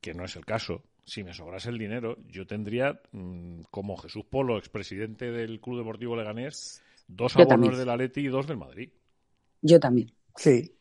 [0.00, 4.24] que no es el caso, si me sobrase el dinero, yo tendría, mm, como Jesús
[4.28, 7.78] Polo, expresidente del Club Deportivo Leganés, dos Yo abonos también.
[7.78, 8.90] del Atleti y dos del Madrid.
[9.62, 10.12] Yo también.
[10.36, 10.72] Sí.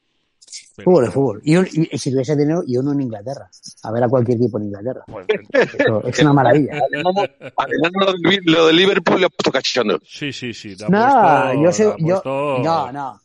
[0.76, 1.42] Pero- Fútbol es fútbol.
[1.44, 3.50] Y, un- y- y si tuviese dinero, y uno en Inglaterra.
[3.84, 5.04] A ver a cualquier equipo en Inglaterra.
[5.08, 6.74] Pues, Eso es una maravilla.
[7.58, 8.16] Además,
[8.46, 10.00] lo de Liverpool le ha puesto cachondo.
[10.06, 10.76] Sí, sí, sí.
[10.78, 12.22] te ha No, puesto- yo sé, yo,
[12.64, 13.20] no, no.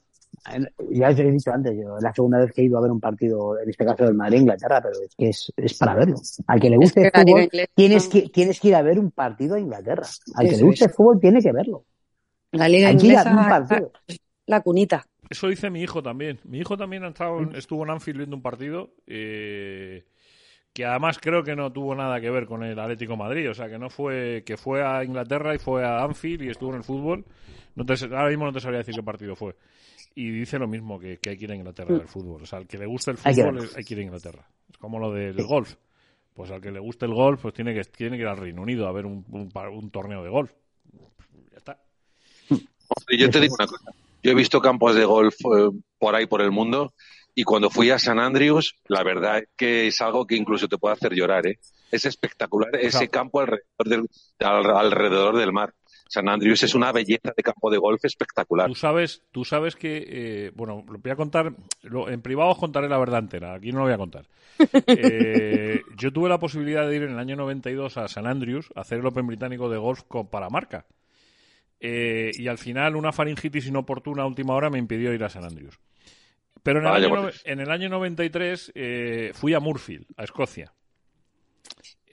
[0.90, 2.90] Ya os he dicho antes, yo es la segunda vez que he ido a ver
[2.90, 6.16] un partido, en este caso del Madrid Inglaterra, pero es que es, es para verlo.
[6.48, 9.10] Al que le guste que el fútbol, tienes que, tienes que ir a ver un
[9.12, 10.06] partido a Inglaterra.
[10.34, 10.90] Al que le guste es.
[10.90, 11.84] el fútbol, tiene que verlo.
[12.50, 13.92] La liga Hay que ir a inglesa un partido.
[14.46, 15.06] la cunita.
[15.30, 16.40] Eso dice mi hijo también.
[16.44, 20.04] Mi hijo también ha estado en- estuvo en Anfield viendo un partido eh,
[20.74, 23.50] que además creo que no tuvo nada que ver con el Atlético de Madrid.
[23.50, 26.70] O sea, que no fue que fue a Inglaterra y fue a Anfield y estuvo
[26.70, 27.24] en el fútbol.
[27.74, 29.54] No te, ahora mismo no te sabría decir qué partido fue.
[30.14, 32.42] Y dice lo mismo que, que hay que ir a Inglaterra al fútbol.
[32.42, 34.46] O sea, al que le guste el Hay que fútbol hay que ir a Inglaterra.
[34.70, 35.74] Es como lo del golf.
[36.34, 38.62] Pues al que le guste el golf, pues tiene que, tiene que ir al Reino
[38.62, 40.52] Unido a ver un, un torneo de golf.
[41.50, 41.78] Ya está.
[42.50, 43.90] Hombre, Yo te digo una cosa.
[44.22, 46.94] Yo he visto campos de golf eh, por ahí, por el mundo,
[47.34, 50.78] y cuando fui a San Andrews, la verdad es que es algo que incluso te
[50.78, 51.58] puede hacer llorar, ¿eh?
[51.90, 54.06] Es espectacular ese campo alrededor del,
[54.40, 55.74] al- alrededor del mar.
[56.12, 58.68] San Andrews es una belleza de campo de golf espectacular.
[58.68, 62.58] Tú sabes, tú sabes que, eh, bueno, lo voy a contar, lo- en privado os
[62.58, 64.26] contaré la verdad entera, aquí no lo voy a contar.
[64.86, 68.82] Eh, yo tuve la posibilidad de ir en el año 92 a San Andrews a
[68.82, 70.84] hacer el Open británico de golf con, para marca.
[71.80, 75.44] Eh, y al final una faringitis inoportuna a última hora me impidió ir a San
[75.44, 75.78] Andrews.
[76.62, 80.72] Pero en el, Vaya, año, en el año 93 eh, fui a Murfield, a Escocia.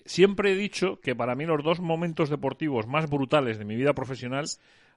[0.09, 3.93] Siempre he dicho que para mí los dos momentos deportivos más brutales de mi vida
[3.93, 4.47] profesional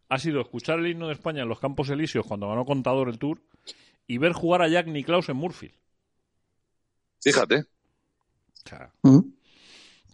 [0.08, 3.18] ha sido escuchar el himno de España en los Campos Elíseos cuando ganó Contador el
[3.18, 3.42] Tour
[4.06, 5.74] y ver jugar a Jack Nicklaus en Murfield.
[7.20, 7.56] Fíjate.
[8.64, 9.18] O sea, ¿Mm?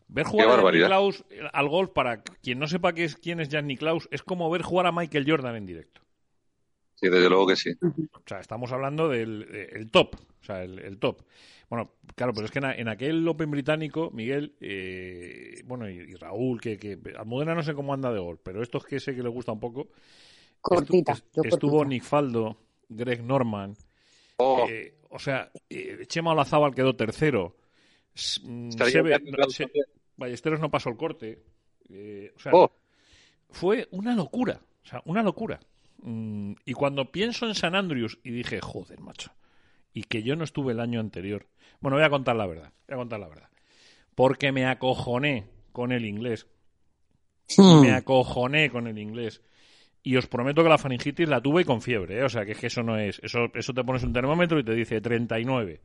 [0.09, 0.75] ver jugar a Jack.
[0.75, 4.51] Nicklaus al golf, para quien no sepa qué es, quién es Jack Nicklaus, es como
[4.51, 6.01] ver jugar a Michael Jordan en directo.
[6.97, 7.71] Sí, desde luego que sí.
[7.81, 10.17] O sea, estamos hablando del eh, el top.
[10.17, 11.23] O sea, el, el top.
[11.71, 16.61] Bueno, claro, pero es que en, aquel Open británico, Miguel, eh, bueno, y, y Raúl,
[16.61, 19.29] que, que Almudena no sé cómo anda de golf, pero estos que sé que le
[19.29, 19.89] gusta un poco.
[20.61, 21.13] Cortita.
[21.13, 21.89] estu- yo estuvo cortita.
[21.91, 22.57] Nick Faldo,
[22.89, 23.75] Greg Norman.
[24.39, 24.67] Oh.
[24.69, 27.57] eh, o sea, eh, Chema Olazábal quedó tercero.
[28.45, 29.85] Mm, Estaría Seve- Jack Nicklaus Se- también.
[30.17, 31.43] Ballesteros no pasó el corte.
[31.91, 32.73] Eh, o sea, Oh.
[33.51, 34.61] fue una locura.
[34.85, 35.61] O sea, una locura.
[36.03, 39.31] Mm, y cuando pienso en San Andrews y dije, joder, macho,
[39.99, 41.49] y que yo no estuve el año anterior.
[41.81, 42.73] Bueno, voy a contar la verdad.
[42.87, 43.49] Voy a contar la verdad.
[44.15, 46.47] Porque me acojoné con el inglés.
[47.57, 47.81] Hmm.
[47.81, 49.43] Me acojoné con el inglés.
[50.05, 52.23] Y os prometo que la faringitis la tuve y con fiebre, ¿eh?
[52.23, 53.19] O sea, que es que eso no es.
[53.25, 55.81] Eso, eso te pones un termómetro y te dice 39.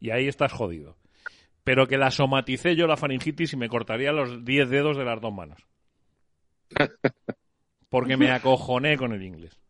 [0.00, 0.96] Y ahí estás jodido.
[1.62, 5.20] Pero que la somaticé yo la faringitis y me cortaría los 10 dedos de las
[5.20, 5.60] dos manos.
[7.90, 9.60] Porque me acojoné con el inglés.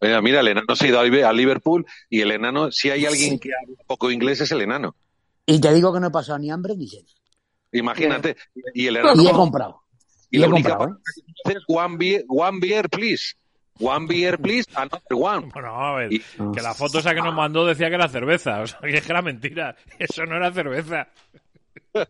[0.00, 3.38] Mira, mira, el enano se ha ido a Liverpool y el enano, si hay alguien
[3.38, 4.94] que habla poco inglés, es el enano.
[5.44, 7.04] Y te digo que no he pasado ni hambre ni sed.
[7.72, 8.36] Imagínate.
[8.74, 9.22] Y el enano.
[9.22, 9.82] Y he comprado.
[10.30, 11.52] Y Y la he única comprado, ¿eh?
[11.52, 13.34] es one beer, one beer, please.
[13.80, 15.50] One beer, please, another one.
[15.52, 18.60] Bueno, a ver, que la foto esa que nos mandó decía que era cerveza.
[18.62, 19.76] O sea, que es que era mentira.
[19.98, 21.08] Eso no era cerveza.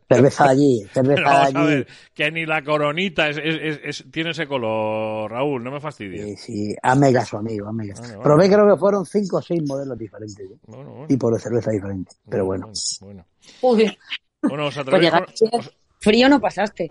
[0.08, 1.66] Cerveza de allí, cerveza vamos a allí.
[1.68, 5.80] ver, que ni la coronita es, es- es- es- tiene ese color, Raúl, no me
[5.80, 6.40] fastidies.
[6.40, 8.02] Sí, hazme caso, amigo, hazme caso.
[8.02, 8.24] Vale, vale.
[8.24, 10.38] Probé creo que fueron cinco o seis modelos diferentes.
[10.50, 10.56] ¿eh?
[10.66, 11.06] Bueno, bueno.
[11.06, 12.18] Tipos de cerveza diferentes.
[12.28, 12.70] Pero bueno.
[13.00, 13.24] Bueno,
[13.60, 13.98] Joder.
[14.42, 15.12] bueno ¿os Pues atrevéis
[15.52, 16.90] os- Frío no pasaste.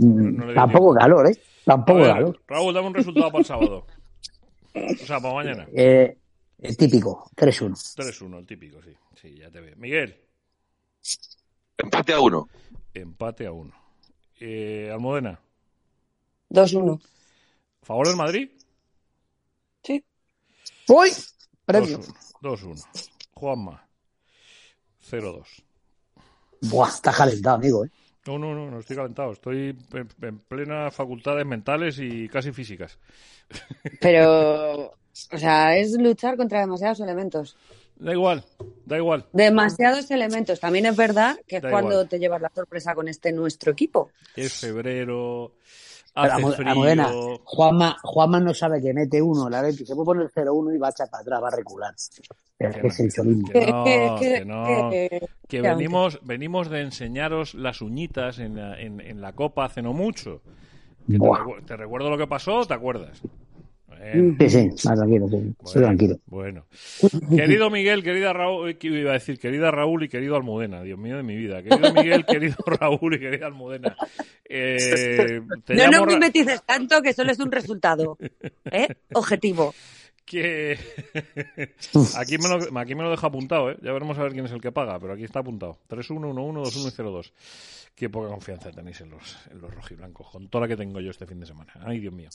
[0.00, 1.00] Mm, no le di Tampoco tiempo.
[1.00, 1.38] calor, ¿eh?
[1.38, 2.40] A Tampoco ver, calor.
[2.48, 3.86] Raúl, dame un resultado para el sábado.
[4.74, 5.66] O sea, para mañana.
[5.72, 6.16] Eh,
[6.60, 7.74] el típico, 3-1.
[7.96, 8.90] 3-1, el típico, sí.
[9.20, 9.74] Sí, ya te veo.
[9.76, 10.16] Miguel,
[11.78, 12.48] Empate a uno.
[12.94, 13.72] empate a uno.
[14.40, 15.40] Eh, Almudena,
[16.50, 17.00] 2-1.
[17.82, 18.50] ¿favor del Madrid?
[20.86, 21.10] ¡Uy!
[21.64, 21.98] Premio.
[21.98, 22.14] 2-1.
[22.42, 23.10] 2-1.
[23.32, 23.88] Juanma,
[25.10, 25.46] 0-2.
[26.62, 27.90] Buah, estás calentado, amigo, ¿eh?
[28.26, 29.32] No, no, no, no estoy calentado.
[29.32, 32.98] Estoy en, en plenas facultades mentales y casi físicas.
[34.00, 34.94] Pero,
[35.32, 37.56] o sea, es luchar contra demasiados elementos.
[38.04, 38.44] Da igual,
[38.84, 39.24] da igual.
[39.32, 40.60] Demasiados elementos.
[40.60, 42.08] También es verdad que es Da cuando igual.
[42.08, 44.10] te llevas la sorpresa con este nuestro equipo.
[44.36, 45.52] Es febrero,
[46.14, 46.68] hace frío.
[46.70, 47.10] Almudena,
[47.44, 50.88] Juanma, Juanma no sabe que mete uno, la Leti se puede poner 0-1 y va
[50.88, 51.94] a echar para atrás, va a recular.
[51.96, 53.42] Es que es el.
[53.50, 54.90] Que no, Que- que no.
[54.90, 59.64] que- Que que- venimos, venimos de enseñaros las uñitas en la, en, en la copa
[59.64, 60.42] hace no mucho.
[61.06, 63.22] Que te, recu- te recuerdo lo que pasó, ¿te acuerdas?
[63.98, 65.36] Bueno, Sí, sí, más tranquilo, sí.
[65.36, 66.16] Bueno, tranquilo.
[66.26, 66.66] bueno.
[67.36, 71.16] Querido Miguel, querida Raúl, eh, iba a decir querida Raúl y querido Almudena, Dios mío
[71.16, 71.62] de mi vida.
[71.62, 73.96] Querido Miguel, querido Raúl y querida Almudena.
[74.48, 78.18] Eh, te No llamo nos mimetices tanto que solo es un resultado.
[78.70, 78.88] ¿eh?
[79.12, 79.74] Objetivo.
[80.24, 80.78] Que
[82.16, 83.76] aquí me, lo, aquí me lo deja apuntado, ¿eh?
[83.82, 85.78] Ya veremos a ver quién es el que paga, pero aquí está apuntado.
[85.88, 87.32] 3-1, 1-1, 2-1 y 0-2.
[87.94, 91.10] Qué poca confianza tenéis en los, en los rojiblancos, con toda la que tengo yo
[91.10, 91.72] este fin de semana.
[91.84, 92.28] Ay, Dios mío.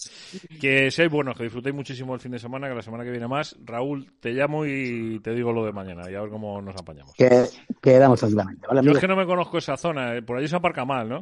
[0.62, 3.28] Que seáis buenos, que disfrutéis muchísimo el fin de semana, que la semana que viene
[3.28, 3.58] más.
[3.66, 7.14] Raúl, te llamo y te digo lo de mañana y a ver cómo nos apañamos.
[7.14, 7.46] Que
[7.82, 10.22] quedamos tranquilamente, ¿vale, Yo es que no me conozco esa zona, ¿eh?
[10.22, 11.20] por allí se aparca mal, ¿no?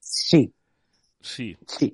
[0.00, 0.52] Sí,
[1.20, 1.56] Sí.
[1.68, 1.92] sí.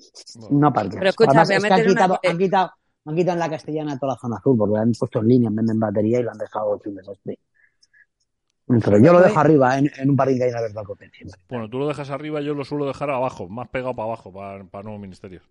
[0.50, 0.96] No parques.
[0.96, 2.72] Pero escucha, Además, voy a es que una- han, quitado,
[3.10, 5.50] han quitado en la castellana toda la zona azul porque la han puesto en línea,
[5.52, 7.38] venden batería y lo han dejado un desastre.
[8.68, 11.40] Yo lo dejo arriba en, en un que hay en Alberto Alcocer siempre.
[11.48, 14.62] Bueno, tú lo dejas arriba, yo lo suelo dejar abajo, más pegado para abajo, para,
[14.64, 15.42] para nuevos ministerios.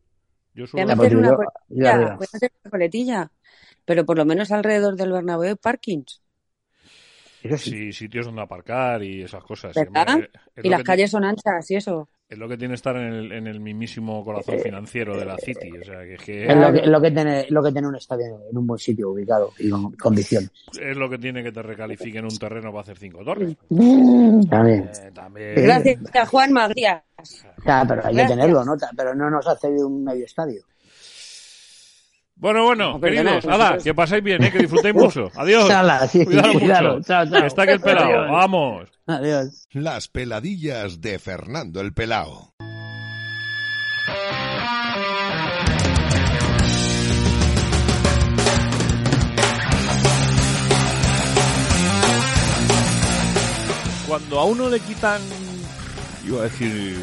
[0.54, 3.32] Yo suelo pues una yo- coletilla, meter una coletilla.
[3.86, 6.22] Pero por lo menos alrededor del Bernabéu hay parkings.
[7.42, 7.58] Sí.
[7.58, 9.74] Sí, sitios donde aparcar y esas cosas.
[9.74, 10.16] ¿Verdad?
[10.16, 12.10] Hombre, es Y las que calles son anchas y eso.
[12.30, 15.72] Es lo que tiene estar en el, en el mismísimo corazón financiero de la City.
[15.80, 17.96] O sea, que es que Es lo que, lo que tiene, lo que tiene un
[17.96, 20.52] estadio en un buen sitio ubicado y con condiciones.
[20.78, 23.56] es lo que tiene que te recalifiquen un terreno para hacer cinco torres.
[23.70, 24.90] También.
[24.90, 25.56] Eh, también.
[25.56, 27.02] Gracias, Juan Magría.
[27.66, 28.76] Ya, pero hay que tenerlo, ¿no?
[28.96, 30.64] Pero no nos hace de un medio estadio.
[32.40, 34.52] Bueno, bueno, No, queridos, nada, que paséis bien, ¿eh?
[34.52, 35.32] que disfrutéis mucho.
[35.36, 35.70] Adiós.
[35.72, 36.94] Hala, sí, Cuidado cuidado.
[36.98, 37.08] mucho.
[37.08, 37.46] Chao, chao.
[37.46, 38.06] Está aquí el pelado.
[38.10, 38.32] Adiós.
[38.32, 38.90] Vamos.
[39.08, 39.68] Adiós.
[39.72, 42.54] Las peladillas de Fernando el Pelao.
[54.08, 55.22] Cuando a uno le quitan
[56.26, 56.96] Iba a decir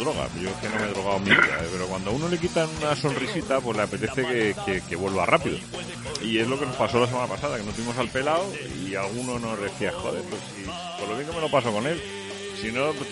[0.00, 1.68] droga, yo es que no me he drogado en mi vida, ¿eh?
[1.72, 4.22] pero cuando a uno le quitan una sonrisita, pues le apetece
[4.66, 5.56] que, que- vuelva rápido.
[6.22, 8.44] Y es lo que nos pasó la semana pasada, que nos fuimos al pelado
[8.84, 10.64] y alguno nos decía, joder, pues si,
[11.00, 12.00] por lo bien que me lo paso con él,
[12.60, 13.08] si no, pues,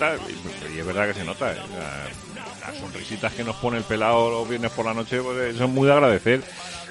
[0.74, 1.56] y es verdad que se nota, ¿eh?
[1.78, 5.58] La- las sonrisitas que nos pone el pelado los viernes por la noche, pues eh,
[5.58, 6.42] son muy de agradecer.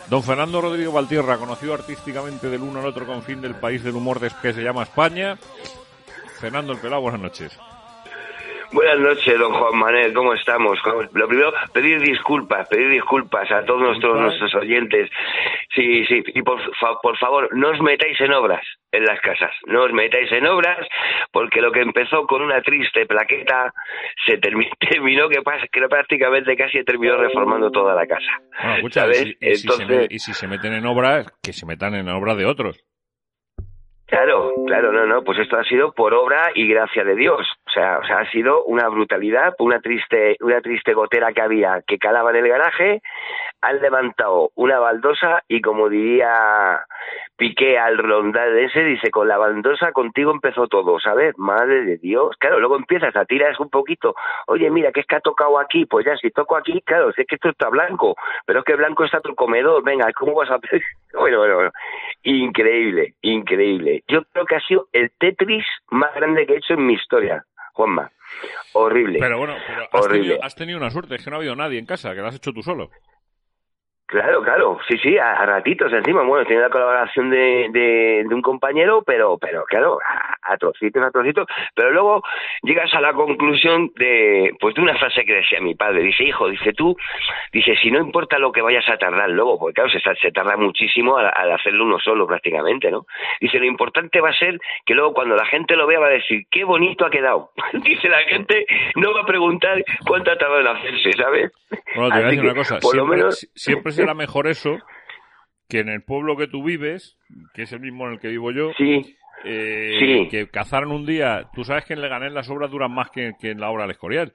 [0.09, 4.19] Don Fernando Rodrigo Valtierra, conocido artísticamente del uno al otro confín del país del humor
[4.19, 5.37] de- que se llama España.
[6.39, 7.51] Fernando el pelado, buenas noches.
[8.71, 10.79] Buenas noches, don Juan Manuel, ¿cómo estamos?
[10.83, 15.09] ¿Cómo- Lo primero, pedir disculpas, pedir disculpas a todos nuestros, nuestros oyentes.
[15.73, 16.59] Sí, sí, y por,
[17.01, 18.61] por favor, no os metáis en obras
[18.91, 20.85] en las casas, no os metáis en obras,
[21.31, 23.73] porque lo que empezó con una triste plaqueta
[24.25, 25.37] se termi- terminó que,
[25.71, 28.31] que prácticamente casi terminó reformando toda la casa.
[28.61, 29.21] Bueno, escucha, ¿Sabes?
[29.21, 31.65] y si, y si se Entonces- me- y si se meten en obras, que se
[31.65, 32.83] metan en obras de otros.
[34.07, 37.45] Claro, claro, no, no, pues esto ha sido por obra y gracia de Dios.
[37.65, 41.81] O sea, o sea, ha sido una brutalidad, una triste, una triste gotera que había
[41.85, 43.01] que calaba en el garaje,
[43.61, 46.85] han levantado una baldosa y como diría
[47.37, 51.37] Piqué al rondadense, dice, con la baldosa contigo empezó todo, ¿sabes?
[51.37, 52.35] Madre de Dios.
[52.39, 54.15] Claro, luego empiezas a tirar un poquito,
[54.47, 57.15] oye, mira, que es que ha tocado aquí, pues ya, si toco aquí, claro, es
[57.15, 58.15] que esto está blanco,
[58.45, 60.59] pero es que blanco está tu comedor, venga, ¿cómo vas a?
[61.13, 61.71] Bueno, bueno, bueno.
[62.23, 64.03] Increíble, increíble.
[64.07, 67.43] Yo creo que ha sido el Tetris más grande que he hecho en mi historia,
[67.73, 68.11] Juanma.
[68.73, 69.19] Horrible.
[69.19, 70.27] Pero bueno, pero has, Horrible.
[70.29, 72.27] tenido, has tenido una suerte, es que no ha habido nadie en casa, que lo
[72.27, 72.89] has hecho tú solo.
[74.07, 76.23] Claro, claro, sí, sí, a, a ratitos encima.
[76.23, 81.03] Bueno, tiene la colaboración de, de, de un compañero, pero, pero claro, a, a trocitos,
[81.03, 81.45] a trocitos.
[81.75, 82.23] Pero luego
[82.63, 86.03] llegas a la conclusión de, pues, de una frase que decía mi padre.
[86.03, 86.95] Dice, hijo, dice tú,
[87.51, 90.55] dice, si no importa lo que vayas a tardar luego, porque claro, se, se tarda
[90.55, 93.05] muchísimo al, al hacerlo uno solo prácticamente, ¿no?
[93.41, 96.11] Dice, lo importante va a ser que luego cuando la gente lo vea va a
[96.11, 97.51] decir, qué bonito ha quedado.
[97.83, 98.65] dice, la gente
[98.95, 101.51] no va a preguntar cuánto ha tardado en hacerse, ¿sabes?
[101.95, 104.47] Bueno, te voy a decir una cosa, por lo siempre, menos- si- siempre será mejor
[104.47, 104.77] eso
[105.69, 107.17] que en el pueblo que tú vives,
[107.53, 108.71] que es el mismo en el que vivo yo,
[109.43, 110.27] eh, Sí.
[110.29, 113.51] que cazaron un día, tú sabes que en Leganés las obras duran más que, que
[113.51, 114.33] en la obra del Escorial.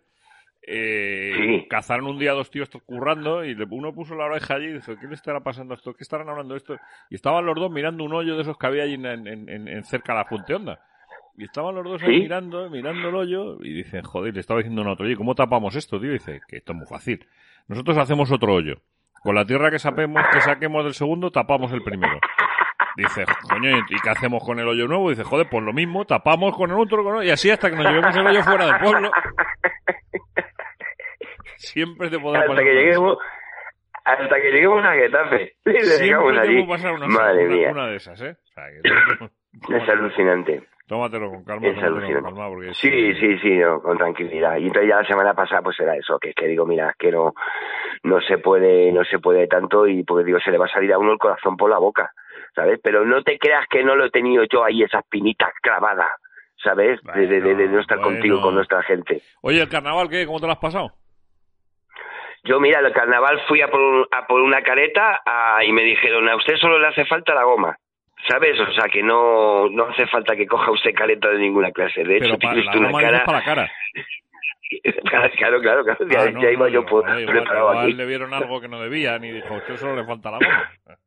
[0.65, 4.95] Eh, Cazaron un día dos tíos currando y uno puso la oreja allí y dijo,
[5.01, 5.93] ¿qué le estará pasando a esto?
[5.95, 6.77] ¿Qué estarán hablando de esto?
[7.11, 9.69] Y estaban los dos mirando un hoyo de esos que había allí en, en- en-
[9.69, 10.79] en cerca de la Fuente Honda.
[11.37, 12.21] Y estaban los dos ahí ¿Sí?
[12.21, 15.35] mirando, mirando el hoyo y dicen, joder, le estaba diciendo a un otro, oye, ¿cómo
[15.35, 16.11] tapamos esto, tío?
[16.11, 17.27] Y dice, que esto es muy fácil.
[17.69, 18.83] Nosotros hacemos otro hoyo.
[19.23, 22.19] Con la tierra que sapemos, que saquemos del segundo, tapamos el primero.
[22.97, 25.11] Dice, coño, ¿y qué hacemos con el hoyo nuevo?
[25.11, 27.77] Dice, joder, pues lo mismo, tapamos con el otro, con el- y así hasta que
[27.77, 29.11] nos llevemos el hoyo fuera del pueblo.
[31.57, 33.19] Siempre te podrá hasta pasar que una lleguemos
[34.05, 38.21] hasta que lleguemos a Getafe Siempre te pasar una, madre una- mía una de esas,
[38.21, 38.37] ¿eh?
[38.43, 40.63] O sea, que- es alucinante
[40.93, 44.67] tómatelo con calma, es tómatelo con calma, porque sí sí sí no, con tranquilidad y
[44.67, 47.33] entonces ya la semana pasada pues era eso que, que digo mira es que no
[48.05, 50.93] no se puede no se puede tanto y porque digo se le va a salir
[50.93, 52.13] a uno el corazón por la boca
[52.55, 56.11] sabes pero no te creas que no lo he tenido yo ahí esas pinitas clavadas
[56.63, 58.13] sabes de, de, de- de no estar bueno.
[58.13, 60.27] contigo con nuestra gente Oye, ¿el carnaval qué?
[60.27, 60.93] ¿Cómo te lo has pasado?
[62.45, 66.29] Yo, mira, el carnaval fui a por, a por una careta a- y me dijeron,
[66.29, 67.77] a usted solo le hace falta la goma.
[68.29, 68.59] ¿Sabes?
[68.61, 72.05] O sea, que no, no hace falta que coja usted careta de ninguna clase.
[72.05, 73.25] De hecho, Pero para tiene la usted una goma dices cara...
[73.27, 73.73] para la cara.
[75.37, 76.07] claro, claro, claro.
[76.09, 77.93] Ya, Ah, no, ya iba no, yo por, joder, igual, preparado igual aquí.
[77.95, 80.71] le vieron algo que no debían y dijo, usted solo le falta la goma.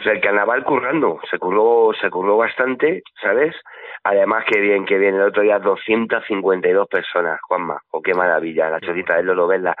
[0.00, 3.54] O sea, el carnaval currando, se curró, se curró bastante, ¿sabes?
[4.02, 5.14] Además, qué bien, qué bien.
[5.14, 7.78] El otro día 252 personas, Juanma.
[7.92, 8.68] Oh, qué maravilla.
[8.68, 9.76] La chocita del Lolo, verla,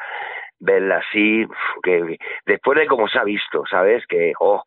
[0.60, 1.44] verla así,
[1.82, 4.06] que después de cómo se ha visto, ¿sabes?
[4.06, 4.62] Que, oh,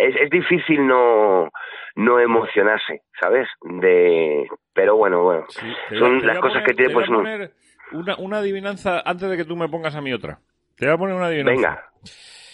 [0.00, 1.50] es, es difícil no,
[1.96, 3.48] no emocionarse, ¿sabes?
[3.62, 5.46] De, pero bueno, bueno.
[5.98, 7.52] Son las cosas que tiene, te voy pues, poner
[7.92, 10.38] una, una adivinanza antes de que tú me pongas a mi otra.
[10.76, 11.52] Te voy a poner una adivinanza.
[11.54, 11.90] Venga,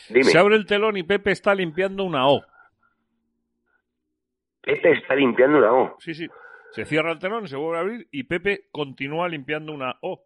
[0.08, 0.24] dime.
[0.24, 2.42] Se abre el telón y Pepe está limpiando una O.
[4.62, 5.96] Pepe está limpiando una O.
[5.98, 6.26] Sí, sí.
[6.72, 10.24] Se cierra el telón, se vuelve a abrir y Pepe continúa limpiando una O.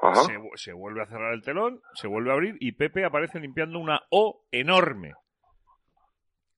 [0.00, 0.22] Ajá.
[0.56, 4.02] Se vuelve a cerrar el telón, se vuelve a abrir y Pepe aparece limpiando una
[4.10, 5.14] O enorme.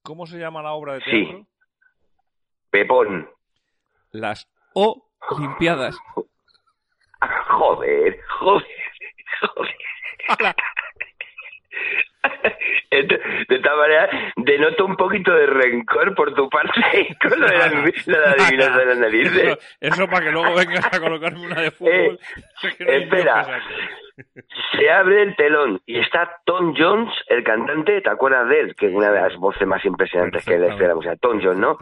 [0.05, 1.25] ¿Cómo se llama la obra de Sí.
[1.25, 1.47] teatro?
[2.71, 3.31] Pepón.
[4.13, 5.97] Las O limpiadas.
[7.49, 8.67] Joder, joder,
[9.41, 9.77] joder.
[12.91, 16.73] De esta manera, denoto un poquito de rencor por tu parte
[17.23, 17.93] con lo de la, lo de
[18.27, 19.37] la adivinanza de las narices.
[19.37, 22.19] Eso, eso para que luego vengas a colocarme una de fútbol.
[22.63, 23.63] Eh, espera.
[24.79, 28.77] Se abre el telón y está Tom Jones, el cantante, ¿te acuerdas de él?
[28.77, 31.77] Que es una de las voces más impresionantes que le la música, Tom Jones, ¿no?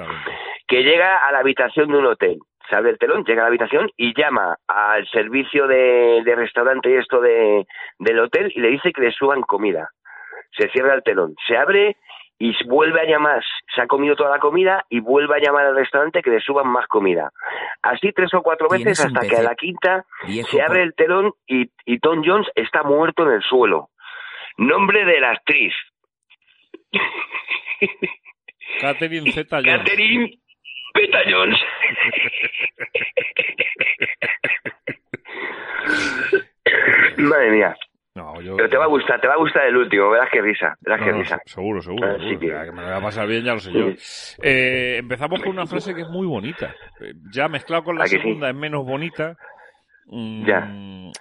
[0.66, 2.38] Que llega a la habitación de un hotel,
[2.68, 6.90] se abre el telón, llega a la habitación y llama al servicio de, de restaurante
[6.90, 7.66] y esto de,
[7.98, 9.90] del hotel y le dice que le suban comida.
[10.56, 11.96] Se cierra el telón, se abre
[12.44, 13.40] y vuelve a llamar,
[13.72, 16.66] se ha comido toda la comida y vuelve a llamar al restaurante que le suban
[16.66, 17.30] más comida.
[17.82, 21.34] Así tres o cuatro veces hasta que a la quinta viejo se abre el telón
[21.46, 23.90] y, y Tom Jones está muerto en el suelo.
[24.56, 25.72] Nombre de la actriz.
[28.80, 29.78] Catherine Zeta Jones.
[29.78, 30.40] Catherine
[30.94, 31.60] Beta Jones.
[37.18, 37.76] Madre mía.
[38.22, 38.56] No, yo...
[38.56, 41.00] Pero te va a gustar, te va a gustar el último, verás qué risa, verás
[41.00, 41.40] No, no, risa.
[41.44, 42.18] seguro, seguro.
[42.18, 42.38] Seguro.
[42.38, 43.88] que- que me lo voy a pasar bien, ya lo sé yo.
[44.42, 46.74] Eh, empezamos con una frase que es muy bonita.
[47.32, 48.18] Ya mezclado con la ¿A que sí?
[48.20, 49.36] segunda es menos bonita.
[50.06, 50.68] Mm, Ya.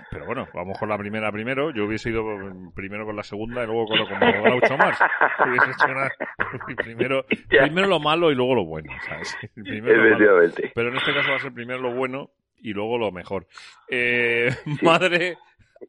[0.10, 1.72] Pero bueno, vamos con la primera primero.
[1.72, 4.20] Yo hubiese ido mm, primero con la segunda y luego con lo como.
[5.46, 6.12] Hubiese hecho una-
[6.78, 7.64] primero, Ya.
[7.64, 8.92] primero lo malo y luego lo bueno.
[9.08, 9.38] ¿sabes?
[9.56, 10.16] Primero lo malo.
[10.16, 10.72] Efectivamente.
[10.76, 13.48] Pero en este caso va a ser primero lo bueno y luego lo mejor.
[13.90, 14.50] Eh,
[14.82, 15.38] madre,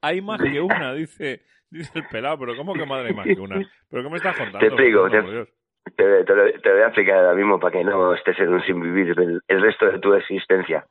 [0.01, 2.39] hay más que una, dice, dice el pelado.
[2.39, 3.57] Pero ¿cómo que madre hay más que una?
[3.91, 4.59] ¿Pero qué me estás contando?
[4.59, 5.47] Te explico, te-?
[5.97, 8.63] Te, te lo, te voy a explicar ahora mismo para que no estés en un
[8.63, 10.87] sin vivir el, el resto de tu existencia.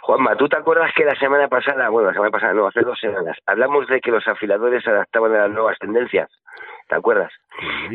[0.00, 2.98] Juanma, ¿tú te acuerdas que la semana pasada, bueno, la semana pasada no, hace dos
[2.98, 6.30] semanas, hablamos de que los afiladores se adaptaban a las nuevas tendencias?
[6.88, 7.30] ¿Te acuerdas?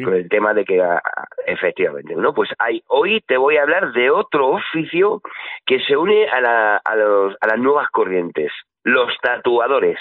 [0.03, 1.01] Con el tema de que, ah,
[1.47, 2.33] efectivamente, ¿no?
[2.33, 5.21] Pues hay, hoy te voy a hablar de otro oficio
[5.65, 8.51] que se une a, la, a, los, a las nuevas corrientes,
[8.87, 9.99] los tatuadores.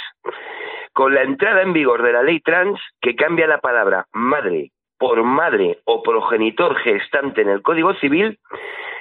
[0.92, 5.22] Con la entrada en vigor de la ley trans que cambia la palabra madre por
[5.24, 8.38] madre o progenitor gestante en el Código Civil,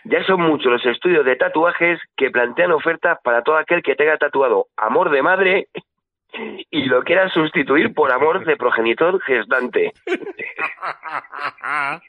[0.03, 4.17] ya son muchos los estudios de tatuajes que plantean ofertas para todo aquel que tenga
[4.17, 5.67] tatuado amor de madre
[6.71, 9.93] y lo quiera sustituir por amor de progenitor gestante.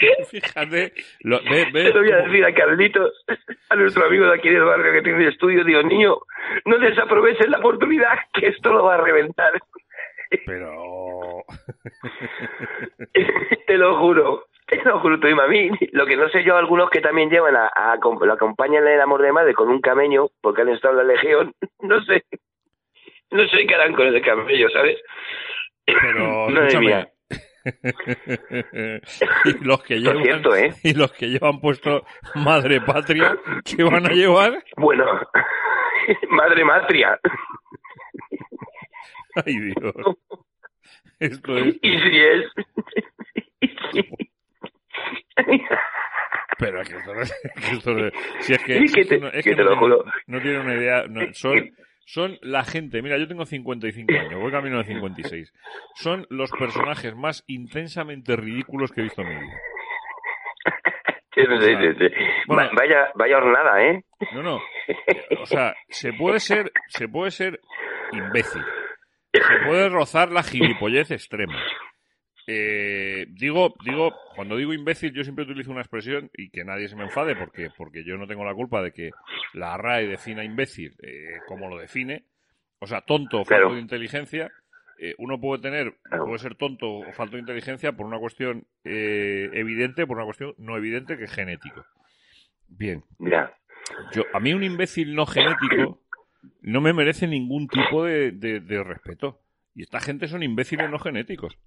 [0.30, 3.24] Fíjate, lo- ve, ve Te lo voy a decir a Carlitos,
[3.70, 6.16] a nuestro amigo de aquí del barrio que tiene estudio, digo, niño,
[6.64, 9.52] no desaproveches la oportunidad, que esto lo va a reventar.
[10.46, 11.44] Pero...
[13.66, 15.70] te lo juro, te lo juro, tú y mami.
[15.92, 19.00] Lo que no sé yo, algunos que también llevan a, a- lo acompañan en el
[19.00, 22.24] amor de madre con un camello, porque han estado en la legión, no sé,
[23.30, 24.98] no sé qué harán con ese camello, ¿sabes?
[25.86, 27.08] Pero, Madre escúchame.
[29.44, 30.74] Y los que llevan cierto, ¿eh?
[30.82, 32.04] y los que llevan puesto
[32.36, 34.62] madre patria ¿qué van a llevar?
[34.76, 35.04] Bueno,
[36.30, 37.18] madre matria.
[39.44, 39.94] ay Dios
[41.18, 42.46] esto es Y si es.
[46.58, 49.18] pero que esto no que esto no es- si es que, que es que te-
[49.18, 50.04] no, es que que te no lo juro.
[50.26, 51.70] no tienen una idea no, son
[52.10, 55.52] son la gente, mira, yo tengo 55 años, voy camino de 56.
[55.94, 59.58] Son los personajes más intensamente ridículos que he visto en mi vida.
[61.34, 62.14] Sí, sí, sí, sí.
[62.48, 62.62] Bueno.
[62.62, 64.02] Va- vaya, vaya hornada, ¿eh?
[64.32, 64.60] No, no.
[65.40, 67.60] O sea, se puede ser, se puede ser
[68.10, 68.62] imbécil.
[69.32, 71.62] Se puede rozar la gilipollez extrema.
[72.50, 76.96] Eh, digo, digo, cuando digo imbécil, yo siempre utilizo una expresión y que nadie se
[76.96, 79.10] me enfade porque, porque yo no tengo la culpa de que
[79.52, 82.24] la RAE defina imbécil eh, como lo define.
[82.78, 83.74] O sea, tonto o falto Claro.
[83.74, 84.50] de inteligencia.
[84.98, 89.50] Eh, uno puede tener, puede ser tonto o falto de inteligencia por una cuestión eh,
[89.52, 91.84] evidente, por una cuestión no evidente que es genético.
[92.66, 93.04] Bien.
[93.18, 93.52] Ya.
[94.12, 96.00] Yo, a mí un imbécil no genético
[96.62, 99.40] no me merece ningún tipo de, de- de respeto.
[99.74, 101.58] Y esta gente son imbéciles no genéticos.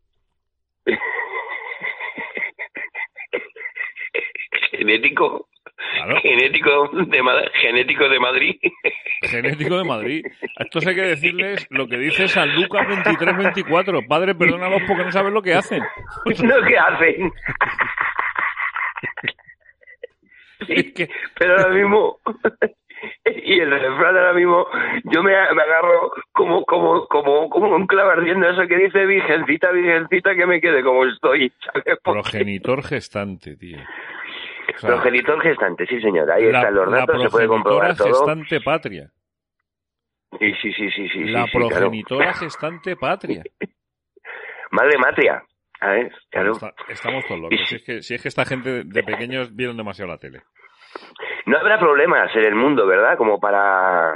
[4.82, 5.48] Genético.
[5.94, 6.20] Claro.
[6.22, 8.56] Genético de, genético de Madrid.
[9.22, 10.26] Genético de Madrid.
[10.58, 14.08] A estos hay que decirles lo que dice San Lucas 23-24.
[14.08, 15.82] Padre, perdónalos porque no saben lo que hacen.
[16.26, 17.32] no, ¿qué hacen?
[20.68, 20.94] Sí,
[21.40, 22.20] pero ahora mismo
[23.26, 24.68] y el refrán ahora mismo
[25.06, 29.72] yo me, me agarro como como como como un clavo ardiendo eso que dice virgencita
[29.72, 31.98] virgencita que me quede como estoy ¿sabes?
[32.04, 33.80] Progenitor gestante, tío.
[34.80, 39.10] Progenitor gestante sí señor ahí la, están los datos se puede comprobar todo gestante patria.
[40.40, 41.70] sí sí sí sí sí La sí, sí, claro.
[41.70, 43.44] progenitora gestante patria.
[44.72, 45.44] madre matria
[45.82, 47.60] a ver claro Está- estamos todos locos.
[47.68, 50.42] Si es, que, si es que esta gente de pequeños vieron demasiado la tele.
[51.46, 54.14] no habrá problemas en el mundo verdad como para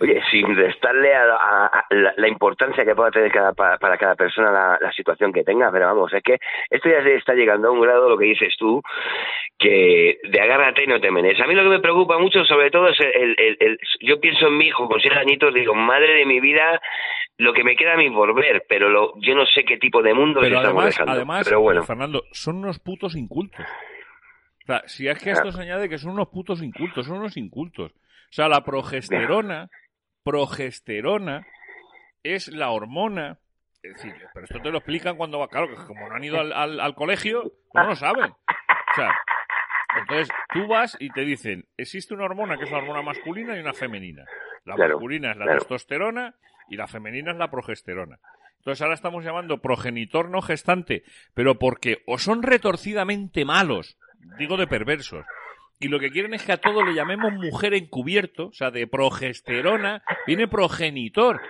[0.00, 3.98] Oye, sin restarle a, a- a la, la importancia que pueda tener cada, para, para
[3.98, 6.38] cada persona la, la situación que tenga, pero vamos, es que
[6.70, 8.80] esto ya se está llegando a un grado, lo que dices tú,
[9.58, 11.40] que de agárrate y no te menes.
[11.40, 14.46] A mí lo que me preocupa mucho, sobre todo, es el, el- el- yo pienso
[14.48, 16.80] en mi hijo con seis añitos, digo, madre de mi vida,
[17.38, 20.02] lo que me queda a mí por ver, pero lo, yo no sé qué tipo
[20.02, 21.12] de mundo Pero estamos además, dejando.
[21.12, 23.64] además pero bueno, Fernando, son unos putos incultos.
[24.66, 27.92] sea, si es que esto se añade que son unos putos incultos, son unos incultos.
[27.92, 29.68] O sea, la progesterona,
[30.32, 31.46] progesterona
[32.22, 33.38] es la hormona.
[33.82, 36.40] Es decir, pero esto te lo explican cuando va, claro, que como no han ido
[36.40, 37.42] al, al- al colegio,
[37.72, 38.30] pues no lo saben.
[38.32, 39.14] O sea,
[40.00, 43.60] entonces tú vas y te dicen, existe una hormona que es la hormona masculina y
[43.60, 44.24] una femenina.
[44.64, 45.58] La Claro, masculina es la claro.
[45.60, 46.34] testosterona
[46.68, 48.18] y la femenina es la progesterona.
[48.58, 53.96] Entonces ahora estamos llamando progenitor no gestante, pero porque o son retorcidamente malos,
[54.38, 55.24] digo de perversos,
[55.80, 58.86] y lo que quieren es que a todo le llamemos mujer encubierto, o sea, de
[58.86, 61.40] progesterona viene progenitor.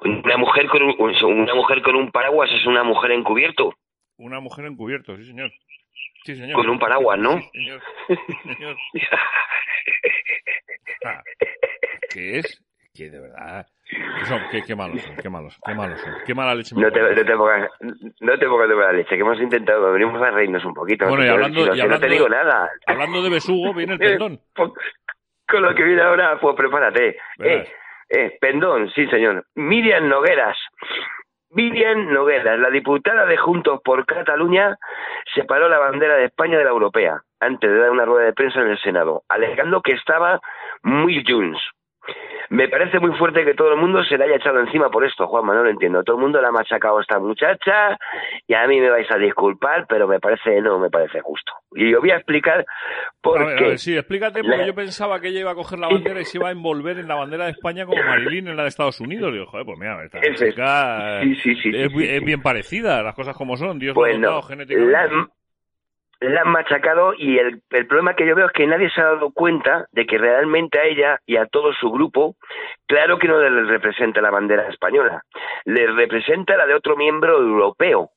[0.00, 3.74] Una mujer con un, una mujer con un paraguas es una mujer encubierto.
[4.16, 5.52] Una mujer encubierto, sí señor.
[6.24, 6.56] Sí señor.
[6.56, 7.40] Con un paraguas, ¿no?
[7.40, 7.82] Sí, señor.
[8.08, 8.16] Sí,
[8.54, 8.76] señor.
[11.04, 11.20] Ah,
[12.10, 12.62] ¿Qué es?
[12.94, 13.66] Que de verdad.
[14.26, 16.14] Son- qué, qué malos son, qué malos, qué malos son.
[16.26, 17.68] Qué mala leche No te, no te pongas,
[18.20, 21.06] no te pongas de mala leche, que hemos intentado, venimos a reírnos un poquito.
[21.08, 22.70] Bueno, y hablando- no, y que no te digo nada.
[22.86, 24.40] Hablando de besugo, viene el pendón.
[24.54, 27.16] Con lo que viene ahora, pues prepárate.
[27.40, 27.68] Eh,
[28.08, 29.44] eh, pendón, sí señor.
[29.54, 30.56] Miriam Nogueras.
[31.50, 34.78] Miriam Nogueras, la diputada de Juntos por Cataluña,
[35.34, 38.60] separó la bandera de España de la europea antes de dar una rueda de prensa
[38.60, 40.40] en el Senado, alegando que estaba
[40.82, 41.60] muy Junts.
[42.52, 45.26] Me parece muy fuerte que todo el mundo se le haya echado encima por esto,
[45.26, 46.04] Juanma, no lo entiendo.
[46.04, 47.96] Todo el mundo le ha machacado a esta muchacha
[48.46, 51.50] y a mí me vais a disculpar, pero me parece, no me parece justo.
[51.74, 52.66] Y os voy a explicar
[53.22, 53.64] por A ver, qué.
[53.64, 56.20] a ver, sí, explícate, porque La- yo pensaba que ella iba a coger la bandera
[56.20, 58.68] y se iba a envolver en la bandera de España como Marilyn en la de
[58.68, 59.32] Estados Unidos.
[59.32, 62.24] Digo, joder, pues mira, esta Ese- chica sí, sí, sí, es, es sí.
[62.24, 63.78] bien parecida, las cosas como son.
[63.78, 65.08] Dios Pues lo no, la,
[66.22, 69.04] la han machacado y el, el problema que yo veo es que nadie se ha
[69.04, 72.36] dado cuenta de que realmente a ella y a todo su grupo,
[72.86, 75.22] claro que no les representa la bandera española,
[75.64, 78.10] les representa la de otro miembro europeo,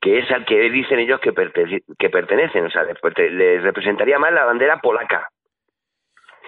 [0.00, 4.32] que es al que dicen ellos que, perte- que pertenecen, o sea, les, representaría más
[4.32, 5.28] la bandera polaca.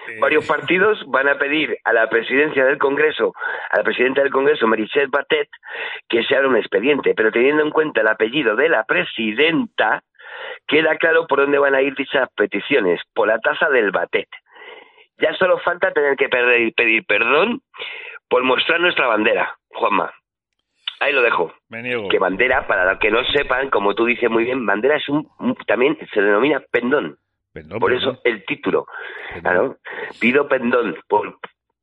[0.07, 3.33] Eh, Varios partidos van a pedir a la presidencia del Congreso,
[3.69, 5.49] a la presidenta del Congreso, Meritxell Batet,
[6.09, 10.01] que se haga un expediente, pero teniendo en cuenta el apellido de la presidenta,
[10.67, 14.29] queda claro por dónde van a ir dichas peticiones, por la taza del Batet.
[15.17, 17.61] Ya solo falta tener que pedir, pedir perdón
[18.27, 20.11] por mostrar nuestra bandera, Juanma.
[20.99, 21.53] Ahí lo dejo.
[21.69, 22.07] Me niego.
[22.09, 25.27] Que bandera, para los que no sepan, como tú dices muy bien, bandera es un,
[25.67, 27.17] también se denomina pendón.
[27.51, 28.13] Pendón, por pendón.
[28.15, 28.87] eso el título.
[29.41, 29.77] Claro.
[30.19, 31.37] Pido pendón por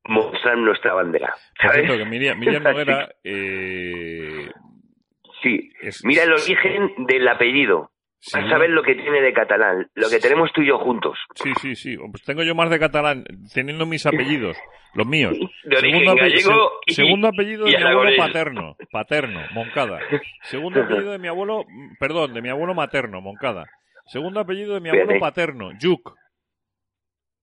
[0.04, 1.34] mostrar nuestra bandera.
[1.60, 1.86] Por ¿sabes?
[1.86, 4.50] cierto, que Miriam, Miriam Noguera, eh,
[5.42, 7.90] Sí, es- mira el origen del apellido.
[8.22, 8.38] Sí.
[8.38, 11.18] Vas a ver lo que tiene de catalán, lo que tenemos tú y yo juntos.
[11.36, 11.96] Sí, sí, sí.
[11.96, 13.24] Pues tengo yo más de catalán,
[13.54, 14.58] teniendo mis apellidos,
[14.94, 15.34] los míos.
[15.64, 20.00] De origen ape- gallego y- segundo apellido de mi abuelo paterno, paterno, Moncada.
[20.42, 21.64] Segundo apellido de mi abuelo,
[21.98, 23.64] perdón, de mi abuelo materno, Moncada.
[24.06, 25.20] Segundo apellido de mi abuelo Fíjate.
[25.20, 26.14] paterno, Yuk.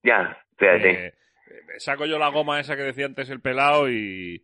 [0.04, 1.08] Ya, fíjate.
[1.08, 1.14] Eh,
[1.78, 4.44] saco yo la goma esa que decía antes el pelao y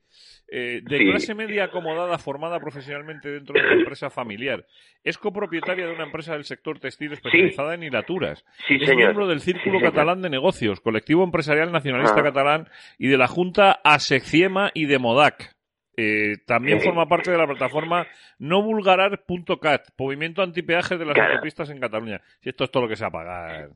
[0.49, 1.05] eh, de Sí.
[1.09, 4.65] clase media acomodada formada profesionalmente dentro de una empresa familiar.
[5.03, 8.45] Es copropietaria de una empresa del sector textil especializada en hilaturas.
[8.67, 8.97] Sí, es señor.
[8.97, 9.79] miembro del Círculo.
[9.81, 12.23] Catalán de Negocios, colectivo empresarial nacionalista Ah.
[12.23, 12.69] catalán
[12.99, 15.55] y de la Junta Asecciema y de Modac.
[15.95, 18.07] Eh, también forma parte de la plataforma
[18.39, 21.33] novulgarar.cat, movimiento antipeaje de las Claro.
[21.33, 22.21] autopistas en Cataluña.
[22.41, 23.69] Si esto es todo lo que se va a pagar.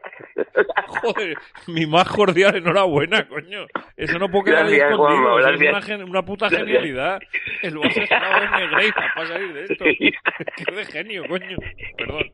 [0.87, 3.65] Joder, mi más cordial enhorabuena, coño.
[3.95, 5.21] Eso no puede quedar Gracias, escondido.
[5.31, 6.67] Juanma, es una, gen- una puta Gracias.
[6.67, 7.19] genialidad.
[7.61, 9.85] El Barça se la va a ver Negreira para salir de esto.
[10.65, 11.57] Qué de genio, coño.
[11.97, 12.31] Perdón.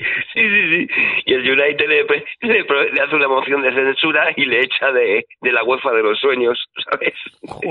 [0.32, 0.88] Sí, sí, sí.
[1.26, 2.06] Y el United le,
[2.54, 5.90] le pro- le hace una moción de censura y le echa de, de la UEFA
[5.92, 6.58] de los sueños,
[6.90, 7.14] ¿sabes?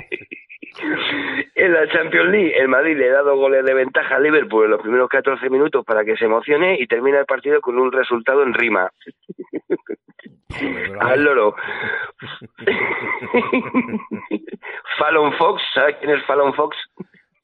[1.56, 4.72] En la Champions League, el Madrid le ha dado goles de ventaja a Liverpool en
[4.72, 8.44] los primeros 14 minutos para que se emocione y termina el partido con un resultado
[8.44, 8.90] en rima.
[11.02, 11.56] Al loro.
[14.98, 16.78] Fallon Fox, ¿sabes quién es Fallon Fox?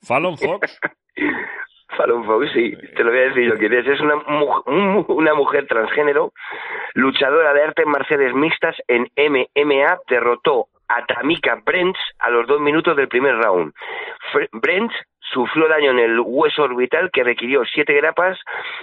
[0.03, 0.79] Fallon Fox.
[1.89, 3.87] Fallon Fox, sí, te lo voy a decir yo quién es.
[3.87, 6.33] Es una, mu- una mujer transgénero,
[6.93, 12.95] luchadora de artes marciales mixtas en MMA, derrotó a Tamika Brents a los dos minutos
[12.97, 13.73] del primer round.
[14.53, 14.93] Brents
[15.33, 18.37] sufrió daño en el hueso orbital que requirió siete grapas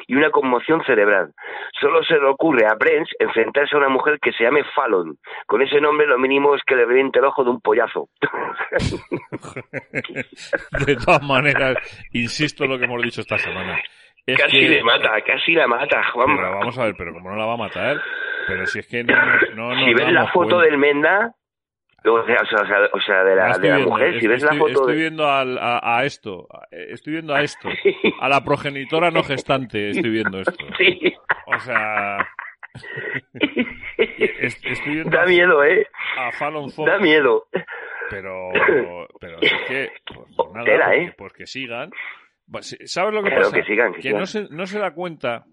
[0.06, 1.32] y una conmoción cerebral.
[1.80, 5.16] Solo se le ocurre a Brents enfrentarse a una mujer que se llame Fallon.
[5.46, 8.08] Con ese nombre lo mínimo es que le reviente el ojo de un pollazo.
[10.86, 11.76] De todas maneras,
[12.12, 13.78] insisto en lo que hemos dicho esta semana.
[14.26, 16.00] Es casi que- le mata, casi la mata.
[16.14, 18.00] Pero vamos a ver, pero como no la va a matar,
[18.46, 19.14] pero si es que no,
[19.54, 20.70] no, no si ves la foto cuenta.
[20.70, 21.32] del Menda,
[22.04, 24.26] o sea, o sea, o sea, de la, estoy de la viendo, mujer, es- si
[24.28, 25.00] ves la estoy, foto estoy de...
[25.00, 27.68] viendo al- a, a esto, a- estoy viendo a esto,
[28.20, 30.54] a la progenitora no gestante, estoy viendo esto.
[30.78, 31.14] Sí.
[31.46, 32.18] O sea,
[34.08, 35.86] es- estoy viendo Da miedo, ¿eh?
[36.18, 37.46] a Fallon Fox, Da miedo.
[38.10, 38.50] pero,
[39.20, 41.06] pero es que, pues, pues nada, pues, ¿eh?
[41.06, 41.90] que- pues que sigan.
[42.50, 43.56] Pues, ¿Sabes lo que Claro, pasa?
[43.56, 44.18] que sigan, que sigan.
[44.20, 45.44] no se, no se da cuenta,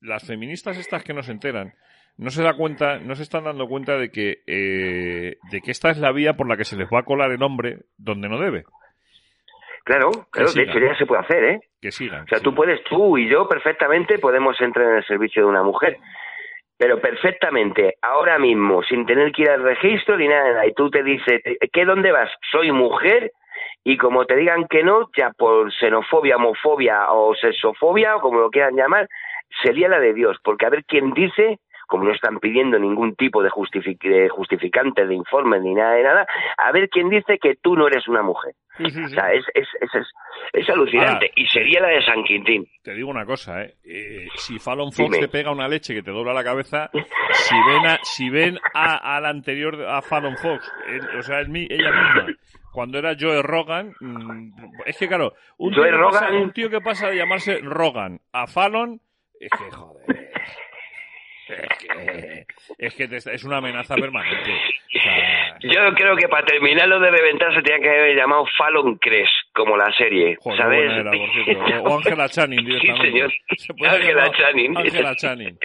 [0.00, 1.74] las feministas estas que no se enteran,
[2.20, 5.90] no se da cuenta, no se están dando cuenta de que, eh, de que esta
[5.90, 8.38] es la vía por la que se les va a colar el hombre donde no
[8.38, 8.64] debe.
[9.84, 11.60] Claro, claro, de hecho ya se puede hacer, ¿eh?
[11.80, 12.24] Que sigan.
[12.24, 15.62] O sea, tú puedes, tú y yo perfectamente podemos entrar en el servicio de una
[15.62, 15.96] mujer.
[16.76, 20.66] Pero perfectamente, ahora mismo, sin tener que ir al registro ni nada.
[20.66, 21.40] Y tú te dices,
[21.72, 22.30] ¿qué dónde vas?
[22.52, 23.32] Soy mujer.
[23.82, 28.50] Y como te digan que no, ya por xenofobia, homofobia o sexofobia, o como lo
[28.50, 29.08] quieran llamar,
[29.62, 30.36] sería la de Dios.
[30.44, 31.58] Porque a ver quién dice,
[31.90, 36.02] como no están pidiendo ningún tipo de, justific- de justificante, de informe ni nada de
[36.04, 36.26] nada,
[36.56, 38.54] a ver quién dice que tú no eres una mujer.
[38.78, 40.06] O sea, es, es, es, es,
[40.54, 41.26] es alucinante.
[41.26, 42.66] Ahora- y sería la de San Quintín.
[42.82, 43.74] Te digo una cosa, ¿eh?
[43.84, 45.18] Eh, si Fallon Fox Dime.
[45.18, 46.88] te pega una leche que te dobla la cabeza,
[47.32, 50.72] si ven a, si ven a, a la anterior, a Fallon Fox,
[51.18, 52.26] o sea, el mi- ella misma,
[52.72, 54.52] cuando era Joe Rogan, mm,
[54.86, 55.96] es que claro, un tío, pasa,
[56.28, 56.34] Rogan.
[56.36, 59.00] un tío que pasa de llamarse Rogan a Fallon,
[59.40, 60.30] es que joder.
[61.50, 62.46] Es que,
[62.78, 64.50] es, que te está- es una amenaza permanente.
[64.52, 68.44] O sea, Yo creo que para terminar lo de reventar se tenía que haber llamado
[68.56, 70.92] Fallon Cres, como la serie, joder, ¿sabes?
[70.92, 71.82] era, cierto.
[71.84, 73.10] O Ángela Channing Sí, directamente.
[73.10, 73.32] señor.
[73.56, 74.76] Se puede Ángela Channing.
[74.78, 75.58] Ángela Channing.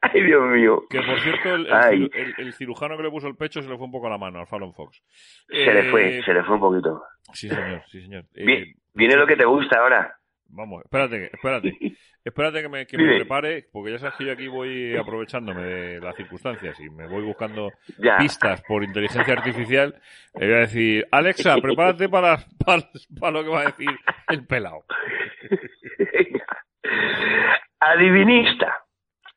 [0.00, 0.82] Ay, Dios mío.
[0.88, 1.98] Que por cierto, el, el Ay.
[1.98, 4.16] ciru- el- el cirujano que le puso el pecho se le fue un poco la
[4.18, 5.02] mano al Fallon Fox.
[5.48, 7.02] Se le Eh, fue, se le fue un poquito.
[7.32, 8.24] Sí, señor, sí, señor.
[8.34, 10.14] Eh, viene lo que te gusta ahora.
[10.48, 11.72] Vamos, espérate, espérate.
[12.26, 13.16] Espérate que me, que me Dime.
[13.18, 17.22] prepare, porque ya sabes que yo aquí voy aprovechándome de las circunstancias y me voy
[17.22, 18.16] buscando Ya.
[18.18, 19.94] pistas por inteligencia artificial.
[20.34, 22.82] Le voy a decir, Alexa, prepárate para, para,
[23.20, 23.90] para lo que va a decir
[24.28, 24.84] el pelado.
[27.80, 28.82] Adivinista.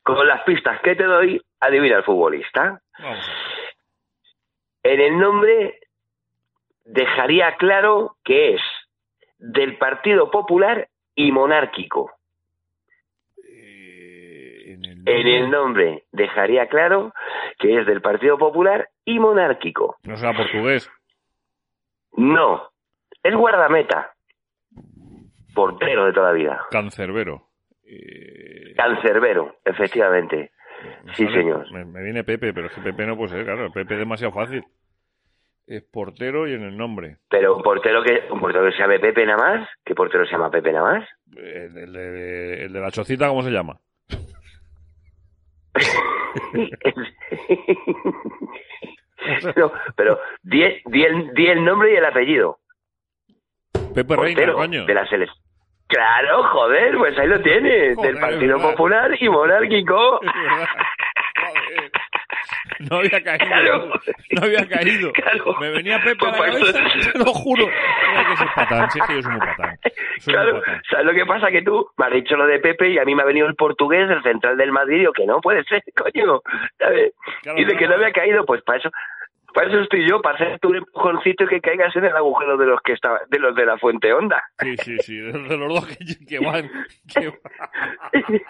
[0.02, 2.80] Con las pistas que te doy, adivina el futbolista.
[2.98, 4.94] Vamos a ver.
[4.94, 5.78] En el nombre
[6.86, 8.62] dejaría claro que es
[9.38, 12.12] del Partido Popular y monárquico.
[15.06, 17.12] En el nombre dejaría claro
[17.58, 19.96] que es del Partido Popular y monárquico.
[20.04, 20.90] No será portugués.
[22.16, 22.70] No,
[23.22, 24.14] es guardameta.
[25.54, 26.60] Portero de toda la vida.
[26.70, 27.42] Cancerbero.
[28.76, 30.52] Cancerbero, efectivamente.
[31.14, 31.70] Sí, señor.
[31.72, 33.70] Me, me viene Pepe, pero es que Pepe no puede ser, claro.
[33.72, 34.64] Pepe es demasiado fácil.
[35.70, 37.18] Es portero y en el nombre.
[37.28, 40.32] Pero un portero que, un portero que se llame Pepe nada más, ¿qué portero se
[40.32, 41.08] llama Pepe nada más?
[41.36, 43.78] El, el de, el de la chocita, ¿cómo se llama?
[49.54, 52.58] No, pero di, di el, di el nombre y el apellido.
[53.94, 54.86] Pepe Reina, coño.
[54.86, 55.38] de la selección.
[55.86, 58.58] Claro, joder, pues ahí lo tienes, Joder, del Partido.
[58.58, 60.20] Popular y monárquico.
[61.40, 61.90] Joder.
[62.90, 63.46] No había caído.
[63.46, 63.90] Claro.
[64.30, 65.12] No había caído.
[65.60, 67.66] Me venía Pepe a la para cabeza, eso- te lo juro.
[67.66, 69.78] Mira que soy patán, sí es que yo soy muy patán.
[70.18, 70.82] Soy muy Claro, patán.
[70.90, 71.50] ¿sabes lo que pasa?
[71.50, 73.54] Que tú me has dicho lo de Pepe y a mí me ha venido el
[73.54, 76.40] portugués, el central del Madrid, y yo que no puede ser, coño.
[76.78, 77.12] ¿sabes?
[77.42, 77.94] Claro, y de no, que no.
[77.94, 78.90] había caído, pues para eso,
[79.54, 82.80] Para eso estoy yo, para hacerte un empujoncito que caigas en el agujero de los
[82.82, 84.42] que estaba, de los de la fuente honda.
[84.60, 85.96] Sí, sí, sí, de, de los dos que,
[86.26, 86.70] que van,
[87.12, 87.32] que,
[88.22, 88.42] que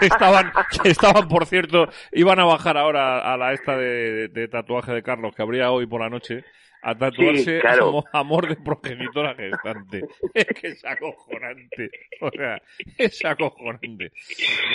[0.06, 0.52] estaban,
[0.82, 5.02] que estaban, por cierto, iban a bajar ahora a la esta de, de tatuaje de
[5.02, 6.44] Carlos que habría hoy por la noche
[6.82, 7.86] a tatuarse Sí, claro.
[7.86, 10.02] como amor de progenitora gestante.
[10.34, 11.90] Es que es acojonante.
[12.20, 12.60] O sea,
[12.98, 14.12] es acojonante.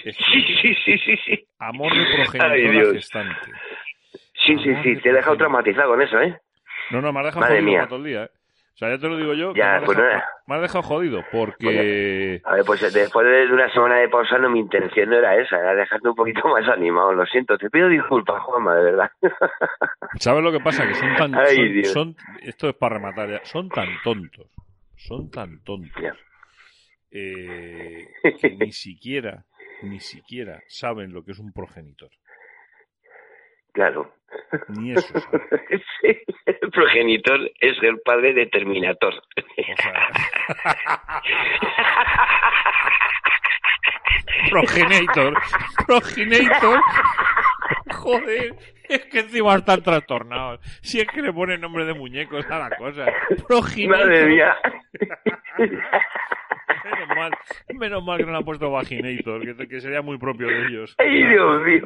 [0.04, 1.48] Es que- Sí, sí, sí, sí, sí.
[1.60, 2.94] Amor de Ay, progenitora Dios.
[2.94, 3.52] gestante.
[4.46, 6.38] Sí, sí, sí, te he dejado traumatizado con eso, ¿eh?
[6.92, 7.78] No, no, me has dejado Madre jodido mía.
[7.80, 8.30] para todo el día, ¿eh?
[8.74, 10.30] O sea, ya te lo digo yo, Ya, me, has pues dejado, nada.
[10.48, 12.42] me has dejado jodido, porque...
[12.44, 15.60] A ver, pues después de una semana de pausa no, mi intención no era esa,
[15.60, 19.12] era dejarte un poquito más animado, lo siento, te pido disculpas, Juanma, de verdad.
[20.20, 20.88] ¿Sabes lo que pasa?
[20.88, 21.36] Que son tan...
[21.36, 23.42] Ay, son- esto es para rematar ya.
[23.46, 24.48] Son tan tontos.
[24.96, 26.02] Son tan tontos.
[27.12, 28.08] eh,
[28.42, 29.46] que ni siquiera,
[29.84, 32.10] ni siquiera saben lo que es un progenitor.
[33.74, 34.14] Claro.
[34.70, 35.14] Ni eso.
[36.02, 39.14] Sí, el progenitor es el padre de Terminator.
[44.50, 45.34] Progenitor.
[45.86, 46.82] Progenitor.
[47.94, 48.56] Joder,
[48.90, 50.60] es que encima están trastornados.
[50.82, 53.06] Si es que le ponen nombre de muñecos a la cosa.
[53.48, 53.98] Progenitor.
[54.00, 54.58] Madre mía.
[56.84, 57.32] Menos mal,
[57.80, 60.96] menos mal que no le han puesto Vaginator, que, que sería muy propio de ellos.
[60.98, 61.82] Ay, Dios mío.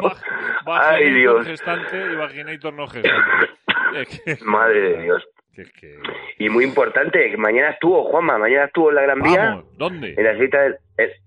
[0.65, 1.45] Vaginator Ay, Dios.
[1.47, 3.47] gestante y Vaginator no gestante.
[3.95, 5.25] Es que- Madre de Dios.
[5.53, 5.99] que es que-
[6.37, 9.45] Y muy importante, que mañana estuvo, Juanma, mañana estuvo en la Gran Vía.
[9.49, 10.13] Vamos, ¿dónde?
[10.17, 10.75] En la cita de,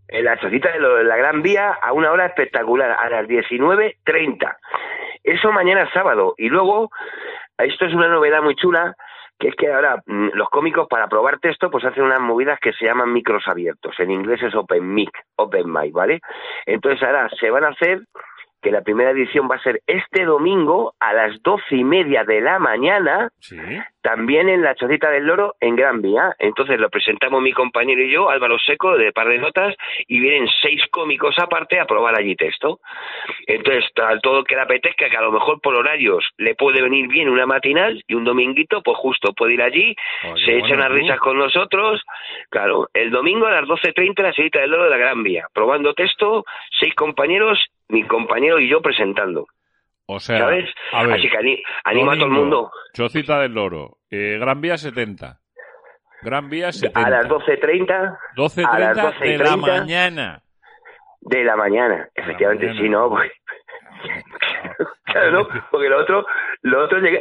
[0.08, 0.36] en- la
[0.72, 4.56] de, lo- de la Gran Vía a una hora espectacular, a las 19.30.
[5.24, 6.34] Eso mañana sábado.
[6.38, 6.90] Y luego,
[7.58, 8.94] esto es una novedad muy chula,
[9.38, 12.72] que es que ahora mm, los cómicos para probar texto pues hacen unas movidas que
[12.72, 13.94] se llaman micros abiertos.
[13.98, 16.20] En inglés es open mic, open mic, ¿vale?
[16.66, 18.02] Entonces ahora se van a hacer
[18.68, 22.42] que la primera edición va a ser este domingo a las doce y media de
[22.42, 23.30] la mañana,
[24.02, 26.34] también en la Chocita del Loro, en Gran Vía.
[26.38, 29.74] Entonces lo presentamos mi compañero y yo, Álvaro Seco, de Par de Notas,
[30.06, 32.80] y vienen seis cómicos aparte a probar allí texto.
[33.46, 37.08] Entonces, tal todo que le apetezca, que a lo mejor por horarios le puede venir
[37.08, 39.96] bien una matinal y un dominguito, pues justo puede ir allí,
[40.30, 40.94] Oye, se echa bueno, unas tú.
[40.94, 42.02] risas con nosotros.
[42.50, 45.46] Claro, el domingo a las 12.30 en la Chocita del Loro de la Gran Vía,
[45.54, 46.44] probando texto,
[46.78, 47.58] seis compañeros,
[47.88, 49.46] mi compañero y yo presentando.
[50.06, 50.64] O sea, ¿Sabes?
[50.92, 52.70] a ver, Así que ani- animo a todo el domingo, mundo.
[52.94, 55.38] Chocita del Loro, eh, Gran Vía 70.
[56.22, 57.00] Gran Vía 70.
[57.06, 58.18] A las 12.30.
[58.36, 60.42] 12.30 a las 12 y de la 30 mañana.
[61.20, 62.82] De la mañana, efectivamente, mañana.
[62.82, 63.32] sí, no, porque...
[65.04, 66.26] claro, no, porque lo otro,
[66.62, 67.20] lo otro llega-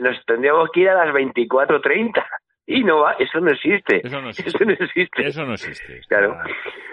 [0.00, 2.24] nos tendríamos que ir a las 24.30
[2.66, 4.00] y no va, eso no existe.
[4.06, 4.50] Eso no existe.
[4.50, 5.26] Eso no existe.
[5.26, 6.00] Eso no existe.
[6.08, 6.36] Claro.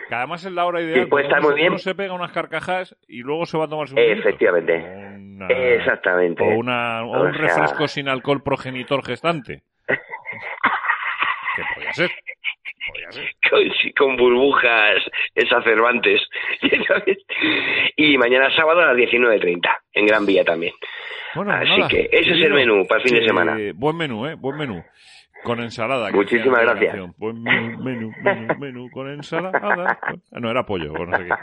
[0.08, 1.08] Que además es la hora ideal.
[1.08, 1.70] Puede estar muy se- bien.
[1.70, 3.96] uno se pega unas carcajas y luego se va a tomar su.
[3.98, 4.84] Efectivamente.
[5.50, 6.44] Exactamente.
[6.44, 9.62] O, una, o O un sea- refresco sin alcohol progenitor gestante.
[9.88, 12.12] que podría ser.
[13.50, 14.96] Con, sí, con burbujas
[15.36, 16.22] exacerbantes.
[17.96, 19.62] Y mañana sábado a las 19.30,
[19.94, 20.74] en Gran Vía también.
[21.36, 23.58] Bueno, Así nada, que ese es el menú para el fin de que semana.
[23.76, 24.36] Buen menú, ¿eh?
[24.36, 24.84] Buen menú.
[25.44, 26.10] Con ensalada.
[26.12, 26.96] que Muchísimas gracias.
[27.18, 30.00] Buen menú, menú, menú, menú con ensalada.
[30.32, 31.34] Ah, no, era pollo, no sé qué.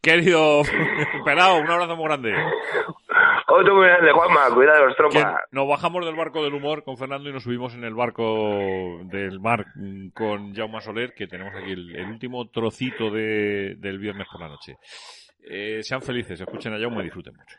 [0.02, 0.62] Querido
[1.24, 2.34] pelado, un abrazo muy grande.
[3.48, 5.36] Otro muy grande, Juanma, cuidado de los tropas.
[5.50, 9.40] nos bajamos del barco del humor con Fernando y nos subimos en el barco del
[9.40, 9.66] mar
[10.14, 14.48] con Jaume Soler, que tenemos aquí el, el último trocito de, del viernes por la
[14.48, 14.76] noche.
[15.46, 17.58] Eh, sean felices, escuchen a Jaume y disfruten mucho.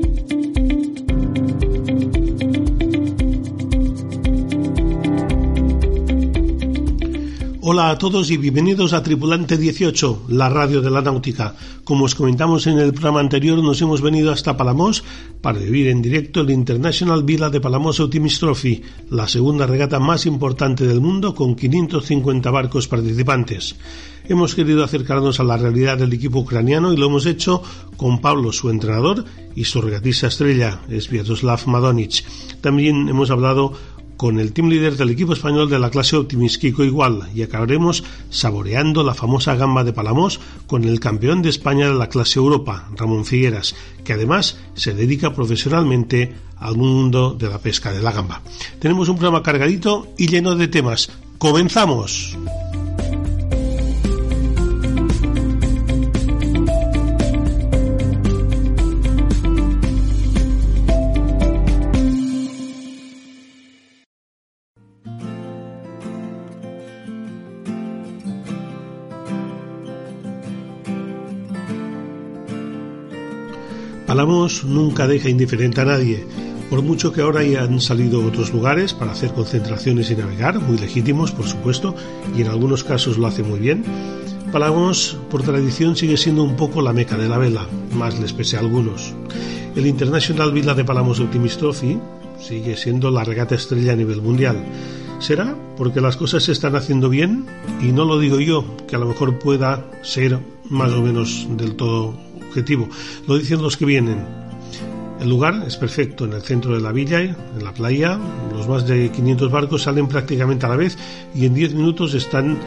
[7.63, 11.55] Hola a todos y bienvenidos a Tripulante 18, la radio de la náutica.
[11.83, 15.03] Como os comentamos en el programa anterior, nos hemos venido hasta Palamos
[15.41, 18.81] para vivir en directo el International Villa de Palamos Optimist Trophy,
[19.11, 23.75] la segunda regata más importante del mundo con 550 barcos participantes.
[24.27, 27.61] Hemos querido acercarnos a la realidad del equipo ucraniano y lo hemos hecho
[27.95, 29.23] con Pablo, su entrenador,
[29.55, 32.23] y su regatista estrella, Sviatoslav Madonic.
[32.61, 33.73] También hemos hablado
[34.21, 38.03] con el team leader del equipo español de la clase Optimist Kiko Igual y acabaremos
[38.29, 42.87] saboreando la famosa gamba de Palamos con el campeón de España de la clase Europa,
[42.95, 43.73] Ramón Figueras,
[44.03, 48.43] que además se dedica profesionalmente al mundo de la pesca de la gamba.
[48.77, 51.09] Tenemos un programa cargadito y lleno de temas.
[51.39, 52.37] ¡Comenzamos!
[74.21, 76.23] Palamos nunca deja indiferente a nadie,
[76.69, 81.31] por mucho que ahora hayan salido otros lugares para hacer concentraciones y navegar, muy legítimos
[81.31, 81.95] por supuesto,
[82.37, 83.83] y en algunos casos lo hace muy bien,
[84.51, 87.65] Palamos por tradición sigue siendo un poco la meca de la vela,
[87.95, 89.11] más les pese a algunos.
[89.75, 91.97] El International Villa de Palamos Optimist Trophy
[92.39, 94.63] sigue siendo la regata estrella a nivel mundial.
[95.17, 97.47] ¿Será porque las cosas se están haciendo bien?
[97.81, 100.37] Y no lo digo yo, que a lo mejor pueda ser
[100.69, 102.13] más o menos del todo
[103.27, 104.25] Lo dicen los que vienen.
[105.19, 108.19] El lugar es perfecto en el centro de la villa, en la playa.
[108.51, 110.97] Los más de 500 barcos salen prácticamente a la vez
[111.35, 112.57] y en 10 minutos están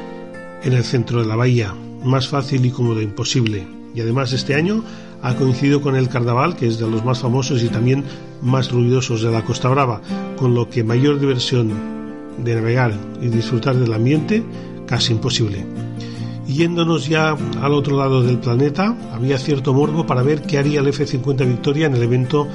[0.62, 1.74] en el centro de la bahía.
[2.04, 3.66] Más fácil y cómodo imposible.
[3.94, 4.84] Y además este año
[5.22, 8.04] ha coincidido con el carnaval, que es de los más famosos y también
[8.42, 10.00] más ruidosos de la Costa Brava,
[10.36, 11.72] con lo que mayor diversión
[12.38, 14.44] de navegar y disfrutar del ambiente
[14.86, 15.64] casi imposible.
[16.46, 20.88] Yéndonos ya al otro lado del planeta, había cierto morbo para ver qué haría el
[20.88, 22.46] F-50 Victoria en el evento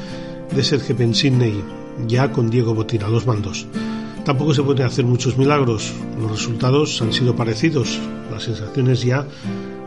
[0.55, 1.63] de Sergio en Sydney,
[2.07, 3.67] ya con Diego Botín a los mandos.
[4.23, 5.93] Tampoco se pueden hacer muchos milagros.
[6.19, 7.99] Los resultados han sido parecidos.
[8.29, 9.25] Las sensaciones ya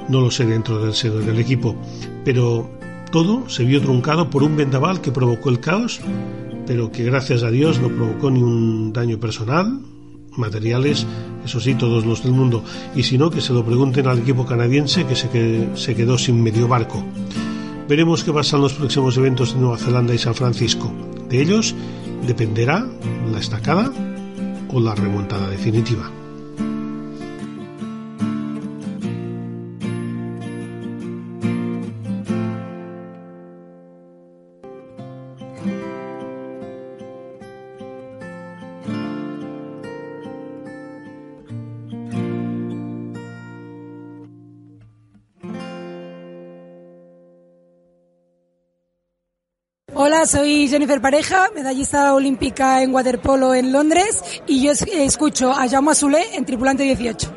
[0.08, 1.76] no lo sé dentro del seno del equipo.
[2.24, 2.68] Pero
[3.10, 6.00] todo se vio truncado por un vendaval que provocó el caos,
[6.66, 9.80] pero que gracias a Dios no provocó ni un daño personal,
[10.36, 11.06] materiales,
[11.44, 12.64] eso sí, todos los del mundo.
[12.94, 16.42] Y si no, que se lo pregunten al equipo canadiense que se, se quedó sin
[16.42, 17.04] medio barco.
[17.88, 20.92] Veremos qué pasa en los próximos eventos de Nueva Zelanda y San Francisco.
[21.28, 21.74] De ellos
[22.26, 22.86] dependerá
[23.30, 23.92] la estacada
[24.68, 26.10] o la remontada definitiva.
[50.26, 56.36] Soy Jennifer Pareja, medallista olímpica en waterpolo en Londres y yo escucho a Jaume Azulé
[56.36, 57.28] en Tripulante 18.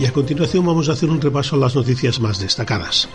[0.00, 3.06] Y a continuación vamos a hacer un repaso a las noticias más destacadas.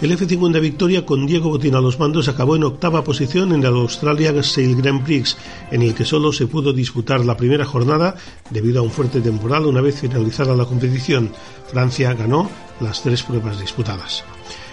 [0.00, 3.76] El F-50 Victoria con Diego Botín a los mandos acabó en octava posición en el
[3.76, 5.36] Australia Sail Grand Prix,
[5.70, 8.16] en el que solo se pudo disputar la primera jornada
[8.50, 11.30] debido a un fuerte temporal una vez finalizada la competición.
[11.70, 12.50] Francia ganó
[12.80, 14.24] las tres pruebas disputadas.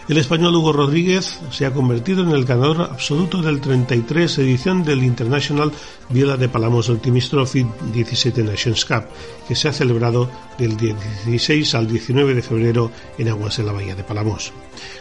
[0.10, 5.04] El español Hugo Rodríguez se ha convertido en el ganador absoluto del 33 edición del
[5.04, 5.72] International
[6.10, 9.04] Viela de Palamos Optimist Trophy 17 Nations Cup,
[9.48, 10.28] que se ha celebrado
[10.58, 14.52] del 16 al 19 de febrero en aguas de la bahía de Palamos.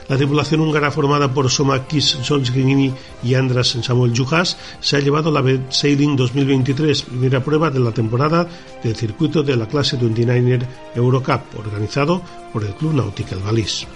[0.08, 5.30] La tripulación húngara formada por Soma Kis Solzhenitsyn y Andras Samuel Juhas se ha llevado
[5.30, 8.46] la Sailing 2023, primera prueba de la temporada
[8.84, 12.20] del circuito de la clase 29er Eurocup, organizado
[12.52, 13.86] por el Club Nautical Valís.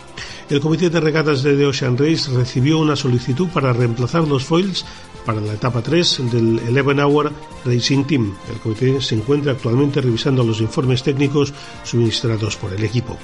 [0.52, 4.84] el Comité de Regatas de Ocean Race recibió una solicitud para reemplazar los foils
[5.24, 7.32] para la etapa 3 del 11 Hour
[7.64, 8.34] Racing Team.
[8.50, 11.52] El comité se encuentra actualmente revisando los informes técnicos
[11.84, 13.16] suministrados por el equipo.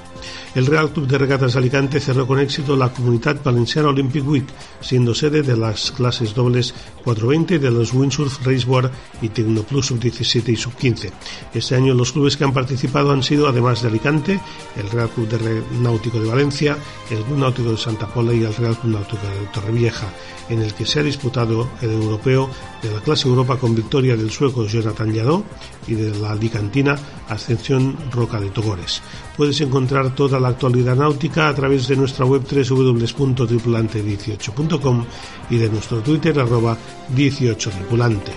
[0.54, 4.46] El Real Club de Regatas Alicante cerró con éxito la Comunidad Valenciana Olympic Week,
[4.80, 8.90] siendo sede de las clases dobles 420 de los Windsurf Raceboard
[9.22, 11.10] y Tecnoplus Sub-17 y Sub-15.
[11.54, 14.40] Este año los clubes que han participado han sido, además de Alicante,
[14.76, 16.76] el Real Club de Náutico de Valencia,
[17.10, 20.08] el Club Náutico de Santa Pola y el Real Club Náutico de Torrevieja,
[20.48, 22.50] en el que se ha disputado el europeo
[22.82, 25.42] de la clase Europa con victoria del sueco Jonathan Lladó
[25.86, 26.96] y de la alicantina
[27.28, 29.00] Ascensión Roca de Togores.
[29.36, 35.04] Puedes encontrar toda la actualidad náutica a través de nuestra web www.tripulante18.com
[35.50, 36.78] y de nuestro Twitter arroba
[37.14, 38.32] 18tripulante.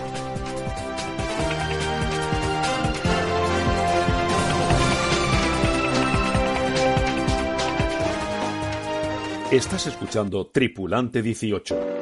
[9.51, 12.00] Estás escuchando Tripulante 18.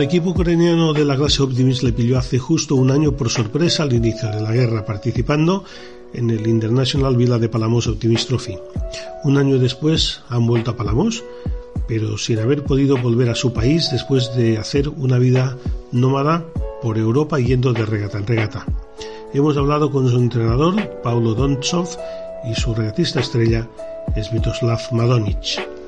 [0.00, 3.82] Al equipo ucraniano de la clase Optimist le pilló hace justo un año por sorpresa
[3.82, 5.62] al inicio de la guerra, participando
[6.14, 8.56] en el International Villa de Palamos Optimist Trophy.
[9.24, 11.22] Un año después han vuelto a Palamos,
[11.86, 15.58] pero sin haber podido volver a su país después de hacer una vida
[15.92, 16.46] nómada
[16.80, 18.64] por Europa yendo de regata en regata.
[19.34, 21.90] Hemos hablado con su entrenador, Paulo Dontsov,
[22.50, 23.68] y su regatista estrella,
[24.16, 25.79] Svitoslav Madonic.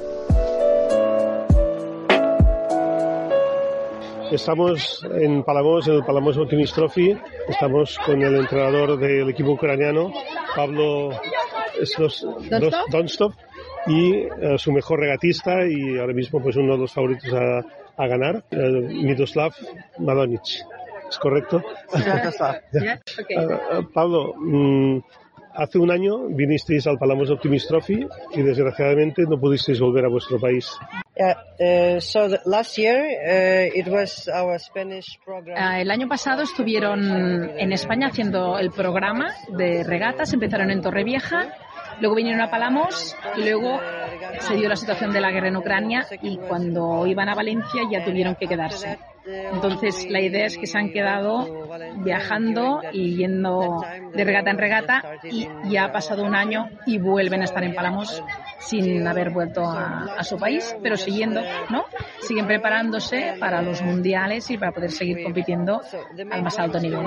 [4.33, 7.15] Estamos en Palamos, en el Palamos Optimist Trophy.
[7.49, 10.11] Estamos con el entrenador del equipo ucraniano,
[10.57, 11.11] Pablo
[12.91, 13.35] Donstov.
[13.87, 17.59] Y eh, su mejor regatista y ahora mismo pues uno de los favoritos a,
[18.03, 19.53] a ganar, eh, Miroslav
[19.99, 20.65] Malonic.
[21.11, 21.63] ¿Es correcto?
[21.93, 23.37] Okay.
[23.37, 24.99] Eh, eh, Pablo, mm,
[25.55, 30.39] hace un año vinisteis al Palamos Optimist Trophy y desgraciadamente no pudisteis volver a vuestro
[30.39, 30.71] país.
[31.17, 33.05] Yeah, so the, last year
[33.75, 35.57] it was our Spanish program.
[35.59, 41.55] Ah, el año pasado estuvieron en España haciendo el programa de regatas, empezaron en Torrevieja,
[42.01, 43.81] luego vinieron a Palamos y luego
[44.41, 48.05] se dio la situación de la guerra en Ucrania y cuando iban a Valencia ya
[48.05, 48.99] tuvieron que quedarse.
[49.25, 53.81] Entonces la idea es que se han quedado viajando y yendo
[54.13, 57.75] de regata en regata y ya ha pasado un año y vuelven a estar en
[57.75, 58.23] Palamos
[58.59, 61.41] sin haber vuelto a, a su país, pero siguiendo,
[61.71, 61.85] ¿no?
[62.21, 65.81] Siguen preparándose para los mundiales y para poder seguir compitiendo
[66.31, 67.07] al más alto nivel.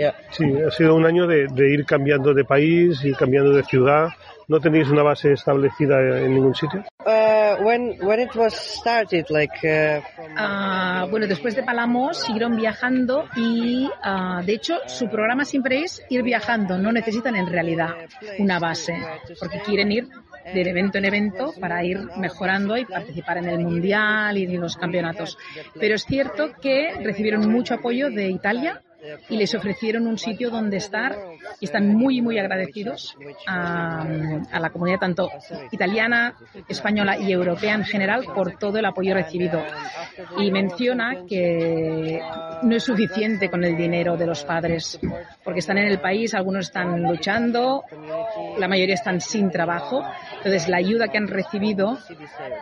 [0.00, 0.14] Yeah.
[0.30, 4.08] Sí, ha sido un año de, de ir cambiando de país, ir cambiando de ciudad.
[4.48, 6.82] ¿No tenéis una base establecida en ningún sitio?
[7.04, 12.56] Uh, when when it was started, like uh, from Ah, bueno, después de Palamos siguieron
[12.56, 16.78] viajando y, ah, de hecho, su programa siempre es ir viajando.
[16.78, 17.90] No necesitan en realidad
[18.38, 18.94] una base,
[19.38, 20.08] porque quieren ir
[20.54, 24.78] de evento en evento para ir mejorando y participar en el mundial y en los
[24.78, 25.36] campeonatos.
[25.78, 28.80] Pero es cierto que recibieron mucho apoyo de Italia
[29.28, 31.16] y les ofrecieron un sitio donde estar
[31.58, 33.16] y están muy, muy agradecidos
[33.46, 34.02] a,
[34.50, 35.30] a la comunidad tanto
[35.70, 36.36] italiana,
[36.68, 39.62] española y europea en general por todo el apoyo recibido.
[40.38, 42.20] Y menciona que
[42.62, 44.98] no es suficiente con el dinero de los padres,
[45.44, 47.84] porque están en el país, algunos están luchando,
[48.58, 50.04] la mayoría están sin trabajo.
[50.38, 51.98] Entonces, la ayuda que han recibido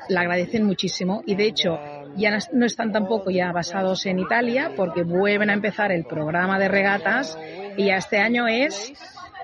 [0.09, 1.78] la agradecen muchísimo y, de hecho,
[2.18, 6.68] ya no- están tampoco ya basados en Italia porque vuelven a empezar el programa de
[6.68, 7.38] regatas
[7.76, 8.92] y ya este año es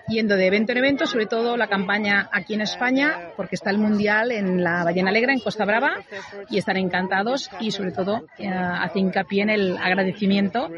[0.07, 3.79] yendo de evento en evento, sobre todo la campaña aquí en España, porque está el
[3.79, 5.95] Mundial en la Ballena Negra, en Costa Brava,
[6.51, 10.69] y están encantados y sobre todo eh, hace hincapié en el agradecimiento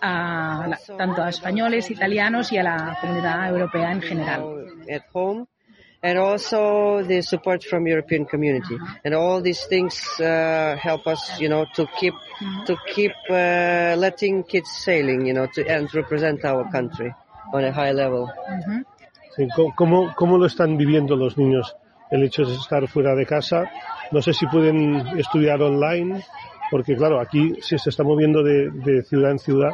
[0.00, 4.44] a tanto a españoles, italianos y a la comunidad europea en general.
[6.02, 11.06] At home, and also the support from European community, and all these things uh, help
[11.06, 12.14] us, you know, to keep
[12.66, 17.12] to keep uh, letting kids sailing, you know, to and represent our country
[17.52, 18.28] on a high level.
[19.36, 21.76] Sí, ¿cómo- ¿Cómo, ¿Cómo lo están viviendo los niños
[22.10, 23.70] el hecho de estar fuera de casa?
[24.10, 26.24] No sé si pueden estudiar online,
[26.70, 29.70] porque claro, aquí si se está moviendo de, de ciudad en ciudad,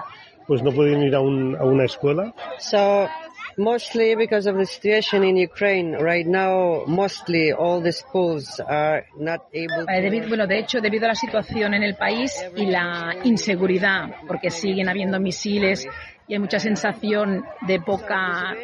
[0.47, 2.35] pues no pueden ir a, un- a una escuela.
[2.59, 3.09] So
[3.57, 9.41] mostly because of the situation in Ukraine right now, mostly all the schools are not
[9.53, 9.85] able.
[9.89, 14.11] Eh, debido- bueno, de hecho, debido a la situación en el país y la inseguridad,
[14.27, 15.87] porque siguen habiendo misiles
[16.29, 18.55] y hay mucha sensación de poca,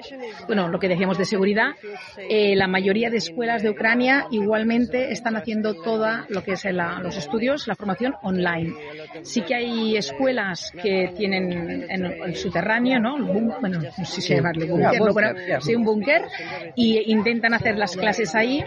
[0.47, 1.71] bueno, lo que decíamos de seguridad,
[2.17, 6.99] eh, la mayoría de escuelas de Ucrania igualmente están haciendo toda lo que es la-
[7.01, 8.73] los estudios, la formación online.
[9.23, 13.17] Sí que hay escuelas que tienen en el subterráneo, ¿no?
[13.17, 13.23] El
[13.61, 15.13] bueno, no sé si llamarle búnker, ¿no?
[15.47, 15.61] Yeah.
[15.61, 16.23] sí, un búnker,
[16.75, 18.65] y intentan hacer las clases ahí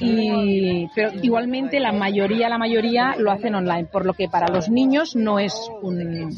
[0.00, 4.68] y, pero igualmente la mayoría, la mayoría lo hacen online, por lo que para los
[4.68, 6.34] niños no es un,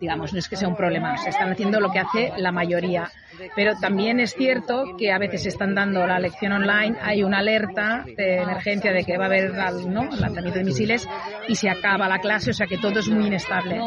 [0.00, 3.10] digamos, no es que sea un problema, se están haciendo lo que hace la mayoría.
[3.56, 8.04] Pero también es cierto que a veces están dando la lección online, hay una alerta
[8.04, 9.54] de emergencia de que va a haber
[9.88, 10.04] ¿no?
[10.04, 11.08] lanzamiento de misiles
[11.48, 13.80] y se acaba la clase, o sea que todo es muy inestable.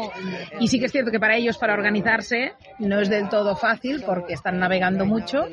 [0.58, 4.02] Y sí que es cierto que para ellos, para organizarse, no es del todo fácil
[4.04, 5.46] porque están navegando mucho,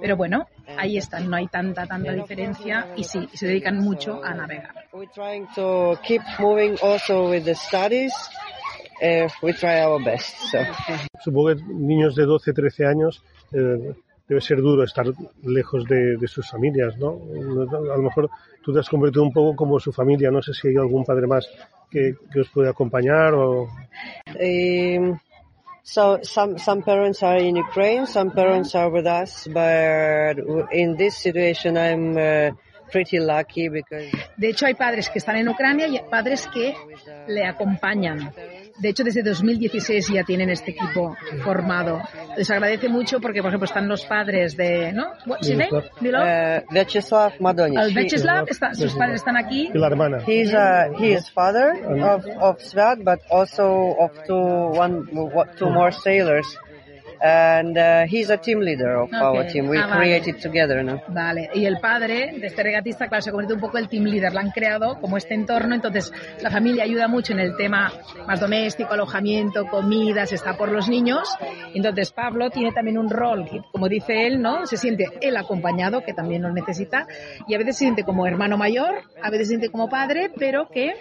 [0.00, 0.46] pero bueno,
[0.78, 4.72] ahí están, no hay tanta, tanta diferencia y sí, se dedican mucho a navegar.
[9.02, 10.36] Uh, we try our best.
[10.50, 10.58] So.
[11.24, 13.22] Supongo que niños de 12, 13 años
[13.52, 13.94] eh,
[14.28, 15.06] debe ser duro estar
[15.42, 17.20] lejos de, de sus familias, ¿no?
[17.92, 18.30] A lo mejor
[18.62, 20.30] tú te has convertido un poco como su familia.
[20.30, 21.48] No sé si hay algún padre más
[21.90, 23.68] que, que os puede acompañar o...
[24.40, 25.18] Um,
[25.82, 30.38] so some some parents are in Ukraine, some parents are with us, but
[30.70, 32.54] in this situation, I'm uh,
[32.90, 34.06] pretty lucky because
[34.36, 36.74] De hecho, hay padres que están en Ucrania y padres que
[37.26, 38.32] le acompañan.
[38.82, 42.02] De hecho, desde 2016 ya tienen este equipo formado.
[42.36, 45.06] Les agradece mucho porque, por ejemplo, están los padres de, ¿no?
[45.24, 45.70] What's his name?
[46.00, 46.18] Dilo.
[46.20, 47.78] uh, Vyacheslav Madonich.
[47.78, 49.70] El he- Vyacheslav, está- sus padres están aquí.
[49.72, 50.18] Y la hermana.
[50.26, 54.34] He's uh, he is father of of Svat, but also of two
[54.76, 55.06] one
[55.56, 56.46] two more sailors.
[57.24, 59.52] And uh, he's a team leader of our Okay.
[59.52, 59.68] team.
[59.68, 59.98] We Ah, vale.
[60.00, 61.00] created together now.
[61.08, 64.32] Vale, y el padre de este regatista, claro, se convierte un poco el team leader,
[64.34, 67.92] la han creado como este entorno, entonces la familia ayuda mucho en el tema
[68.26, 71.28] más doméstico, alojamiento, comidas, está por los niños,
[71.74, 74.66] entonces Pablo tiene también un rol, como dice él, ¿no?
[74.66, 77.06] Se siente él acompañado, que también lo necesita,
[77.46, 80.68] y a veces se siente como hermano mayor, a veces se siente como padre, pero
[80.70, 80.92] que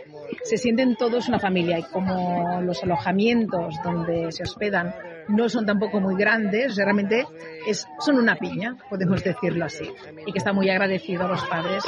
[0.43, 4.93] se sienten todos una familia, y como los alojamientos donde se hospedan
[5.27, 7.25] no son tampoco muy grandes, realmente
[7.67, 9.91] es, son una piña, podemos decirlo así,
[10.25, 11.83] y que está muy agradecido a los padres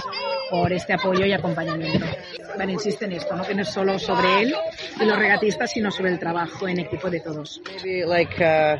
[0.50, 2.06] por este apoyo y acompañamiento.
[2.58, 3.44] Vale, insiste en esto, ¿no?
[3.44, 4.56] que no es solo sobre él
[5.00, 7.62] y los regatistas, sino sobre el trabajo en equipo de todos.
[7.66, 8.78] Maybe like uh,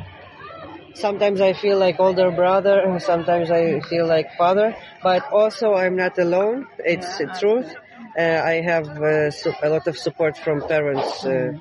[0.94, 5.96] sometimes I feel like older brother, and sometimes I feel like father, but also I'm
[5.96, 6.68] not alone.
[6.80, 7.74] It's the truth.
[8.18, 9.32] Uh, I have uh,
[9.64, 11.54] a lot of support from parents, uh,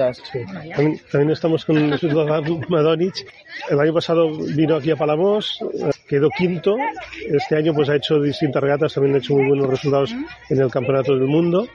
[0.00, 0.22] us.
[0.32, 3.26] También, también estamos con Slobodan Madonic.
[3.70, 6.76] El año pasado vino aquí a Palamos, eh, quedó quinto.
[7.26, 10.14] Este año pues ha hecho distintas regatas, también ha hecho muy buenos resultados
[10.48, 11.68] en el Campeonato del Mundo.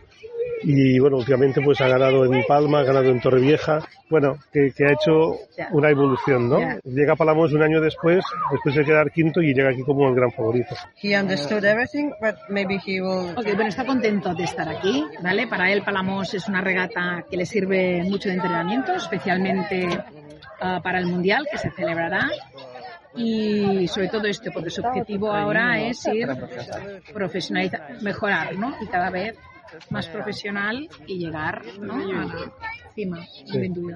[0.66, 3.80] Y bueno, últimamente pues ha ganado en Palma, ha ganado en Torrevieja.
[4.10, 5.36] Bueno, que, que ha hecho
[5.72, 6.60] una evolución, ¿no?
[6.86, 10.16] Llega a Palamos un año después, después de quedar quinto y llega aquí como el
[10.16, 10.76] gran favorito.
[11.02, 13.32] He understood everything, but maybe he will.
[13.36, 15.48] Ok, bueno, está contento de estar aquí, ¿vale?
[15.48, 19.88] Para él Palamos es una regata que le sirve mucho de entrenamiento, especialmente
[20.62, 22.30] ah, para el Mundial que se celebrará.
[23.16, 26.28] Y sobre todo esto, porque su objetivo ahora es ir
[27.14, 28.76] profesionalizar, mejorar, ¿no?
[28.82, 29.38] Y cada vez
[29.90, 31.96] más profesional y llegar, ¿no?
[31.96, 32.52] A la
[32.94, 33.46] cima, Sí.
[33.48, 33.96] sin duda.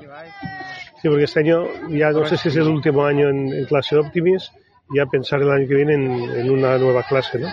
[1.02, 3.96] Sí, porque este año ya no sé si es el último año en, en clase
[3.96, 4.52] Optimis,
[4.96, 7.48] ya pensar el año que viene en, en una nueva clase, ¿no?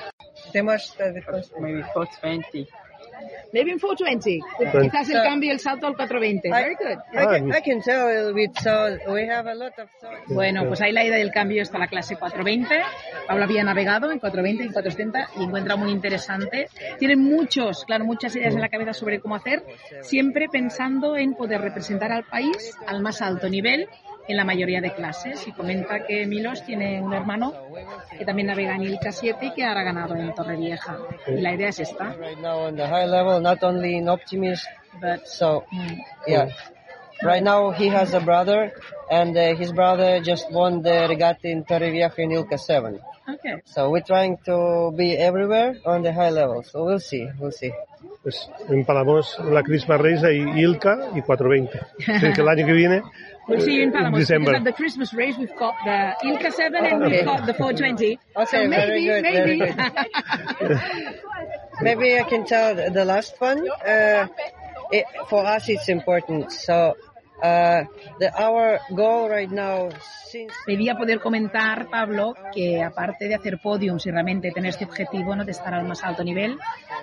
[0.53, 0.97] The first,
[3.55, 3.55] maybe 420.
[3.55, 4.41] Maybe in 420.
[4.73, 4.91] Bueno.
[4.91, 6.51] Quizás el cambio el salto al 420.
[6.51, 6.99] Very good.
[7.13, 8.59] I can, I can tell a little bit.
[8.59, 10.21] So we have a lot of thoughts.
[10.27, 12.83] Bueno, pues ahí la idea del cambio está la clase 420.
[13.27, 16.69] Pablo había navegado en 420 y 470 y encuentra muy interesante.
[16.99, 19.65] Tiene muchos, claro, muchas ideas en la cabeza sobre cómo hacer,
[20.03, 23.89] siempre pensando en poder representar al país al más alto nivel
[24.27, 25.47] en la mayoría de clases.
[25.47, 27.53] Y comenta que Milos tiene un hermano
[28.17, 30.99] que también navega en Ilka 7 y que ahora ha ganado en Torrevieja.
[31.27, 32.15] Y la idea es esta.
[32.15, 34.67] Right now on the high level, not only in Optimist,
[35.01, 35.65] but so
[36.27, 36.49] yeah.
[37.23, 38.73] Right now he has a brother,
[39.11, 43.01] and uh, his brother just won the regatta in Torrevieja in Ilka 7.
[43.27, 43.63] Okay.
[43.65, 46.63] So we're trying to be everywhere on the high level.
[46.63, 47.73] So we'll see, we'll see.
[48.23, 51.79] Pues en Palamos, la Christmas Race hay Ilka y 420.
[52.13, 53.03] Así que el año que viene,
[53.49, 54.19] We'll see you in en Palamos.
[54.19, 54.53] diciembre.
[54.53, 57.17] Because at the Christmas race, we've got the Ilka 7 and Okay.
[57.17, 58.19] we've got the 420.
[58.37, 59.61] Okay, so maybe, good, maybe.
[61.83, 63.69] Maybe I can tell the the last one.
[63.69, 64.29] Uh,
[64.91, 66.53] it, for us, it's important.
[66.53, 66.95] So
[67.43, 67.87] uh,
[70.67, 75.45] Pedía poder comentar, Pablo, que aparte de hacer podiums y realmente tener este objetivo ¿no?
[75.45, 76.59] de estar al más alto nivel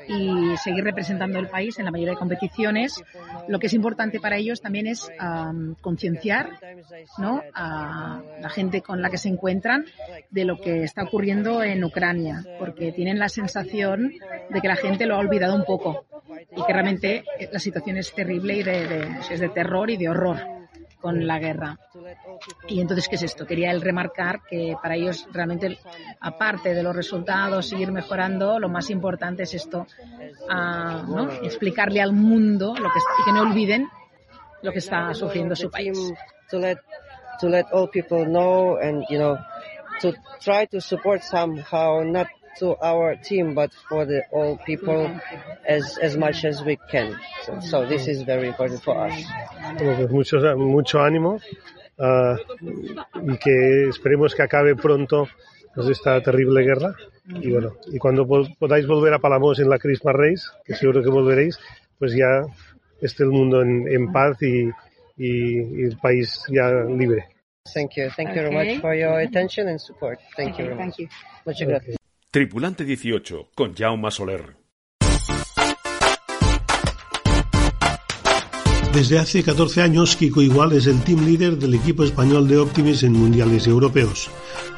[0.08, 3.02] y seguir representando el país en la mayoría de competiciones,
[3.48, 6.50] lo que es importante para ellos también es am, concienciar
[7.20, 7.42] ¿no?
[7.54, 9.86] a la gente con la que se encuentran
[10.30, 14.12] de lo que está ocurriendo en Ucrania, porque tienen la sensación
[14.50, 16.06] de que la gente lo ha olvidado un poco
[16.56, 20.10] y que realmente la situación es terrible y de, de- es de terror y de
[20.10, 20.21] horror
[21.00, 21.78] con la guerra.
[22.68, 23.46] Y entonces, ¿qué es esto?
[23.46, 25.80] Quería él remarcar que para ellos realmente,
[26.20, 29.88] aparte de los resultados, seguir mejorando, lo más importante es esto,
[30.50, 31.32] ah, ¿no?
[31.32, 33.88] explicarle al mundo lo que, y que no olviden
[34.62, 35.98] lo que está sufriendo su país.
[37.42, 39.36] to let all people know and you know
[40.00, 42.28] to try to support somehow not
[42.60, 45.10] to our team but for the all people
[45.68, 47.16] as as much as we can
[47.46, 49.14] so, so this is very important for us
[49.78, 51.40] Bueno, pues mucho, mucho ánimo
[52.00, 52.36] ah,
[53.24, 55.28] y que esperemos que acabe pronto
[55.76, 56.94] pues, esta terrible guerra.
[57.28, 61.02] Y bueno, y cuando po- podáis volver a Palamos en la Christmas Race, que seguro
[61.02, 61.58] que volveréis,
[61.98, 62.44] pues ya
[63.00, 64.68] esté el mundo en, en paz y,
[65.18, 67.28] y- y el país ya libre.
[67.74, 68.74] thank you thank you very Okay.
[68.74, 71.08] much for your attention and support thank you Okay, very thank much you.
[71.46, 72.01] muchas gracias
[72.34, 74.56] Tripulante 18 con Jaume Soler.
[78.94, 83.04] Desde hace 14 años, Kiko Igual es el team leader del equipo español de Optimis
[83.04, 84.30] en mundiales europeos.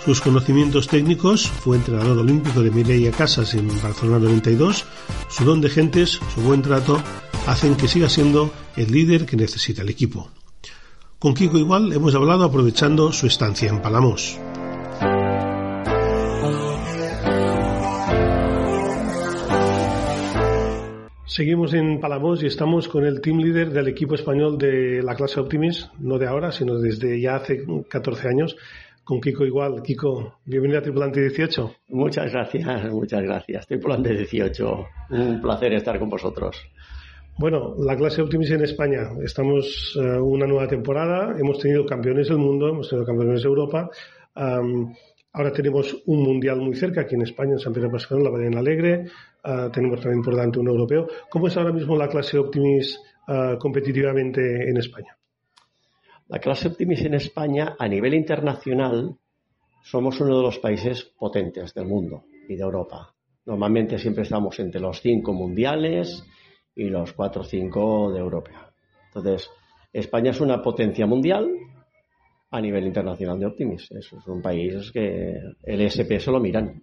[0.04, 4.86] Sus conocimientos técnicos, fue entrenador olímpico de Mireia Casas en Barcelona 92,
[5.30, 7.04] su don de gentes, su buen trato,
[7.46, 10.32] hacen que siga siendo el líder que necesita el equipo.
[11.20, 14.40] Con Kiko Igual hemos hablado aprovechando su estancia en Palamos.
[21.34, 25.40] Seguimos en Palamos y estamos con el team leader del equipo español de la clase
[25.40, 28.56] Optimis, no de ahora, sino desde ya hace 14 años,
[29.04, 29.82] con Kiko igual.
[29.82, 31.74] Kiko, bienvenido a Tripulante 18.
[31.88, 33.66] Muchas gracias, muchas gracias.
[33.66, 36.56] Tripulante 18, un placer estar con vosotros.
[37.40, 39.10] Bueno, la clase Optimis en España.
[39.24, 43.90] Estamos uh, una nueva temporada, hemos tenido campeones del mundo, hemos tenido campeones de Europa.
[44.36, 44.94] Um,
[45.36, 48.60] Ahora tenemos un mundial muy cerca aquí en España, en San Pedro Pascal, la Ballena
[48.60, 49.08] Alegre.
[49.44, 51.08] Uh, tenemos también por delante un europeo.
[51.28, 55.18] ¿Cómo es ahora mismo la clase Optimis uh, competitivamente en España?
[56.28, 59.18] La clase Optimis en España, a nivel internacional,
[59.82, 63.12] somos uno de los países potentes del mundo y de Europa.
[63.46, 66.24] Normalmente siempre estamos entre los cinco mundiales
[66.76, 68.72] y los cuatro o cinco de Europa.
[69.08, 69.50] Entonces,
[69.92, 71.50] España es una potencia mundial
[72.54, 73.90] a nivel internacional de Optimis.
[73.92, 76.80] Eso es un país que el SP se lo miran.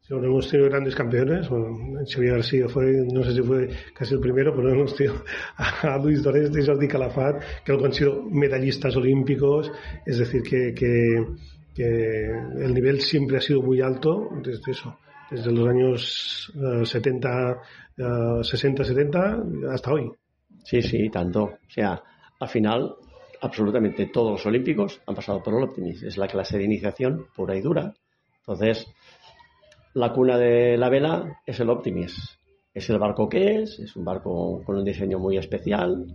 [0.00, 1.48] Sí, bueno, hemos tenido grandes campeones.
[1.48, 5.22] Bueno, Xavier García fue, no sé si fue casi el primero, pero hemos tenido
[5.56, 9.70] a Luis Doreste y Jordi Calafat, que han sido medallistas olímpicos.
[10.04, 11.24] Es decir, que, que,
[11.72, 14.98] que, el nivel siempre ha sido muy alto desde eso,
[15.30, 17.62] desde los años uh, 70,
[17.98, 20.10] uh, 60, 70 hasta hoy.
[20.64, 21.44] Sí, sí, tanto.
[21.44, 22.02] O sea,
[22.40, 22.96] al final
[23.40, 26.02] absolutamente todos los olímpicos han pasado por el Optimis.
[26.02, 27.94] Es la clase de iniciación pura y dura.
[28.38, 28.86] Entonces,
[29.94, 32.38] la cuna de la vela es el Optimis.
[32.72, 36.06] Es el barco que es, es un barco con un diseño muy especial,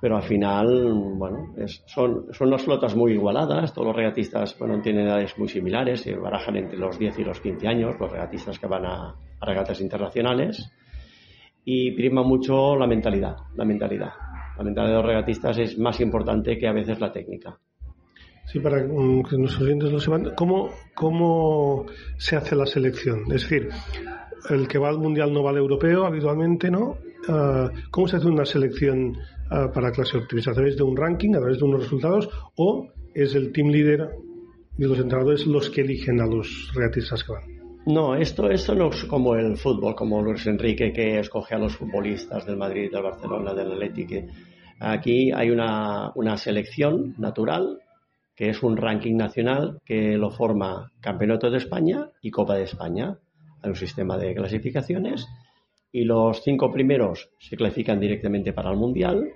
[0.00, 1.54] pero al final, bueno,
[1.86, 3.72] son, son unas flotas muy igualadas.
[3.72, 7.40] Todos los regatistas, bueno, tienen edades muy similares, se barajan entre los 10 y los
[7.40, 10.70] 15 años, los regatistas que van a, a regatas internacionales.
[11.64, 14.27] Y prima mucho la mentalidad, la mentalidad
[14.58, 17.58] la mentalidad de los regatistas es más importante que a veces la técnica.
[18.46, 21.86] Sí, para um, que nuestros oyentes lo sepan, ¿cómo, ¿cómo
[22.16, 23.22] se hace la selección?
[23.32, 23.68] Es decir,
[24.50, 26.98] el que va al mundial no va al europeo habitualmente, ¿no?
[27.28, 29.16] Uh, ¿Cómo se hace una selección
[29.50, 30.50] uh, para clase optimista?
[30.50, 32.28] ¿A través de un ranking, a través de unos resultados?
[32.56, 34.08] ¿O es el team leader
[34.76, 37.57] y los entrenadores los que eligen a los regatistas que van?
[37.88, 41.74] No, esto, esto no es como el fútbol, como Luis Enrique que escoge a los
[41.74, 44.30] futbolistas del Madrid, del Barcelona, del Atlético.
[44.78, 47.78] Aquí hay una, una selección natural,
[48.36, 53.16] que es un ranking nacional que lo forma Campeonato de España y Copa de España.
[53.62, 55.26] Hay un sistema de clasificaciones
[55.90, 59.30] y los cinco primeros se clasifican directamente para el Mundial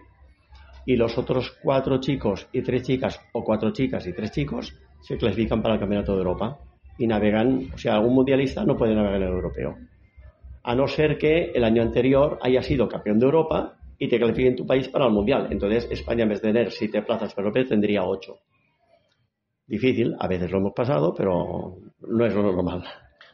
[0.85, 5.17] y los otros cuatro chicos y tres chicas o cuatro chicas y tres chicos se
[5.17, 6.59] clasifican para el Campeonato de Europa
[6.99, 9.79] y navegan, o sea, algún mundialista no puede navegar en el europeo.
[10.65, 14.49] A no ser que el año anterior haya sido campeón de Europa y te califique
[14.49, 15.49] en tu país para el mundial.
[15.51, 18.39] Entonces, España en vez de tener siete plazas para europeo tendría ocho.
[19.67, 21.79] Difícil, a veces lo hemos pasado, pero
[22.09, 22.85] no es lo normal.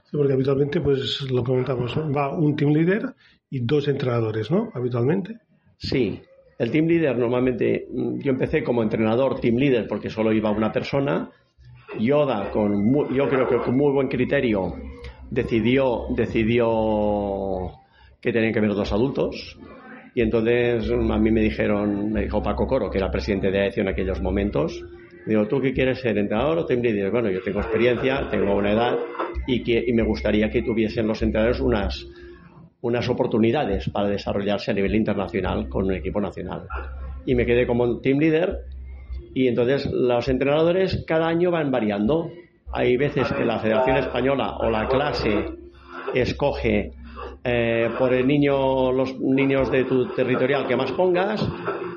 [0.05, 3.14] Sí, porque habitualmente, pues lo comentamos, va un team leader
[3.51, 4.70] y dos entrenadores, ¿no?
[4.74, 5.39] Habitualmente.
[5.76, 6.20] Sí,
[6.59, 10.72] el team leader normalmente, mm, yo empecé como entrenador team leader porque solo iba una
[10.72, 11.30] persona
[11.99, 14.75] Yoda, yo creo que con muy buen criterio,
[15.31, 16.07] decidió,
[18.20, 19.59] que tenían que haber dos adultos.
[20.15, 23.83] Y entonces a mí me dijeron, me dijo Paco Coro, que era presidente de AECIO
[23.83, 24.85] en aquellos momentos,
[25.27, 27.11] digo, ¿tú qué quieres ser, entrenador o team leader?
[27.11, 28.99] Bueno, yo tengo experiencia, tengo una edad
[29.47, 32.07] y me gustaría que tuviesen los entrenadores unas,
[32.81, 36.66] unas oportunidades para desarrollarse a nivel internacional con un equipo nacional.
[37.27, 38.65] Y me quedé como team leader
[39.34, 42.30] y entonces los entrenadores cada año van variando.
[42.72, 45.46] Hay veces que la Federación Española o la clase
[46.14, 46.92] escoge
[47.44, 51.46] eh, por el niño, los niños de tu territorial que más pongas,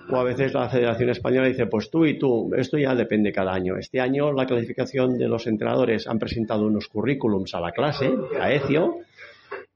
[0.10, 3.54] o a veces la Federación Española dice, pues tú y tú, esto ya depende cada
[3.54, 3.78] año.
[3.78, 8.52] Este año la clasificación de los entrenadores han presentado unos currículums a la clase, a
[8.52, 8.98] ECIO,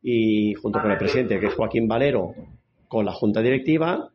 [0.02, 2.36] y junto con el presidente, que es Joaquín Valero,
[2.88, 4.10] con la junta directiva,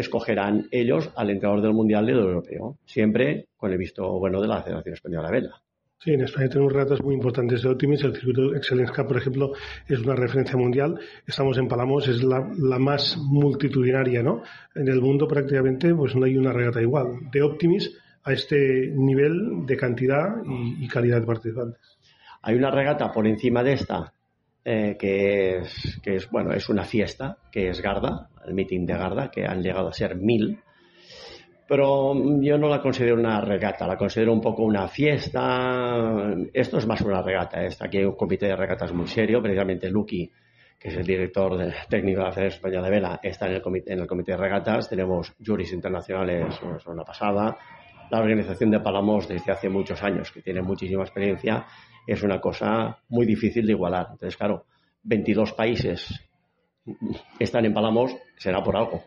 [0.00, 4.62] escogerán ellos al entrenador del Mundial del Europeo, siempre con el visto bueno de la
[4.62, 5.62] Federación Española de Vela.
[6.02, 8.02] Sí, en España tenemos regatas muy importantes de Optimis.
[8.02, 9.52] El circuito Excellence Cup, por ejemplo,
[9.86, 10.98] es una referencia mundial.
[11.26, 14.42] Estamos en Palamos, es la, la, más multitudinaria, ¿no?
[14.74, 17.30] En el mundo prácticamente pues no hay una regata igual.
[17.30, 17.94] De Optimis
[18.24, 21.98] a este nivel de cantidad y, y calidad de participantes.
[22.40, 24.14] Hay una regata por encima de esta
[24.64, 28.94] eh, que, es, que es, bueno, es una fiesta, que es Garda, el meeting de
[28.94, 30.60] Garda, que han llegado a ser mil.
[31.66, 36.34] Pero yo no la considero una regata, la considero un poco una fiesta.
[36.52, 37.64] Esto es más una regata.
[37.64, 40.30] Está aquí hay un comité de regatas muy serio, precisamente Lucky,
[40.78, 43.62] que es el director de, técnico de la Federación Española de Vela, está en el,
[43.62, 44.88] comité, en el comité de regatas.
[44.88, 47.56] Tenemos juris internacionales, es una pasada.
[48.10, 51.66] La organización de Palamos desde hace muchos años, que tiene muchísima experiencia,
[52.12, 54.08] es una cosa muy difícil de igualar.
[54.12, 54.66] Entonces, claro,
[55.04, 56.20] 22 países
[57.38, 59.04] están en Palamos será por algo.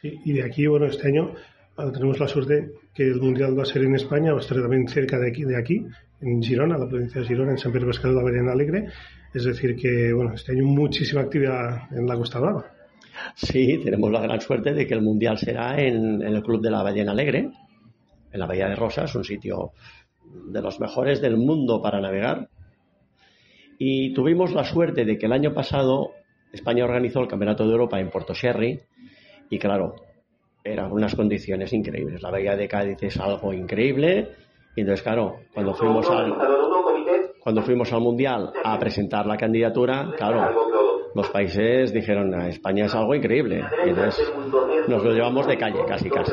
[0.00, 1.34] Sí, y de aquí, bueno, este año
[1.92, 4.86] tenemos la suerte que el Mundial va a ser en España, va a estar también
[4.88, 5.86] cerca de aquí, de aquí
[6.20, 8.88] en Girona, la provincia de Girona, en San Pedro de la Verena Alegre.
[9.32, 12.66] Es decir, que bueno, este año muchísima actividad en la Costa Brava.
[13.34, 16.70] Sí, tenemos la gran suerte de que el Mundial será en, en el Club de
[16.70, 17.50] la Ballena Alegre,
[18.32, 19.72] en la Bahía de Rosas, un sitio
[20.46, 22.48] de los mejores del mundo para navegar.
[23.78, 26.10] Y tuvimos la suerte de que el año pasado
[26.52, 28.80] España organizó el Campeonato de Europa en Puerto Sherry
[29.50, 29.94] y claro,
[30.64, 32.22] eran unas condiciones increíbles.
[32.22, 34.28] La Bahía de Cádiz es algo increíble
[34.74, 36.34] y entonces claro, cuando fuimos al
[37.40, 40.50] cuando fuimos al Mundial a presentar la candidatura, claro,
[41.14, 43.64] los países dijeron, "A España es algo increíble.
[43.86, 44.30] Y entonces
[44.86, 46.32] nos lo llevamos de calle, casi, casi.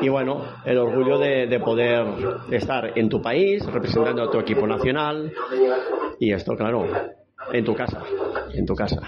[0.00, 2.06] Y bueno, el orgullo de, de poder
[2.50, 5.32] estar en tu país, representando a tu equipo nacional,
[6.18, 6.86] y esto, claro,
[7.52, 8.02] en tu casa,
[8.52, 9.00] en tu casa.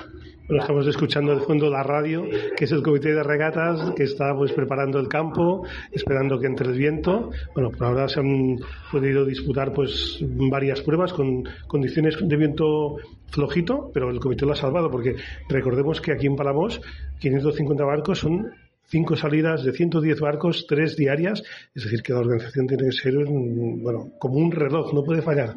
[0.49, 2.25] Bueno, estamos escuchando de fondo la radio,
[2.57, 6.69] que es el comité de regatas que está pues preparando el campo, esperando que entre
[6.69, 7.31] el viento.
[7.53, 8.57] Bueno, por ahora se han
[8.91, 12.97] podido disputar pues varias pruebas con condiciones de viento
[13.31, 15.17] flojito, pero el comité lo ha salvado porque
[15.51, 16.81] recordemos que aquí en Palamos
[17.19, 18.51] 550 barcos son
[18.89, 21.43] cinco salidas de 110 barcos, tres diarias,
[21.75, 25.55] es decir, que la organización tiene que ser bueno, como un reloj, no puede fallar.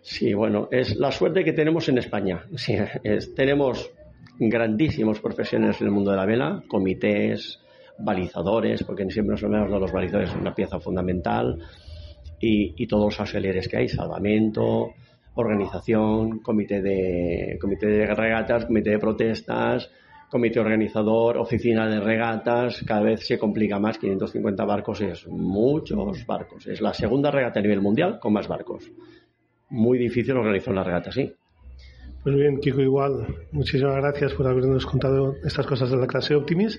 [0.00, 2.44] Sí, bueno, es la suerte que tenemos en España.
[3.36, 3.90] Tenemos
[4.38, 7.60] grandísimos profesionales en el mundo de la vela, comités,
[7.98, 11.58] balizadores, porque siempre nos olvidamos de los balizadores, es una pieza fundamental,
[12.40, 14.94] y, y todos los auxiliares que hay, salvamento,
[15.34, 19.90] organización, comité de, comité de regatas, comité de protestas,
[20.32, 26.66] comité organizador, oficina de regatas, cada vez se complica más, 550 barcos es muchos barcos,
[26.66, 28.90] es la segunda regata a nivel mundial con más barcos.
[29.68, 31.30] Muy difícil organizar una regata así.
[32.22, 36.78] Pues bien, Kiko, igual, muchísimas gracias por habernos contado estas cosas de la clase Optimis.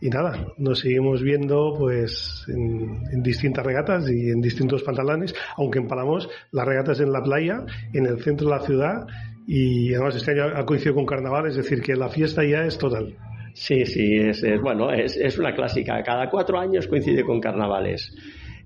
[0.00, 5.78] Y nada, nos seguimos viendo pues en, en distintas regatas y en distintos pantalones, aunque
[5.78, 9.06] en Palamos la regata es en la playa, en el centro de la ciudad
[9.48, 12.76] y además este año ha coincidido con carnaval, es decir, que la fiesta ya es
[12.76, 13.16] total.
[13.54, 16.02] Sí, sí, es, es- bueno, es, es una clásica.
[16.02, 18.14] Cada cuatro años coincide con carnavales.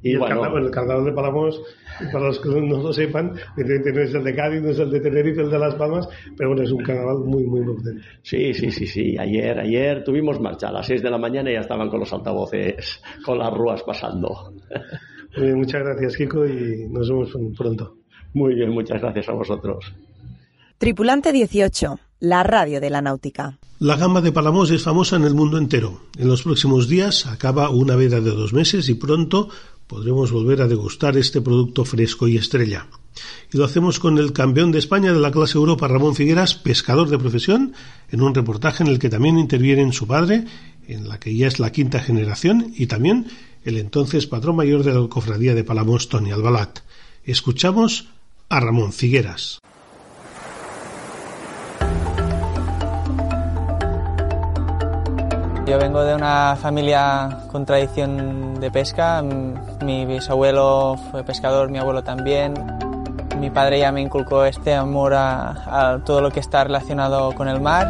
[0.02, 1.62] Y, Y el, bueno, carnaval, el carnaval de Palamos,
[2.12, 4.90] para los que no lo sepan, evidentemente no es el de Cádiz, no es el
[4.90, 8.02] de Tenerife, el de Las Palmas, pero bueno, es un carnaval muy, muy potente.
[8.22, 9.16] sí, sí, sí, sí.
[9.16, 12.12] Ayer, ayer tuvimos marcha a las seis de la mañana y ya estaban con los
[12.12, 14.52] altavoces, con las rúas pasando.
[15.36, 17.94] Muy bien, muchas gracias, Kiko, y nos vemos pronto.
[18.34, 19.94] Muy bien, muchas gracias a vosotros.
[20.82, 23.56] Tripulante 18, la radio de la náutica.
[23.78, 26.00] La gamba de Palamos es famosa en el mundo entero.
[26.18, 29.48] En los próximos días acaba una veda de dos meses y pronto
[29.86, 32.88] podremos volver a degustar este producto fresco y estrella.
[33.52, 37.08] Y lo hacemos con el campeón de España de la clase Europa, Ramón Figueras, pescador
[37.08, 37.74] de profesión,
[38.10, 40.46] en un reportaje en el que también intervienen su padre,
[40.88, 43.28] en la que ya es la quinta generación, y también
[43.62, 46.80] el entonces patrón mayor de la cofradía de Palamos, Tony Albalat.
[47.22, 48.08] Escuchamos
[48.48, 49.62] a Ramón Figueras.
[55.66, 59.22] Yo vengo de una familia con tradición de pesca.
[59.84, 62.54] Mi bisabuelo fue pescador, mi abuelo también.
[63.38, 67.60] Mi padre ya me inculcó este amor a, todo lo que está relacionado con el
[67.60, 67.86] mar.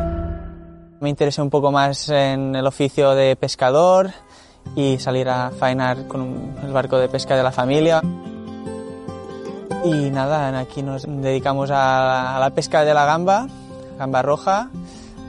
[1.00, 4.10] Me interesé un poco más en el oficio de pescador
[4.76, 8.02] y salir a faenar con el barco de pesca de la familia.
[9.82, 13.46] Y nada, aquí nos dedicamos a la pesca de la gamba,
[13.98, 14.68] gamba roja,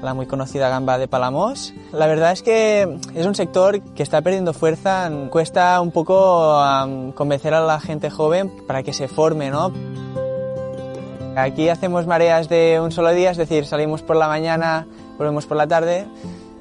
[0.04, 1.74] la muy conocida gamba de Palamos.
[1.94, 5.10] La verdad es que es un sector que está perdiendo fuerza.
[5.30, 6.62] Cuesta un poco
[7.16, 9.72] convencer a la gente joven para que se forme, ¿no?
[11.36, 14.86] Aquí hacemos mareas de un solo día, es decir, salimos por la mañana,
[15.18, 16.06] volvemos por la tarde.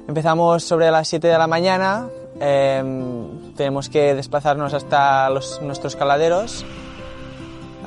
[0.07, 2.07] Empezamos sobre las 7 de la mañana,
[2.39, 6.65] em, tenemos que desplazarnos hasta los- nuestros caladeros.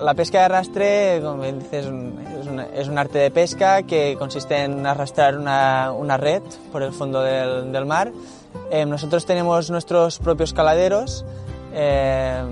[0.01, 1.87] La pesca de arrastre, como dices,
[2.75, 6.43] es un, arte de pesca que consiste en arrastrar una, una red
[6.73, 8.13] por el fondo del, del mar.
[8.71, 11.25] Eh, nosotros tenemos nuestros propios caladeros
[11.73, 12.43] eh,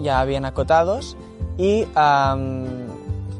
[0.00, 1.16] ya bien acotados
[1.56, 1.86] y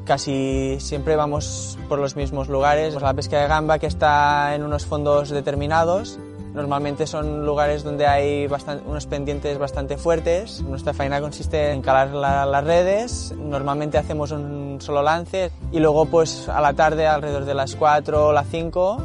[0.04, 2.94] casi siempre vamos por los mismos lugares.
[2.94, 6.18] Pues la pesca de gamba que está en unos fondos determinados.
[6.54, 8.48] Normalmente son lugares donde hay
[8.86, 10.62] unos pendientes bastante fuertes.
[10.62, 13.34] Nuestra faena consiste en calar la- las redes.
[13.36, 18.28] Normalmente hacemos un solo lance y luego pues a la tarde alrededor de las 4
[18.28, 18.98] o las 5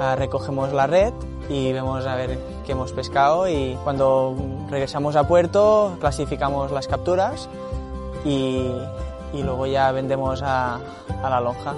[0.00, 1.12] ah, recogemos la red
[1.48, 4.36] y vemos a ver qué hemos pescado y cuando
[4.68, 7.48] regresamos a puerto clasificamos las capturas
[8.24, 8.68] y,
[9.32, 10.80] luego ya vendemos a
[11.22, 11.74] la lonja.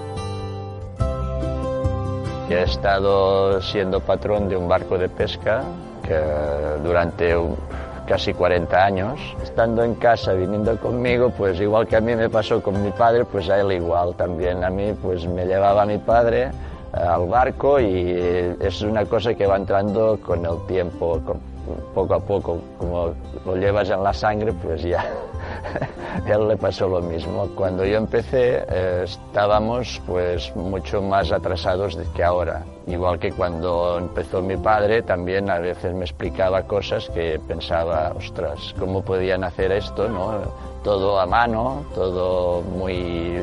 [2.49, 5.63] He estado siendo patrón de un barco de pesca
[6.03, 6.19] que
[6.83, 7.35] durante
[8.05, 12.61] casi 40 años, estando en casa, viniendo conmigo, pues igual que a mí me pasó
[12.61, 14.63] con mi padre, pues a él igual también.
[14.63, 18.11] A mí pues me llevaba mi padre eh, al barco y
[18.59, 21.21] es una cosa que va entrando con el tiempo,
[21.93, 23.13] poco a poco, como
[23.45, 25.05] lo llevas en la sangre, pues ya
[26.27, 27.47] él le pasó lo mismo.
[27.55, 32.63] Cuando yo empecé eh, estábamos pues mucho más atrasados que ahora.
[32.87, 38.73] Igual que cuando empezó mi padre, también a veces me explicaba cosas que pensaba, ostras,
[38.77, 40.09] ¿cómo podían hacer esto?
[40.09, 40.41] ¿no?
[40.83, 43.41] Todo a mano, todo muy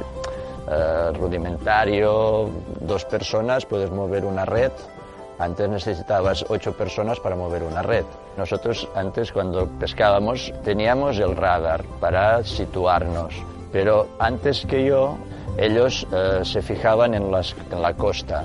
[0.70, 2.51] eh, rudimentario,
[2.81, 4.73] dos personas, puedes mover una red
[5.41, 8.05] antes necesitabas ocho personas para mover una red.
[8.37, 13.35] Nosotros antes cuando pescábamos teníamos el radar para situarnos,
[13.73, 15.17] pero antes que yo
[15.57, 18.45] ellos eh, se fijaban en, la costa.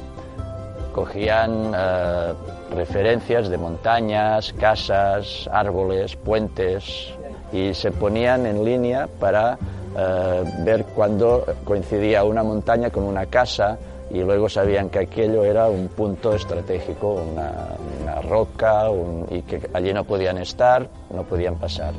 [0.93, 2.33] Cogían eh,
[2.73, 7.13] referencias de montañas, casas, árboles, puentes
[7.51, 9.57] y se ponían en línea para
[9.97, 13.77] eh, ver cuándo coincidía una montaña con una casa,
[14.09, 17.75] y luego sabían que aquello era un punto estratégico, una,
[18.21, 18.85] roca
[19.29, 21.93] y que allí no podían estar, no podían pasar.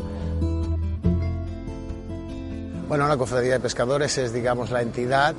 [2.88, 5.34] Bueno, la Cofradía de Pescadores es, digamos, la entidad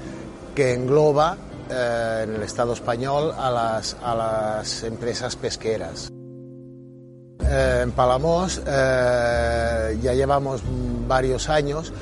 [0.54, 1.38] que engloba
[1.70, 6.10] eh, en el Estado español a las, a las empresas pesqueras.
[7.40, 10.62] Eh, en Palamos eh, ya llevamos
[11.08, 11.94] varios años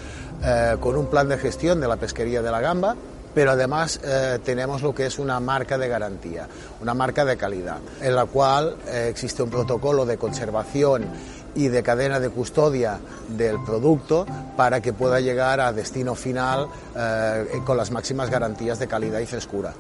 [0.79, 2.95] con un plan de gestión de la pesquería de la gamba,
[3.35, 6.47] pero además eh, tenemos lo que es una marca de garantía,
[6.81, 11.05] una marca de calidad, en la cual eh, existe un protocolo de conservación
[11.53, 12.97] y de cadena de custodia
[13.27, 14.25] del producto
[14.55, 16.67] para que pueda llegar a destino final
[16.97, 19.73] eh, con las máximas garantías de calidad y frescura.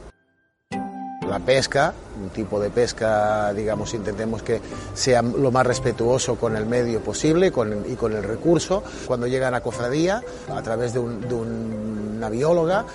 [1.29, 1.91] La pesca,
[2.21, 4.61] un tipo de pesca, digamos, intentemos que
[4.93, 8.83] sea lo más respetuoso con el medio posible y con el recurso.
[9.07, 10.21] Cuando llegan a cofradía,
[10.53, 12.85] a través de, de una bióloga,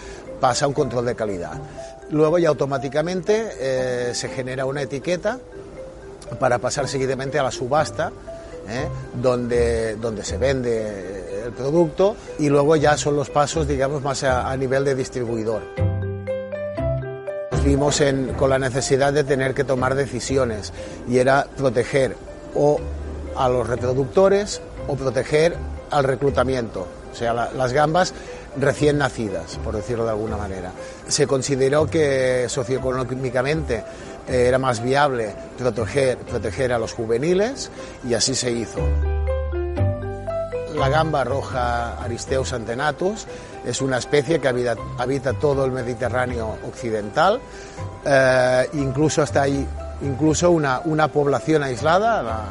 [0.41, 1.53] pasa un control de calidad.
[2.11, 5.39] Luego ya automáticamente eh, se genera una etiqueta
[6.39, 8.11] para pasar seguidamente a la subasta,
[8.69, 8.89] ¿eh?
[9.15, 14.57] donde, donde se vende el producto y luego ya son los pasos, digamos, más a,
[14.57, 15.63] nivel de distribuidor.
[17.51, 18.03] Nos vimos
[18.39, 20.73] con la necesidad de tener que tomar decisiones
[21.09, 22.17] y era proteger
[22.55, 22.79] o
[23.37, 25.57] a los reproductores o proteger
[25.91, 26.87] al reclutamiento.
[27.13, 28.15] O sea, las gambas
[28.57, 30.73] recién nacidas, por decirlo de alguna manera.
[31.07, 33.85] Se consideró que socioeconómicamente
[34.29, 37.71] eh, era más viable proteger, a los juveniles
[38.07, 38.81] y así se hizo.
[40.75, 43.27] La gamba roja Aristeus antenatus
[43.67, 47.41] es una especie que habita, todo el Mediterráneo occidental,
[48.05, 49.67] eh, incluso hasta ahí,
[50.03, 52.45] incluso una, una población aislada, la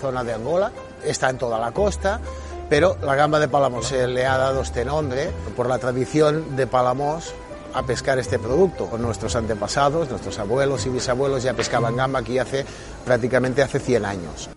[0.00, 0.72] zona de Angola,
[1.04, 2.20] está en toda la costa
[2.68, 6.66] pero la gamba de Palamos se le ha dado este nombre por la tradición de
[6.66, 7.34] Palamos
[7.74, 8.90] a pescar este producto.
[8.98, 12.64] Nuestros antepasados, nuestros abuelos y bisabuelos ya pescaban gamba aquí hace
[13.04, 14.50] prácticamente hace 100 años.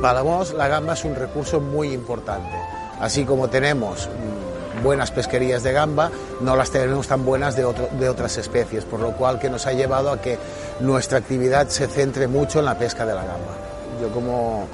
[0.00, 2.56] Palamos, la gamba es un recurso muy importante.
[3.00, 4.08] Así como tenemos
[4.82, 7.66] buenas pesquerías de gamba, no las tenemos tan buenas de,
[7.98, 10.38] de otras especies, por lo cual que nos ha llevado a que
[10.80, 13.54] nuestra actividad se centre mucho en la pesca de la gamba.
[14.00, 14.68] Yo como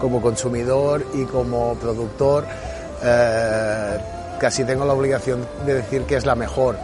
[0.00, 2.44] como consumidor y como productor
[3.02, 3.98] eh,
[4.40, 6.76] casi tengo la obligación de decir que es la mejor,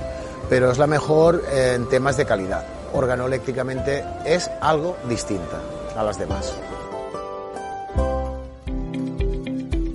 [0.49, 2.65] pero es la mejor en temas de calidad.
[2.93, 5.61] Organoléctricamente es algo distinta
[5.97, 6.55] a las demás.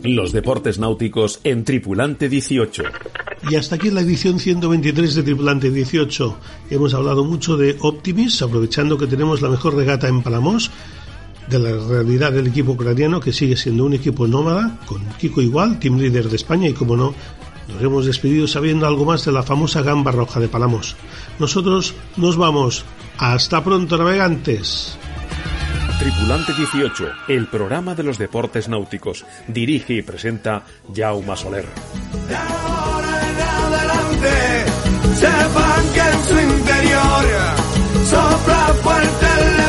[0.03, 2.83] Los deportes náuticos en Tripulante 18.
[3.51, 6.37] Y hasta aquí la edición 123 de Tripulante 18.
[6.69, 10.71] Hemos hablado mucho de Optimis, aprovechando que tenemos la mejor regata en Palamos
[11.49, 15.79] de la realidad del equipo ucraniano que sigue siendo un equipo nómada, con Kiko igual,
[15.79, 17.13] team leader de España y como no,
[17.67, 20.95] nos hemos despedido sabiendo algo más de la famosa gamba roja de Palamos.
[21.39, 22.85] Nosotros nos vamos.
[23.17, 24.97] Hasta pronto, navegantes.
[25.99, 29.25] Tripulante 18, el programa de los deportes náuticos.
[29.47, 30.63] Dirige y presenta
[30.95, 31.67] Jaume Soler.
[35.15, 37.25] sepan que en su interior
[38.05, 39.68] sopla fuerte